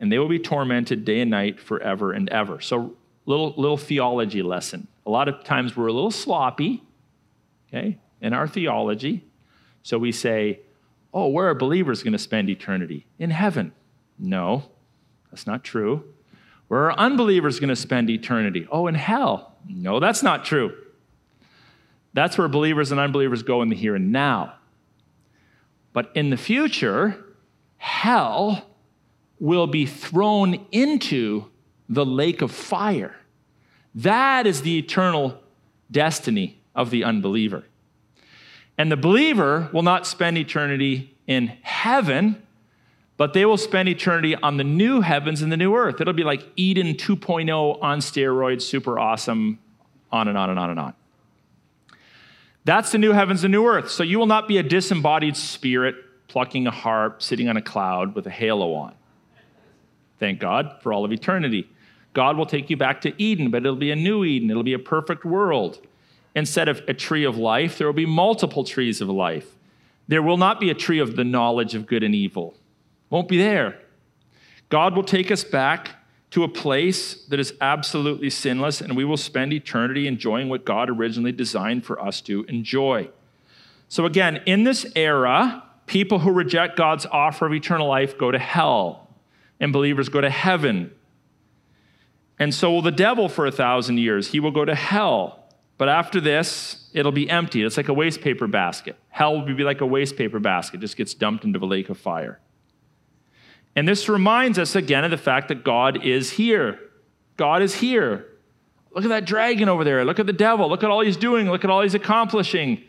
and 0.03 0.11
they 0.11 0.19
will 0.19 0.29
be 0.29 0.41
tormented 0.41 1.05
day 1.05 1.21
and 1.21 1.31
night 1.31 1.61
forever 1.61 2.13
and 2.13 2.29
ever. 2.31 2.61
So, 2.61 2.97
little, 3.25 3.55
little 3.57 3.77
theology 3.77 4.43
lesson. 4.43 4.89
A 5.07 5.11
lot 5.11 5.29
of 5.29 5.45
times 5.45 5.77
we're 5.77 5.87
a 5.87 5.93
little 5.93 6.11
sloppy, 6.11 6.83
okay, 7.73 7.99
in 8.21 8.33
our 8.33 8.47
theology. 8.47 9.25
So 9.83 9.99
we 9.99 10.13
say, 10.13 10.61
oh, 11.13 11.29
where 11.29 11.49
are 11.49 11.55
believers 11.55 12.03
going 12.03 12.13
to 12.13 12.19
spend 12.19 12.49
eternity? 12.49 13.07
In 13.19 13.31
heaven. 13.31 13.73
No, 14.19 14.65
that's 15.31 15.47
not 15.47 15.65
true. 15.65 16.05
Where 16.69 16.91
are 16.91 16.99
unbelievers 16.99 17.61
going 17.61 17.69
to 17.69 17.77
spend 17.77 18.09
eternity? 18.11 18.67
Oh, 18.71 18.87
in 18.87 18.95
hell. 18.95 19.57
No, 19.69 20.01
that's 20.01 20.23
not 20.23 20.45
true. 20.45 20.75
That's 22.15 22.37
where 22.39 22.49
believers 22.49 22.93
and 22.93 23.01
unbelievers 23.01 23.43
go 23.43 23.63
in 23.63 23.69
the 23.69 23.77
here 23.77 23.95
and 23.95 24.13
now. 24.13 24.55
But 25.93 26.11
in 26.15 26.31
the 26.31 26.37
future, 26.37 27.25
hell 27.77 28.67
will 29.39 29.67
be 29.67 29.87
thrown 29.87 30.67
into 30.71 31.47
the 31.89 32.07
lake 32.07 32.43
of 32.43 32.51
fire. 32.51 33.17
That 33.95 34.47
is 34.47 34.63
the 34.63 34.79
eternal 34.79 35.39
destiny 35.91 36.62
of 36.75 36.91
the 36.91 37.05
unbeliever. 37.05 37.65
And 38.79 38.91
the 38.91 38.97
believer 38.97 39.69
will 39.73 39.83
not 39.83 40.07
spend 40.07 40.39
eternity 40.39 41.15
in 41.27 41.49
heaven, 41.63 42.43
but 43.17 43.35
they 43.35 43.45
will 43.45 43.59
spend 43.59 43.89
eternity 43.89 44.35
on 44.35 44.57
the 44.57 44.65
new 44.65 45.01
heavens 45.01 45.43
and 45.43 45.53
the 45.53 45.57
new 45.57 45.75
earth. 45.75 46.01
It'll 46.01 46.15
be 46.15 46.25
like 46.25 46.47
Eden 46.57 46.95
2.0 46.95 47.83
on 47.83 47.99
steroids, 48.01 48.63
super 48.63 48.99
awesome, 48.99 49.59
on 50.11 50.29
and 50.29 50.39
on 50.39 50.51
and 50.51 50.59
on 50.59 50.71
and 50.71 50.81
on. 50.81 50.95
That's 52.65 52.93
the 52.93 52.99
new 52.99 53.13
heavens 53.13 53.45
and 53.45 53.53
new 53.53 53.67
earth. 53.67 53.91
So 53.91 54.03
you 54.03 54.19
will 54.19 54.27
not 54.27 54.49
be 54.49 54.59
a 54.59 54.63
disembodied 54.63 55.37
spirit 55.37 55.97
plucking 56.29 56.67
a 56.67 56.71
harp, 56.71 57.23
sitting 57.23 57.49
on 57.49 57.57
a 57.57 57.63
cloud 57.63 58.15
with 58.15 58.27
a 58.27 58.31
halo 58.31 58.73
on. 58.75 58.95
Thank 60.19 60.39
God 60.39 60.77
for 60.81 60.93
all 60.93 61.05
of 61.05 61.13
eternity. 61.13 61.69
God 62.15 62.37
will 62.37 62.47
take 62.47 62.71
you 62.71 62.77
back 62.77 63.01
to 63.03 63.23
Eden, 63.23 63.51
but 63.51 63.59
it'll 63.59 63.77
be 63.77 63.91
a 63.91 63.97
new 63.97 64.25
Eden. 64.25 64.51
It'll 64.51 64.63
be 64.63 64.73
a 64.73 64.79
perfect 64.79 65.25
world. 65.25 65.85
Instead 66.35 66.69
of 66.69 66.83
a 66.89 66.95
tree 66.95 67.25
of 67.25 67.37
life, 67.37 67.79
there 67.79 67.87
will 67.87 67.95
be 67.95 68.07
multiple 68.07 68.65
trees 68.65 69.01
of 69.01 69.09
life. 69.09 69.57
There 70.09 70.23
will 70.23 70.37
not 70.37 70.61
be 70.61 70.71
a 70.71 70.75
tree 70.75 70.99
of 70.99 71.17
the 71.17 71.25
knowledge 71.25 71.75
of 71.75 71.87
good 71.87 72.03
and 72.03 72.15
evil. 72.15 72.55
Won't 73.11 73.29
be 73.29 73.39
there. 73.39 73.79
God 74.69 74.97
will 74.97 75.05
take 75.05 75.31
us 75.31 75.45
back 75.45 75.97
to 76.31 76.45
a 76.45 76.49
place 76.49 77.27
that 77.27 77.39
is 77.39 77.53
absolutely 77.61 78.31
sinless, 78.31 78.81
and 78.81 78.97
we 78.97 79.05
will 79.05 79.19
spend 79.19 79.53
eternity 79.53 80.07
enjoying 80.07 80.49
what 80.49 80.65
God 80.65 80.89
originally 80.89 81.33
designed 81.33 81.85
for 81.85 82.01
us 82.01 82.23
to 82.23 82.45
enjoy. 82.45 83.11
So, 83.89 84.07
again, 84.07 84.43
in 84.47 84.65
this 84.65 84.87
era, 84.97 85.63
people 85.87 86.21
who 86.21 86.33
reject 86.33 86.77
God's 86.77 87.05
offer 87.05 87.47
of 87.47 87.53
eternal 87.53 87.87
life 87.87 88.17
go 88.17 88.31
to 88.31 88.39
hell 88.39 89.09
and 89.61 89.73
believers 89.73 90.09
go 90.09 90.23
to 90.23 90.31
heaven. 90.31 90.93
And 92.39 92.55
so 92.55 92.73
will 92.73 92.83
the 92.83 92.91
devil 92.91 93.29
for 93.29 93.47
a 93.47 93.53
thousand 93.53 93.99
years. 93.99 94.29
He 94.29 94.41
will 94.41 94.51
go 94.51 94.65
to 94.65 94.75
hell. 94.75 95.42
But 95.83 95.89
after 95.89 96.21
this, 96.21 96.89
it'll 96.93 97.11
be 97.11 97.29
empty. 97.29 97.65
It's 97.65 97.77
like 97.77 97.89
a 97.89 97.93
waste 97.93 98.21
paper 98.21 98.47
basket. 98.47 98.95
Hell 99.09 99.41
will 99.41 99.53
be 99.53 99.65
like 99.65 99.81
a 99.81 99.85
waste 99.85 100.17
paper 100.17 100.39
basket, 100.39 100.77
it 100.77 100.83
just 100.83 100.97
gets 100.97 101.13
dumped 101.13 101.43
into 101.43 101.59
a 101.59 101.67
lake 101.67 101.89
of 101.89 101.99
fire. 101.99 102.39
And 103.75 103.89
this 103.89 104.09
reminds 104.09 104.61
us 104.61 104.77
again 104.77 105.03
of 105.03 105.11
the 105.11 105.17
fact 105.17 105.49
that 105.49 105.65
God 105.65 106.05
is 106.05 106.31
here. 106.31 106.79
God 107.37 107.63
is 107.63 107.75
here. 107.75 108.29
Look 108.95 109.03
at 109.03 109.09
that 109.09 109.25
dragon 109.25 109.69
over 109.69 109.83
there. 109.83 110.05
Look 110.05 110.21
at 110.21 110.27
the 110.27 110.33
devil. 110.33 110.69
Look 110.69 110.85
at 110.85 110.91
all 110.91 111.01
he's 111.01 111.17
doing. 111.17 111.51
Look 111.51 111.65
at 111.65 111.71
all 111.71 111.83
he's 111.83 111.97
accomplishing. 111.97 112.85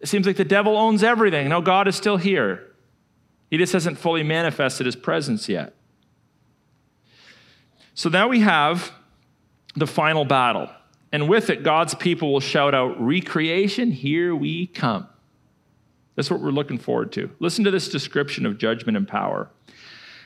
It 0.00 0.08
seems 0.08 0.26
like 0.26 0.36
the 0.36 0.42
devil 0.42 0.78
owns 0.78 1.02
everything. 1.02 1.50
No, 1.50 1.60
God 1.60 1.88
is 1.88 1.94
still 1.94 2.16
here. 2.16 2.72
He 3.50 3.58
just 3.58 3.74
hasn't 3.74 3.98
fully 3.98 4.22
manifested 4.22 4.86
his 4.86 4.96
presence 4.96 5.46
yet. 5.46 5.74
So 7.92 8.08
now 8.08 8.28
we 8.28 8.40
have 8.40 8.92
the 9.76 9.86
final 9.86 10.24
battle. 10.24 10.70
And 11.12 11.28
with 11.28 11.50
it, 11.50 11.62
God's 11.62 11.94
people 11.94 12.32
will 12.32 12.40
shout 12.40 12.74
out, 12.74 13.00
Recreation, 13.00 13.90
here 13.90 14.34
we 14.34 14.66
come. 14.66 15.08
That's 16.14 16.30
what 16.30 16.40
we're 16.40 16.50
looking 16.50 16.78
forward 16.78 17.12
to. 17.12 17.30
Listen 17.40 17.64
to 17.64 17.70
this 17.70 17.88
description 17.88 18.46
of 18.46 18.58
judgment 18.58 18.96
and 18.96 19.08
power. 19.08 19.50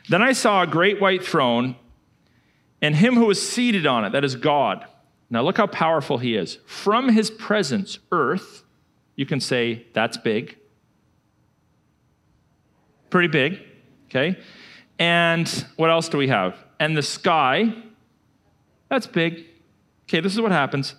Then 0.09 0.23
I 0.23 0.33
saw 0.33 0.63
a 0.63 0.67
great 0.67 1.01
white 1.01 1.25
throne 1.25 1.77
and 2.83 2.97
him 2.97 3.15
who 3.15 3.27
was 3.27 3.41
seated 3.41 3.87
on 3.87 4.05
it, 4.05 4.13
that 4.13 4.25
is 4.25 4.37
God. 4.37 4.85
Now 5.31 5.43
look 5.43 5.57
how 5.57 5.67
powerful 5.67 6.19
he 6.19 6.37
is. 6.37 6.59
From 6.67 7.09
his 7.09 7.31
presence, 7.31 7.99
earth, 8.13 8.65
you 9.17 9.25
can 9.25 9.41
say, 9.41 9.87
that's 9.95 10.19
big. 10.19 10.59
Pretty 13.09 13.29
big, 13.29 13.61
okay? 14.11 14.39
And 14.99 15.49
what 15.77 15.89
else 15.89 16.09
do 16.09 16.19
we 16.19 16.29
have? 16.29 16.63
And 16.79 16.97
the 16.97 17.03
sky, 17.03 17.75
that's 18.91 19.07
big. 19.07 19.47
Okay, 20.05 20.21
this 20.21 20.33
is 20.33 20.41
what 20.41 20.53
happens. 20.53 20.95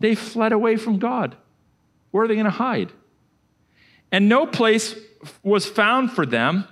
They 0.00 0.14
fled 0.14 0.52
away 0.52 0.76
from 0.76 0.98
God. 0.98 1.36
Where 2.10 2.24
are 2.24 2.28
they 2.28 2.34
going 2.34 2.44
to 2.44 2.50
hide? 2.50 2.92
And 4.12 4.28
no 4.28 4.46
place 4.46 4.96
was 5.42 5.66
found 5.66 6.12
for 6.12 6.24
them. 6.24 6.68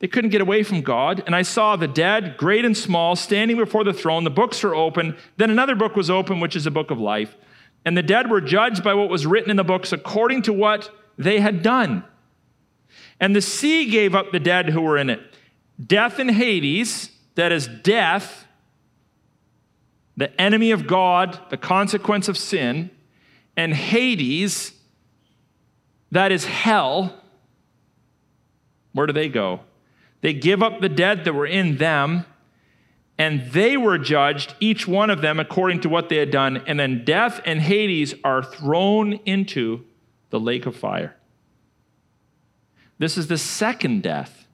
They 0.00 0.08
couldn't 0.08 0.30
get 0.30 0.40
away 0.40 0.64
from 0.64 0.80
God. 0.80 1.22
And 1.26 1.36
I 1.36 1.42
saw 1.42 1.76
the 1.76 1.86
dead, 1.86 2.36
great 2.36 2.64
and 2.64 2.76
small, 2.76 3.14
standing 3.14 3.56
before 3.56 3.84
the 3.84 3.92
throne. 3.92 4.24
The 4.24 4.30
books 4.30 4.62
were 4.62 4.74
open. 4.74 5.16
Then 5.36 5.50
another 5.50 5.76
book 5.76 5.94
was 5.94 6.10
open, 6.10 6.40
which 6.40 6.56
is 6.56 6.66
a 6.66 6.72
book 6.72 6.90
of 6.90 6.98
life. 6.98 7.36
And 7.84 7.96
the 7.96 8.02
dead 8.02 8.30
were 8.30 8.40
judged 8.40 8.82
by 8.82 8.94
what 8.94 9.08
was 9.08 9.26
written 9.26 9.50
in 9.50 9.56
the 9.56 9.64
books 9.64 9.92
according 9.92 10.42
to 10.42 10.52
what 10.52 10.90
they 11.16 11.38
had 11.38 11.62
done. 11.62 12.04
And 13.20 13.36
the 13.36 13.40
sea 13.40 13.88
gave 13.88 14.14
up 14.14 14.32
the 14.32 14.40
dead 14.40 14.70
who 14.70 14.80
were 14.80 14.98
in 14.98 15.10
it. 15.10 15.20
Death 15.84 16.18
and 16.18 16.30
Hades, 16.30 17.10
that 17.36 17.52
is 17.52 17.68
death, 17.68 18.46
the 20.16 20.40
enemy 20.40 20.70
of 20.70 20.86
God, 20.86 21.38
the 21.50 21.56
consequence 21.56 22.28
of 22.28 22.36
sin, 22.36 22.90
and 23.56 23.74
Hades, 23.74 24.72
that 26.10 26.32
is 26.32 26.44
hell. 26.44 27.22
Where 28.92 29.06
do 29.06 29.12
they 29.12 29.28
go? 29.28 29.60
They 30.20 30.32
give 30.32 30.62
up 30.62 30.80
the 30.80 30.88
dead 30.88 31.24
that 31.24 31.34
were 31.34 31.46
in 31.46 31.78
them, 31.78 32.26
and 33.18 33.50
they 33.52 33.76
were 33.76 33.98
judged, 33.98 34.54
each 34.60 34.86
one 34.86 35.10
of 35.10 35.20
them, 35.20 35.40
according 35.40 35.80
to 35.80 35.88
what 35.88 36.08
they 36.08 36.16
had 36.16 36.30
done. 36.30 36.62
And 36.66 36.78
then 36.78 37.04
death 37.04 37.40
and 37.44 37.60
Hades 37.60 38.14
are 38.24 38.42
thrown 38.42 39.14
into 39.24 39.84
the 40.30 40.40
lake 40.40 40.66
of 40.66 40.76
fire. 40.76 41.16
This 42.98 43.18
is 43.18 43.26
the 43.26 43.38
second 43.38 44.02
death, 44.02 44.46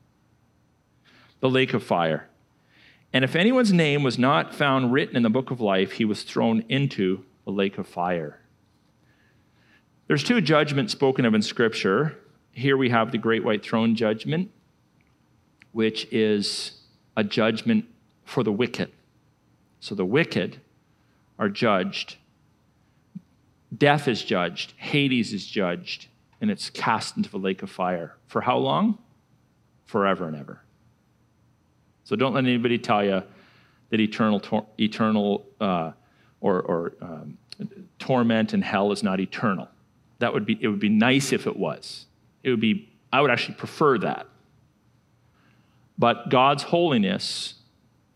the 1.41 1.51
lake 1.51 1.75
of 1.75 1.83
fire. 1.83 2.29
And 3.13 3.25
if 3.25 3.35
anyone's 3.35 3.73
name 3.73 4.03
was 4.03 4.19
not 4.19 4.55
found 4.55 4.93
written 4.93 5.17
in 5.17 5.23
the 5.23 5.31
book 5.31 5.51
of 5.51 5.61
life, 5.61 5.93
he 5.93 6.05
was 6.05 6.23
thrown 6.23 6.65
into 6.69 7.25
a 7.47 7.51
lake 7.51 7.79
of 7.79 7.89
fire. 7.89 8.41
There's 10.07 10.25
two 10.25 10.41
judgments 10.41 10.93
spoken 10.93 11.25
of 11.25 11.35
in 11.35 11.43
Scripture. 11.43 12.19
Here 12.53 12.77
we 12.77 12.91
have 12.91 13.13
the 13.13 13.19
great 13.19 13.45
white 13.45 13.63
throne 13.63 13.95
judgment, 13.95 14.51
which 15.73 16.07
is 16.11 16.81
a 17.17 17.25
judgment 17.25 17.87
for 18.25 18.43
the 18.43 18.53
wicked. 18.53 18.91
So 19.81 19.95
the 19.95 20.05
wicked 20.05 20.61
are 21.39 21.49
judged. 21.49 22.17
Death 23.77 24.09
is 24.09 24.23
judged. 24.23 24.75
Hades 24.77 25.33
is 25.33 25.47
judged. 25.47 26.09
And 26.41 26.51
it's 26.51 26.71
cast 26.71 27.17
into 27.17 27.31
the 27.31 27.39
lake 27.39 27.63
of 27.63 27.71
fire. 27.71 28.17
For 28.27 28.43
how 28.43 28.59
long? 28.59 28.99
Forever 29.87 30.27
and 30.27 30.37
ever. 30.37 30.63
So 32.09 32.17
don't 32.17 32.33
let 32.33 32.45
anybody 32.45 32.79
tell 32.79 33.05
you 33.05 33.23
that 33.91 34.01
eternal, 34.01 34.41
tor- 34.41 34.67
eternal 34.81 35.45
uh, 35.61 35.93
or, 36.41 36.63
or 36.63 36.93
um, 37.03 37.37
torment 37.99 38.55
and 38.55 38.65
hell 38.65 38.93
is 38.93 39.03
not 39.03 39.21
eternal. 39.21 39.69
That 40.19 40.33
would 40.33 40.47
be, 40.47 40.57
it 40.59 40.69
would 40.69 40.81
be 40.81 40.89
nice 40.89 41.35
if 41.35 41.47
it 41.47 41.55
was. 41.55 42.07
It 42.43 42.49
would 42.49 42.63
be, 42.63 42.89
I 43.13 43.21
would 43.21 43.31
actually 43.31 43.57
prefer 43.57 43.99
that. 43.99 44.27
But 45.99 46.31
God's 46.31 46.63
holiness 46.63 47.57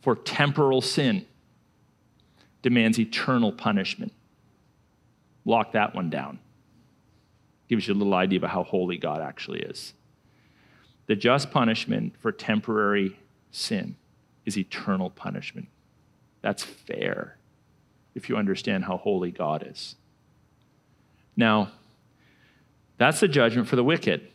for 0.00 0.16
temporal 0.16 0.80
sin 0.80 1.26
demands 2.62 2.98
eternal 2.98 3.52
punishment. 3.52 4.14
Lock 5.44 5.72
that 5.72 5.94
one 5.94 6.08
down. 6.08 6.38
Gives 7.68 7.88
you 7.88 7.92
a 7.92 7.98
little 7.98 8.14
idea 8.14 8.40
of 8.42 8.48
how 8.48 8.62
holy 8.62 8.96
God 8.96 9.20
actually 9.20 9.60
is. 9.60 9.92
The 11.08 11.14
just 11.14 11.50
punishment 11.50 12.14
for 12.18 12.32
temporary 12.32 13.18
sin 13.52 13.96
is 14.44 14.58
eternal 14.58 15.10
punishment. 15.10 15.68
That's 16.40 16.64
fair 16.64 17.36
if 18.14 18.28
you 18.28 18.36
understand 18.36 18.84
how 18.84 18.96
holy 18.96 19.30
God 19.30 19.64
is. 19.66 19.94
Now, 21.36 21.72
that's 22.98 23.20
the 23.20 23.28
judgment 23.28 23.68
for 23.68 23.76
the 23.76 23.84
wicked. 23.84 24.28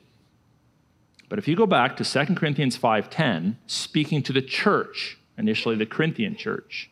But 1.29 1.39
if 1.39 1.47
you 1.47 1.55
go 1.55 1.65
back 1.65 1.97
to 1.97 2.05
2 2.05 2.35
Corinthians 2.35 2.77
5:10, 2.77 3.57
speaking 3.67 4.23
to 4.23 4.33
the 4.33 4.41
church, 4.41 5.17
initially 5.37 5.75
the 5.75 5.85
Corinthian 5.85 6.35
church, 6.35 6.89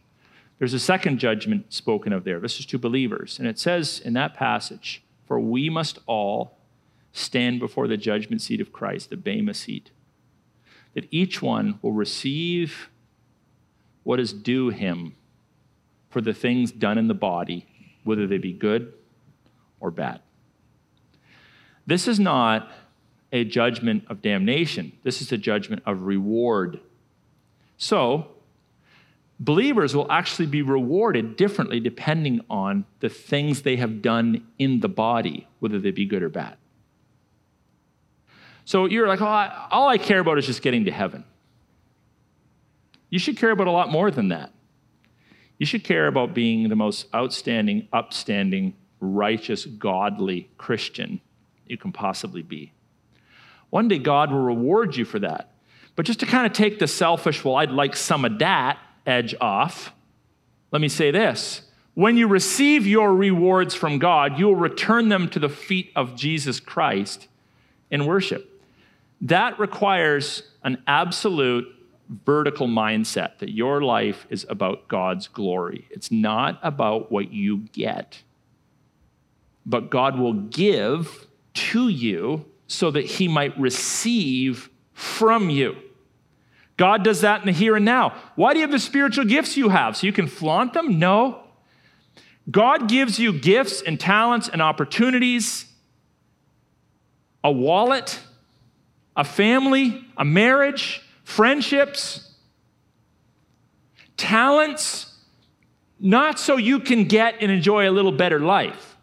there's 0.59 0.73
a 0.73 0.79
second 0.79 1.19
judgment 1.19 1.73
spoken 1.73 2.13
of 2.13 2.23
there. 2.23 2.39
This 2.39 2.59
is 2.59 2.65
to 2.67 2.77
believers. 2.77 3.39
And 3.39 3.47
it 3.47 3.59
says 3.59 3.99
in 3.99 4.13
that 4.13 4.33
passage, 4.33 5.01
For 5.25 5.39
we 5.39 5.69
must 5.69 5.99
all 6.05 6.57
stand 7.11 7.59
before 7.59 7.87
the 7.87 7.97
judgment 7.97 8.41
seat 8.41 8.61
of 8.61 8.71
Christ, 8.71 9.09
the 9.09 9.17
Bema 9.17 9.53
seat 9.53 9.89
that 10.95 11.07
each 11.11 11.41
one 11.41 11.77
will 11.83 11.91
receive 11.91 12.89
what 14.03 14.19
is 14.19 14.33
due 14.33 14.69
him 14.69 15.13
for 16.09 16.21
the 16.21 16.33
things 16.33 16.71
done 16.71 16.97
in 16.97 17.07
the 17.07 17.13
body, 17.13 17.67
whether 18.03 18.25
they 18.25 18.37
be 18.37 18.53
good 18.53 18.93
or 19.79 19.91
bad. 19.91 20.21
This 21.85 22.07
is 22.07 22.19
not 22.19 22.71
a 23.31 23.43
judgment 23.43 24.05
of 24.07 24.21
damnation, 24.21 24.93
this 25.03 25.21
is 25.21 25.31
a 25.31 25.37
judgment 25.37 25.83
of 25.85 26.03
reward. 26.03 26.79
So, 27.77 28.27
believers 29.39 29.93
will 29.93 30.09
actually 30.09 30.45
be 30.45 30.61
rewarded 30.61 31.35
differently 31.35 31.81
depending 31.81 32.39
on 32.49 32.85
the 33.01 33.09
things 33.09 33.61
they 33.61 33.75
have 33.75 34.01
done 34.01 34.47
in 34.57 34.79
the 34.79 34.87
body, 34.87 35.47
whether 35.59 35.79
they 35.79 35.91
be 35.91 36.05
good 36.05 36.23
or 36.23 36.29
bad. 36.29 36.55
So 38.65 38.85
you're 38.85 39.07
like, 39.07 39.21
oh, 39.21 39.27
I, 39.27 39.67
all 39.71 39.87
I 39.87 39.97
care 39.97 40.19
about 40.19 40.37
is 40.39 40.45
just 40.47 40.61
getting 40.61 40.85
to 40.85 40.91
heaven. 40.91 41.23
You 43.09 43.19
should 43.19 43.37
care 43.37 43.51
about 43.51 43.67
a 43.67 43.71
lot 43.71 43.91
more 43.91 44.11
than 44.11 44.29
that. 44.29 44.51
You 45.57 45.65
should 45.65 45.83
care 45.83 46.07
about 46.07 46.33
being 46.33 46.67
the 46.67 46.75
most 46.75 47.07
outstanding, 47.13 47.87
upstanding, 47.93 48.73
righteous, 48.99 49.65
godly 49.65 50.49
Christian 50.57 51.21
you 51.67 51.77
can 51.77 51.91
possibly 51.91 52.41
be. 52.41 52.73
One 53.69 53.87
day 53.87 53.99
God 53.99 54.31
will 54.31 54.41
reward 54.41 54.95
you 54.95 55.05
for 55.05 55.19
that. 55.19 55.51
But 55.95 56.05
just 56.05 56.19
to 56.19 56.25
kind 56.25 56.45
of 56.45 56.53
take 56.53 56.79
the 56.79 56.87
selfish, 56.87 57.43
well, 57.45 57.55
I'd 57.55 57.71
like 57.71 57.95
some 57.95 58.25
of 58.25 58.39
that 58.39 58.79
edge 59.05 59.33
off, 59.39 59.93
let 60.71 60.81
me 60.81 60.89
say 60.89 61.11
this. 61.11 61.61
When 61.93 62.17
you 62.17 62.27
receive 62.27 62.85
your 62.85 63.15
rewards 63.15 63.73
from 63.73 63.99
God, 63.99 64.37
you 64.37 64.47
will 64.47 64.55
return 64.55 65.07
them 65.07 65.29
to 65.29 65.39
the 65.39 65.47
feet 65.47 65.91
of 65.95 66.15
Jesus 66.15 66.59
Christ 66.59 67.27
in 67.89 68.05
worship. 68.05 68.51
That 69.21 69.59
requires 69.59 70.43
an 70.63 70.83
absolute 70.87 71.67
vertical 72.25 72.67
mindset 72.67 73.39
that 73.39 73.49
your 73.49 73.81
life 73.81 74.27
is 74.29 74.45
about 74.49 74.87
God's 74.87 75.27
glory. 75.27 75.87
It's 75.89 76.11
not 76.11 76.59
about 76.61 77.11
what 77.11 77.31
you 77.31 77.59
get, 77.71 78.21
but 79.65 79.89
God 79.89 80.19
will 80.19 80.33
give 80.33 81.27
to 81.53 81.87
you 81.87 82.45
so 82.67 82.91
that 82.91 83.05
He 83.05 83.27
might 83.27 83.57
receive 83.59 84.69
from 84.93 85.49
you. 85.49 85.75
God 86.77 87.03
does 87.03 87.21
that 87.21 87.39
in 87.39 87.45
the 87.45 87.51
here 87.53 87.75
and 87.75 87.85
now. 87.85 88.13
Why 88.35 88.53
do 88.53 88.59
you 88.59 88.63
have 88.63 88.71
the 88.71 88.79
spiritual 88.79 89.25
gifts 89.25 89.55
you 89.55 89.69
have? 89.69 89.95
So 89.95 90.07
you 90.07 90.13
can 90.13 90.27
flaunt 90.27 90.73
them? 90.73 90.99
No. 90.99 91.43
God 92.51 92.89
gives 92.89 93.17
you 93.17 93.33
gifts 93.33 93.81
and 93.81 93.99
talents 93.99 94.49
and 94.49 94.61
opportunities, 94.61 95.65
a 97.43 97.51
wallet 97.51 98.19
a 99.15 99.23
family, 99.23 100.05
a 100.17 100.25
marriage, 100.25 101.01
friendships, 101.23 102.33
talents, 104.17 105.13
not 105.99 106.39
so 106.39 106.57
you 106.57 106.79
can 106.79 107.05
get 107.05 107.35
and 107.41 107.51
enjoy 107.51 107.89
a 107.89 107.91
little 107.91 108.11
better 108.11 108.39
life, 108.39 108.97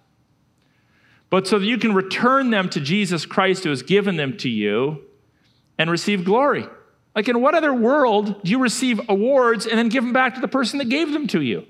but 1.31 1.47
so 1.47 1.59
that 1.59 1.67
you 1.67 1.79
can 1.79 1.95
return 1.95 2.51
them 2.51 2.69
to 2.71 2.81
Jesus 2.81 3.25
Christ 3.25 3.65
who 3.65 3.71
has 3.71 3.83
given 3.83 4.17
them 4.17 4.37
to 4.39 4.49
you 4.49 5.03
and 5.79 5.91
receive 5.91 6.25
glory. 6.25 6.67
Like, 7.15 7.29
in 7.29 7.41
what 7.41 7.55
other 7.55 7.75
world 7.75 8.43
do 8.43 8.51
you 8.51 8.59
receive 8.59 9.01
awards 9.09 9.67
and 9.67 9.79
then 9.79 9.89
give 9.89 10.05
them 10.05 10.13
back 10.13 10.35
to 10.35 10.41
the 10.41 10.49
person 10.49 10.79
that 10.79 10.89
gave 10.89 11.13
them 11.13 11.27
to 11.29 11.41
you? 11.41 11.67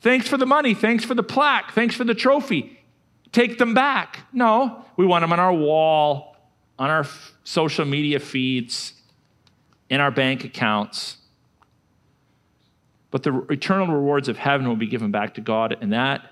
Thanks 0.00 0.28
for 0.28 0.36
the 0.36 0.46
money. 0.46 0.74
Thanks 0.74 1.04
for 1.04 1.14
the 1.14 1.22
plaque. 1.22 1.72
Thanks 1.72 1.94
for 1.94 2.04
the 2.04 2.14
trophy. 2.14 2.78
Take 3.32 3.58
them 3.58 3.74
back. 3.74 4.20
No, 4.32 4.84
we 4.96 5.06
want 5.06 5.22
them 5.22 5.32
on 5.32 5.40
our 5.40 5.52
wall, 5.52 6.36
on 6.78 6.90
our 6.90 7.06
social 7.44 7.84
media 7.84 8.20
feeds, 8.20 8.94
in 9.92 10.00
our 10.00 10.10
bank 10.10 10.42
accounts. 10.42 11.18
But 13.10 13.24
the 13.24 13.44
eternal 13.50 13.88
rewards 13.88 14.28
of 14.28 14.38
heaven 14.38 14.66
will 14.66 14.74
be 14.74 14.86
given 14.86 15.10
back 15.10 15.34
to 15.34 15.42
God, 15.42 15.76
and 15.82 15.92
that, 15.92 16.30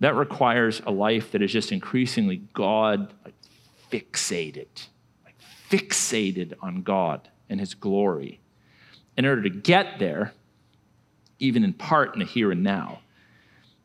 that 0.00 0.16
requires 0.16 0.82
a 0.84 0.90
life 0.90 1.30
that 1.30 1.42
is 1.42 1.52
just 1.52 1.70
increasingly 1.70 2.42
God 2.54 3.14
fixated, 3.92 4.66
like 5.24 5.36
fixated 5.70 6.54
on 6.60 6.82
God 6.82 7.28
and 7.48 7.60
His 7.60 7.74
glory. 7.74 8.40
In 9.16 9.24
order 9.24 9.42
to 9.42 9.50
get 9.50 10.00
there, 10.00 10.32
even 11.38 11.62
in 11.62 11.72
part 11.72 12.14
in 12.14 12.18
the 12.18 12.24
here 12.24 12.50
and 12.50 12.64
now, 12.64 12.98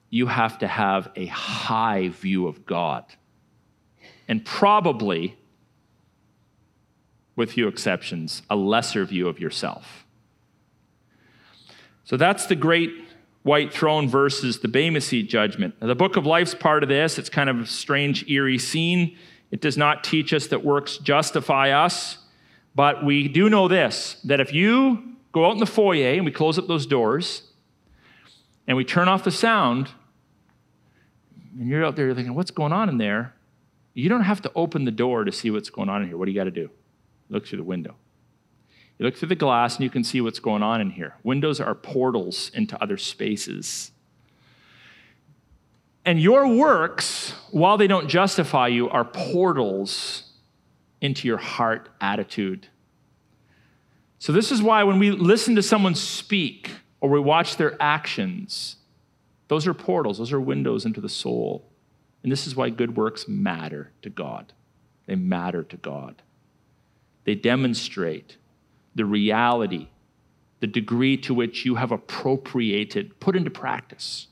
you 0.10 0.26
have 0.26 0.58
to 0.58 0.68
have 0.68 1.12
a 1.16 1.28
high 1.28 2.10
view 2.10 2.48
of 2.48 2.66
God. 2.66 3.06
And 4.28 4.44
probably, 4.44 5.38
with 7.36 7.54
few 7.54 7.68
exceptions, 7.68 8.42
a 8.50 8.56
lesser 8.56 9.06
view 9.06 9.28
of 9.28 9.40
yourself. 9.40 10.06
So 12.04 12.18
that's 12.18 12.46
the 12.46 12.56
great 12.56 12.92
white 13.44 13.74
throne 13.74 14.08
versus 14.08 14.60
the 14.60 14.68
Bema 14.68 15.02
seat 15.02 15.30
judgment. 15.30 15.76
Now, 15.82 15.88
the 15.88 15.96
book 15.96 16.16
of 16.16 16.26
life's 16.26 16.54
part 16.54 16.84
of 16.84 16.90
this. 16.90 17.18
It's 17.18 17.30
kind 17.30 17.50
of 17.50 17.60
a 17.62 17.66
strange, 17.66 18.30
eerie 18.30 18.60
scene. 18.60 19.18
It 19.50 19.62
does 19.62 19.78
not 19.78 20.04
teach 20.04 20.34
us 20.34 20.48
that 20.48 20.64
works 20.64 20.98
justify 20.98 21.72
us, 21.72 22.18
but 22.76 23.04
we 23.04 23.28
do 23.28 23.50
know 23.50 23.68
this 23.68 24.18
that 24.24 24.40
if 24.40 24.54
you 24.54 25.16
go 25.32 25.46
out 25.46 25.54
in 25.54 25.58
the 25.58 25.66
foyer 25.66 26.14
and 26.14 26.26
we 26.26 26.32
close 26.32 26.58
up 26.58 26.68
those 26.68 26.86
doors 26.86 27.44
and 28.68 28.78
we 28.78 28.86
turn 28.86 29.08
off 29.08 29.24
the 29.24 29.32
sound, 29.32 29.90
and 31.60 31.68
you're 31.68 31.84
out 31.84 31.96
there 31.96 32.06
you're 32.06 32.16
thinking, 32.16 32.36
what's 32.36 32.52
going 32.52 32.72
on 32.72 32.90
in 32.90 32.98
there? 32.98 33.34
You 33.94 34.08
don't 34.08 34.22
have 34.22 34.42
to 34.44 34.52
open 34.56 34.86
the 34.86 34.92
door 34.92 35.26
to 35.26 35.32
see 35.32 35.52
what's 35.52 35.70
going 35.70 35.90
on 35.90 36.02
in 36.02 36.08
here. 36.08 36.18
What 36.18 36.26
do 36.26 36.32
you 36.32 36.40
got 36.40 36.46
to 36.46 36.52
do? 36.52 36.70
Look 37.32 37.48
through 37.48 37.58
the 37.58 37.64
window. 37.64 37.96
You 39.00 39.06
look 39.06 39.18
through 39.18 39.30
the 39.30 39.36
glass 39.36 39.78
and 39.78 39.84
you 39.84 39.90
can 39.90 40.04
see 40.04 40.22
what's 40.22 40.40
going 40.40 40.62
on 40.62 40.80
in 40.80 40.92
here. 40.92 41.16
Windows 41.24 41.60
are 41.60 41.74
portals 41.74 42.52
into 42.54 42.80
other 42.84 42.98
spaces. 42.98 43.92
And 46.06 46.20
your 46.20 46.48
works, 46.48 47.34
while 47.50 47.78
they 47.78 47.88
don't 47.88 48.08
justify 48.08 48.68
you, 48.68 48.90
are 48.90 49.06
portals 49.06 50.32
into 51.00 51.28
your 51.28 51.38
heart 51.38 51.90
attitude. 52.00 52.68
So, 54.20 54.32
this 54.32 54.52
is 54.52 54.62
why 54.62 54.84
when 54.84 55.00
we 55.00 55.10
listen 55.10 55.56
to 55.56 55.64
someone 55.64 55.96
speak 55.96 56.70
or 57.00 57.10
we 57.10 57.20
watch 57.20 57.58
their 57.58 57.76
actions, 57.82 58.76
those 59.48 59.66
are 59.66 59.74
portals, 59.74 60.20
those 60.20 60.32
are 60.32 60.40
windows 60.40 60.86
into 60.86 61.02
the 61.02 61.10
soul. 61.10 61.68
And 62.24 62.32
this 62.32 62.46
is 62.46 62.56
why 62.56 62.70
good 62.70 62.96
works 62.96 63.28
matter 63.28 63.92
to 64.04 64.10
God. 64.12 64.54
They 65.08 65.16
matter 65.16 65.64
to 65.64 65.78
God. 65.78 66.22
They 67.24 67.36
demonstrate 67.36 68.38
the 68.96 69.06
reality, 69.06 69.88
the 70.60 70.68
degree 70.68 71.18
to 71.18 71.34
which 71.34 71.66
you 71.66 71.76
have 71.76 71.92
appropriated, 71.92 73.20
put 73.20 73.36
into 73.36 73.50
practice 73.50 74.28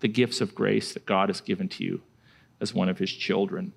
the 0.00 0.08
gifts 0.08 0.40
of 0.40 0.54
grace 0.54 0.92
that 0.92 1.06
God 1.06 1.28
has 1.30 1.40
given 1.40 1.68
to 1.70 1.84
you 1.84 2.02
as 2.60 2.74
one 2.74 2.88
of 2.88 2.98
his 2.98 3.10
children. 3.10 3.72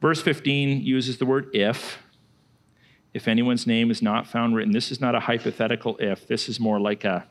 Verse 0.00 0.20
15 0.20 0.82
uses 0.82 1.18
the 1.18 1.26
word 1.26 1.48
if. 1.54 1.98
If 3.14 3.28
anyone's 3.28 3.66
name 3.66 3.90
is 3.90 4.02
not 4.02 4.26
found 4.26 4.56
written, 4.56 4.72
this 4.72 4.90
is 4.90 5.00
not 5.00 5.14
a 5.14 5.20
hypothetical 5.20 5.96
if, 6.00 6.26
this 6.26 6.48
is 6.48 6.58
more 6.58 6.80
like 6.80 7.04
a 7.04 7.26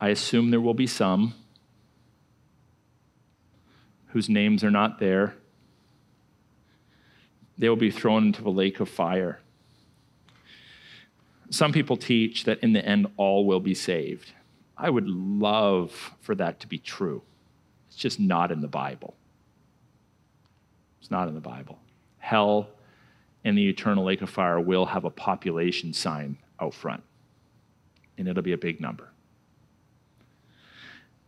I 0.00 0.08
assume 0.08 0.50
there 0.50 0.60
will 0.60 0.74
be 0.74 0.86
some 0.86 1.34
whose 4.08 4.28
names 4.28 4.64
are 4.64 4.70
not 4.70 4.98
there. 4.98 5.34
They 7.60 7.68
will 7.68 7.76
be 7.76 7.90
thrown 7.90 8.28
into 8.28 8.42
the 8.42 8.50
lake 8.50 8.80
of 8.80 8.88
fire. 8.88 9.38
Some 11.50 11.72
people 11.72 11.98
teach 11.98 12.44
that 12.44 12.58
in 12.60 12.72
the 12.72 12.82
end, 12.82 13.06
all 13.18 13.44
will 13.44 13.60
be 13.60 13.74
saved. 13.74 14.32
I 14.78 14.88
would 14.88 15.06
love 15.06 16.12
for 16.22 16.34
that 16.36 16.58
to 16.60 16.66
be 16.66 16.78
true. 16.78 17.20
It's 17.88 17.98
just 17.98 18.18
not 18.18 18.50
in 18.50 18.62
the 18.62 18.68
Bible. 18.68 19.14
It's 21.02 21.10
not 21.10 21.28
in 21.28 21.34
the 21.34 21.40
Bible. 21.40 21.78
Hell 22.16 22.70
and 23.44 23.58
the 23.58 23.68
eternal 23.68 24.04
lake 24.04 24.22
of 24.22 24.30
fire 24.30 24.58
will 24.58 24.86
have 24.86 25.04
a 25.04 25.10
population 25.10 25.92
sign 25.92 26.38
out 26.60 26.72
front, 26.72 27.02
and 28.16 28.26
it'll 28.26 28.42
be 28.42 28.52
a 28.52 28.58
big 28.58 28.80
number. 28.80 29.10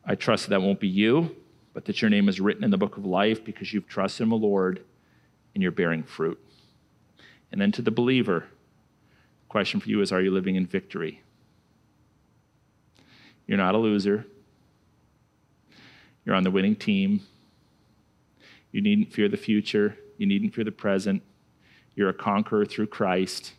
I 0.07 0.14
trust 0.14 0.49
that 0.49 0.62
won't 0.62 0.80
be 0.80 0.89
you, 0.89 1.37
but 1.74 1.85
that 1.85 2.01
your 2.01 2.09
name 2.09 2.30
is 2.30 2.41
written 2.41 2.64
in 2.64 2.70
the 2.70 2.78
book 2.78 2.97
of 2.97 3.05
life 3.05 3.45
because 3.45 3.74
you've 3.74 3.87
trusted 3.87 4.24
in 4.24 4.30
the 4.30 4.37
Lord 4.37 4.83
and 5.55 5.62
you're 5.62 5.72
bearing 5.72 6.03
fruit. 6.03 6.38
And 7.50 7.61
then 7.61 7.72
to 7.72 7.82
the 7.82 7.90
believer, 7.90 8.46
question 9.48 9.80
for 9.80 9.88
you 9.88 10.00
is 10.00 10.11
Are 10.11 10.20
you 10.20 10.30
living 10.30 10.57
in 10.57 10.66
victory? 10.66 11.22
You're 13.46 13.59
not 13.59 13.74
a 13.74 13.78
loser. 13.78 14.26
You're 16.24 16.34
on 16.34 16.44
the 16.44 16.50
winning 16.50 16.76
team. 16.76 17.20
You 18.70 18.80
needn't 18.80 19.12
fear 19.12 19.28
the 19.28 19.36
future. 19.36 19.98
You 20.16 20.26
needn't 20.26 20.55
fear 20.55 20.64
the 20.64 20.72
present. 20.72 21.22
You're 21.94 22.09
a 22.09 22.14
conqueror 22.14 22.64
through 22.64 22.86
Christ. 22.86 23.53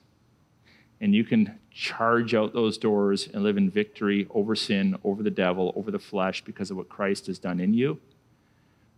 And 0.99 1.13
you 1.13 1.23
can 1.23 1.59
charge 1.69 2.33
out 2.33 2.53
those 2.53 2.77
doors 2.77 3.27
and 3.31 3.43
live 3.43 3.57
in 3.57 3.69
victory 3.69 4.25
over 4.31 4.55
sin, 4.55 4.97
over 5.03 5.21
the 5.21 5.29
devil, 5.29 5.73
over 5.75 5.91
the 5.91 5.99
flesh 5.99 6.43
because 6.43 6.71
of 6.71 6.77
what 6.77 6.89
Christ 6.89 7.27
has 7.27 7.37
done 7.37 7.59
in 7.59 7.73
you, 7.73 7.99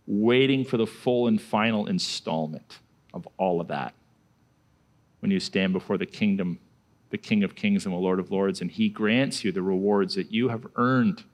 waiting 0.06 0.64
for 0.64 0.76
the 0.76 0.86
full 0.86 1.26
and 1.26 1.42
final 1.42 1.86
installment 1.86 2.78
of 3.16 3.26
all 3.38 3.60
of 3.60 3.68
that 3.68 3.94
when 5.20 5.30
you 5.30 5.40
stand 5.40 5.72
before 5.72 5.98
the 5.98 6.06
kingdom, 6.06 6.58
the 7.10 7.18
King 7.18 7.42
of 7.42 7.54
Kings 7.54 7.84
and 7.84 7.94
the 7.94 7.98
Lord 7.98 8.20
of 8.20 8.30
Lords, 8.30 8.60
and 8.60 8.70
He 8.70 8.88
grants 8.88 9.42
you 9.42 9.50
the 9.50 9.62
rewards 9.62 10.14
that 10.14 10.30
you 10.30 10.48
have 10.48 10.66
earned 10.76 11.24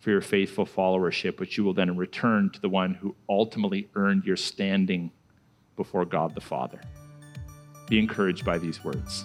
for 0.00 0.10
your 0.10 0.20
faithful 0.20 0.66
followership, 0.66 1.38
which 1.38 1.56
you 1.56 1.64
will 1.64 1.74
then 1.74 1.96
return 1.96 2.50
to 2.50 2.60
the 2.60 2.68
one 2.68 2.94
who 2.94 3.14
ultimately 3.28 3.88
earned 3.94 4.24
your 4.24 4.36
standing 4.36 5.12
before 5.76 6.04
God 6.04 6.34
the 6.34 6.40
Father. 6.40 6.80
Be 7.88 7.98
encouraged 7.98 8.44
by 8.44 8.58
these 8.58 8.82
words. 8.82 9.24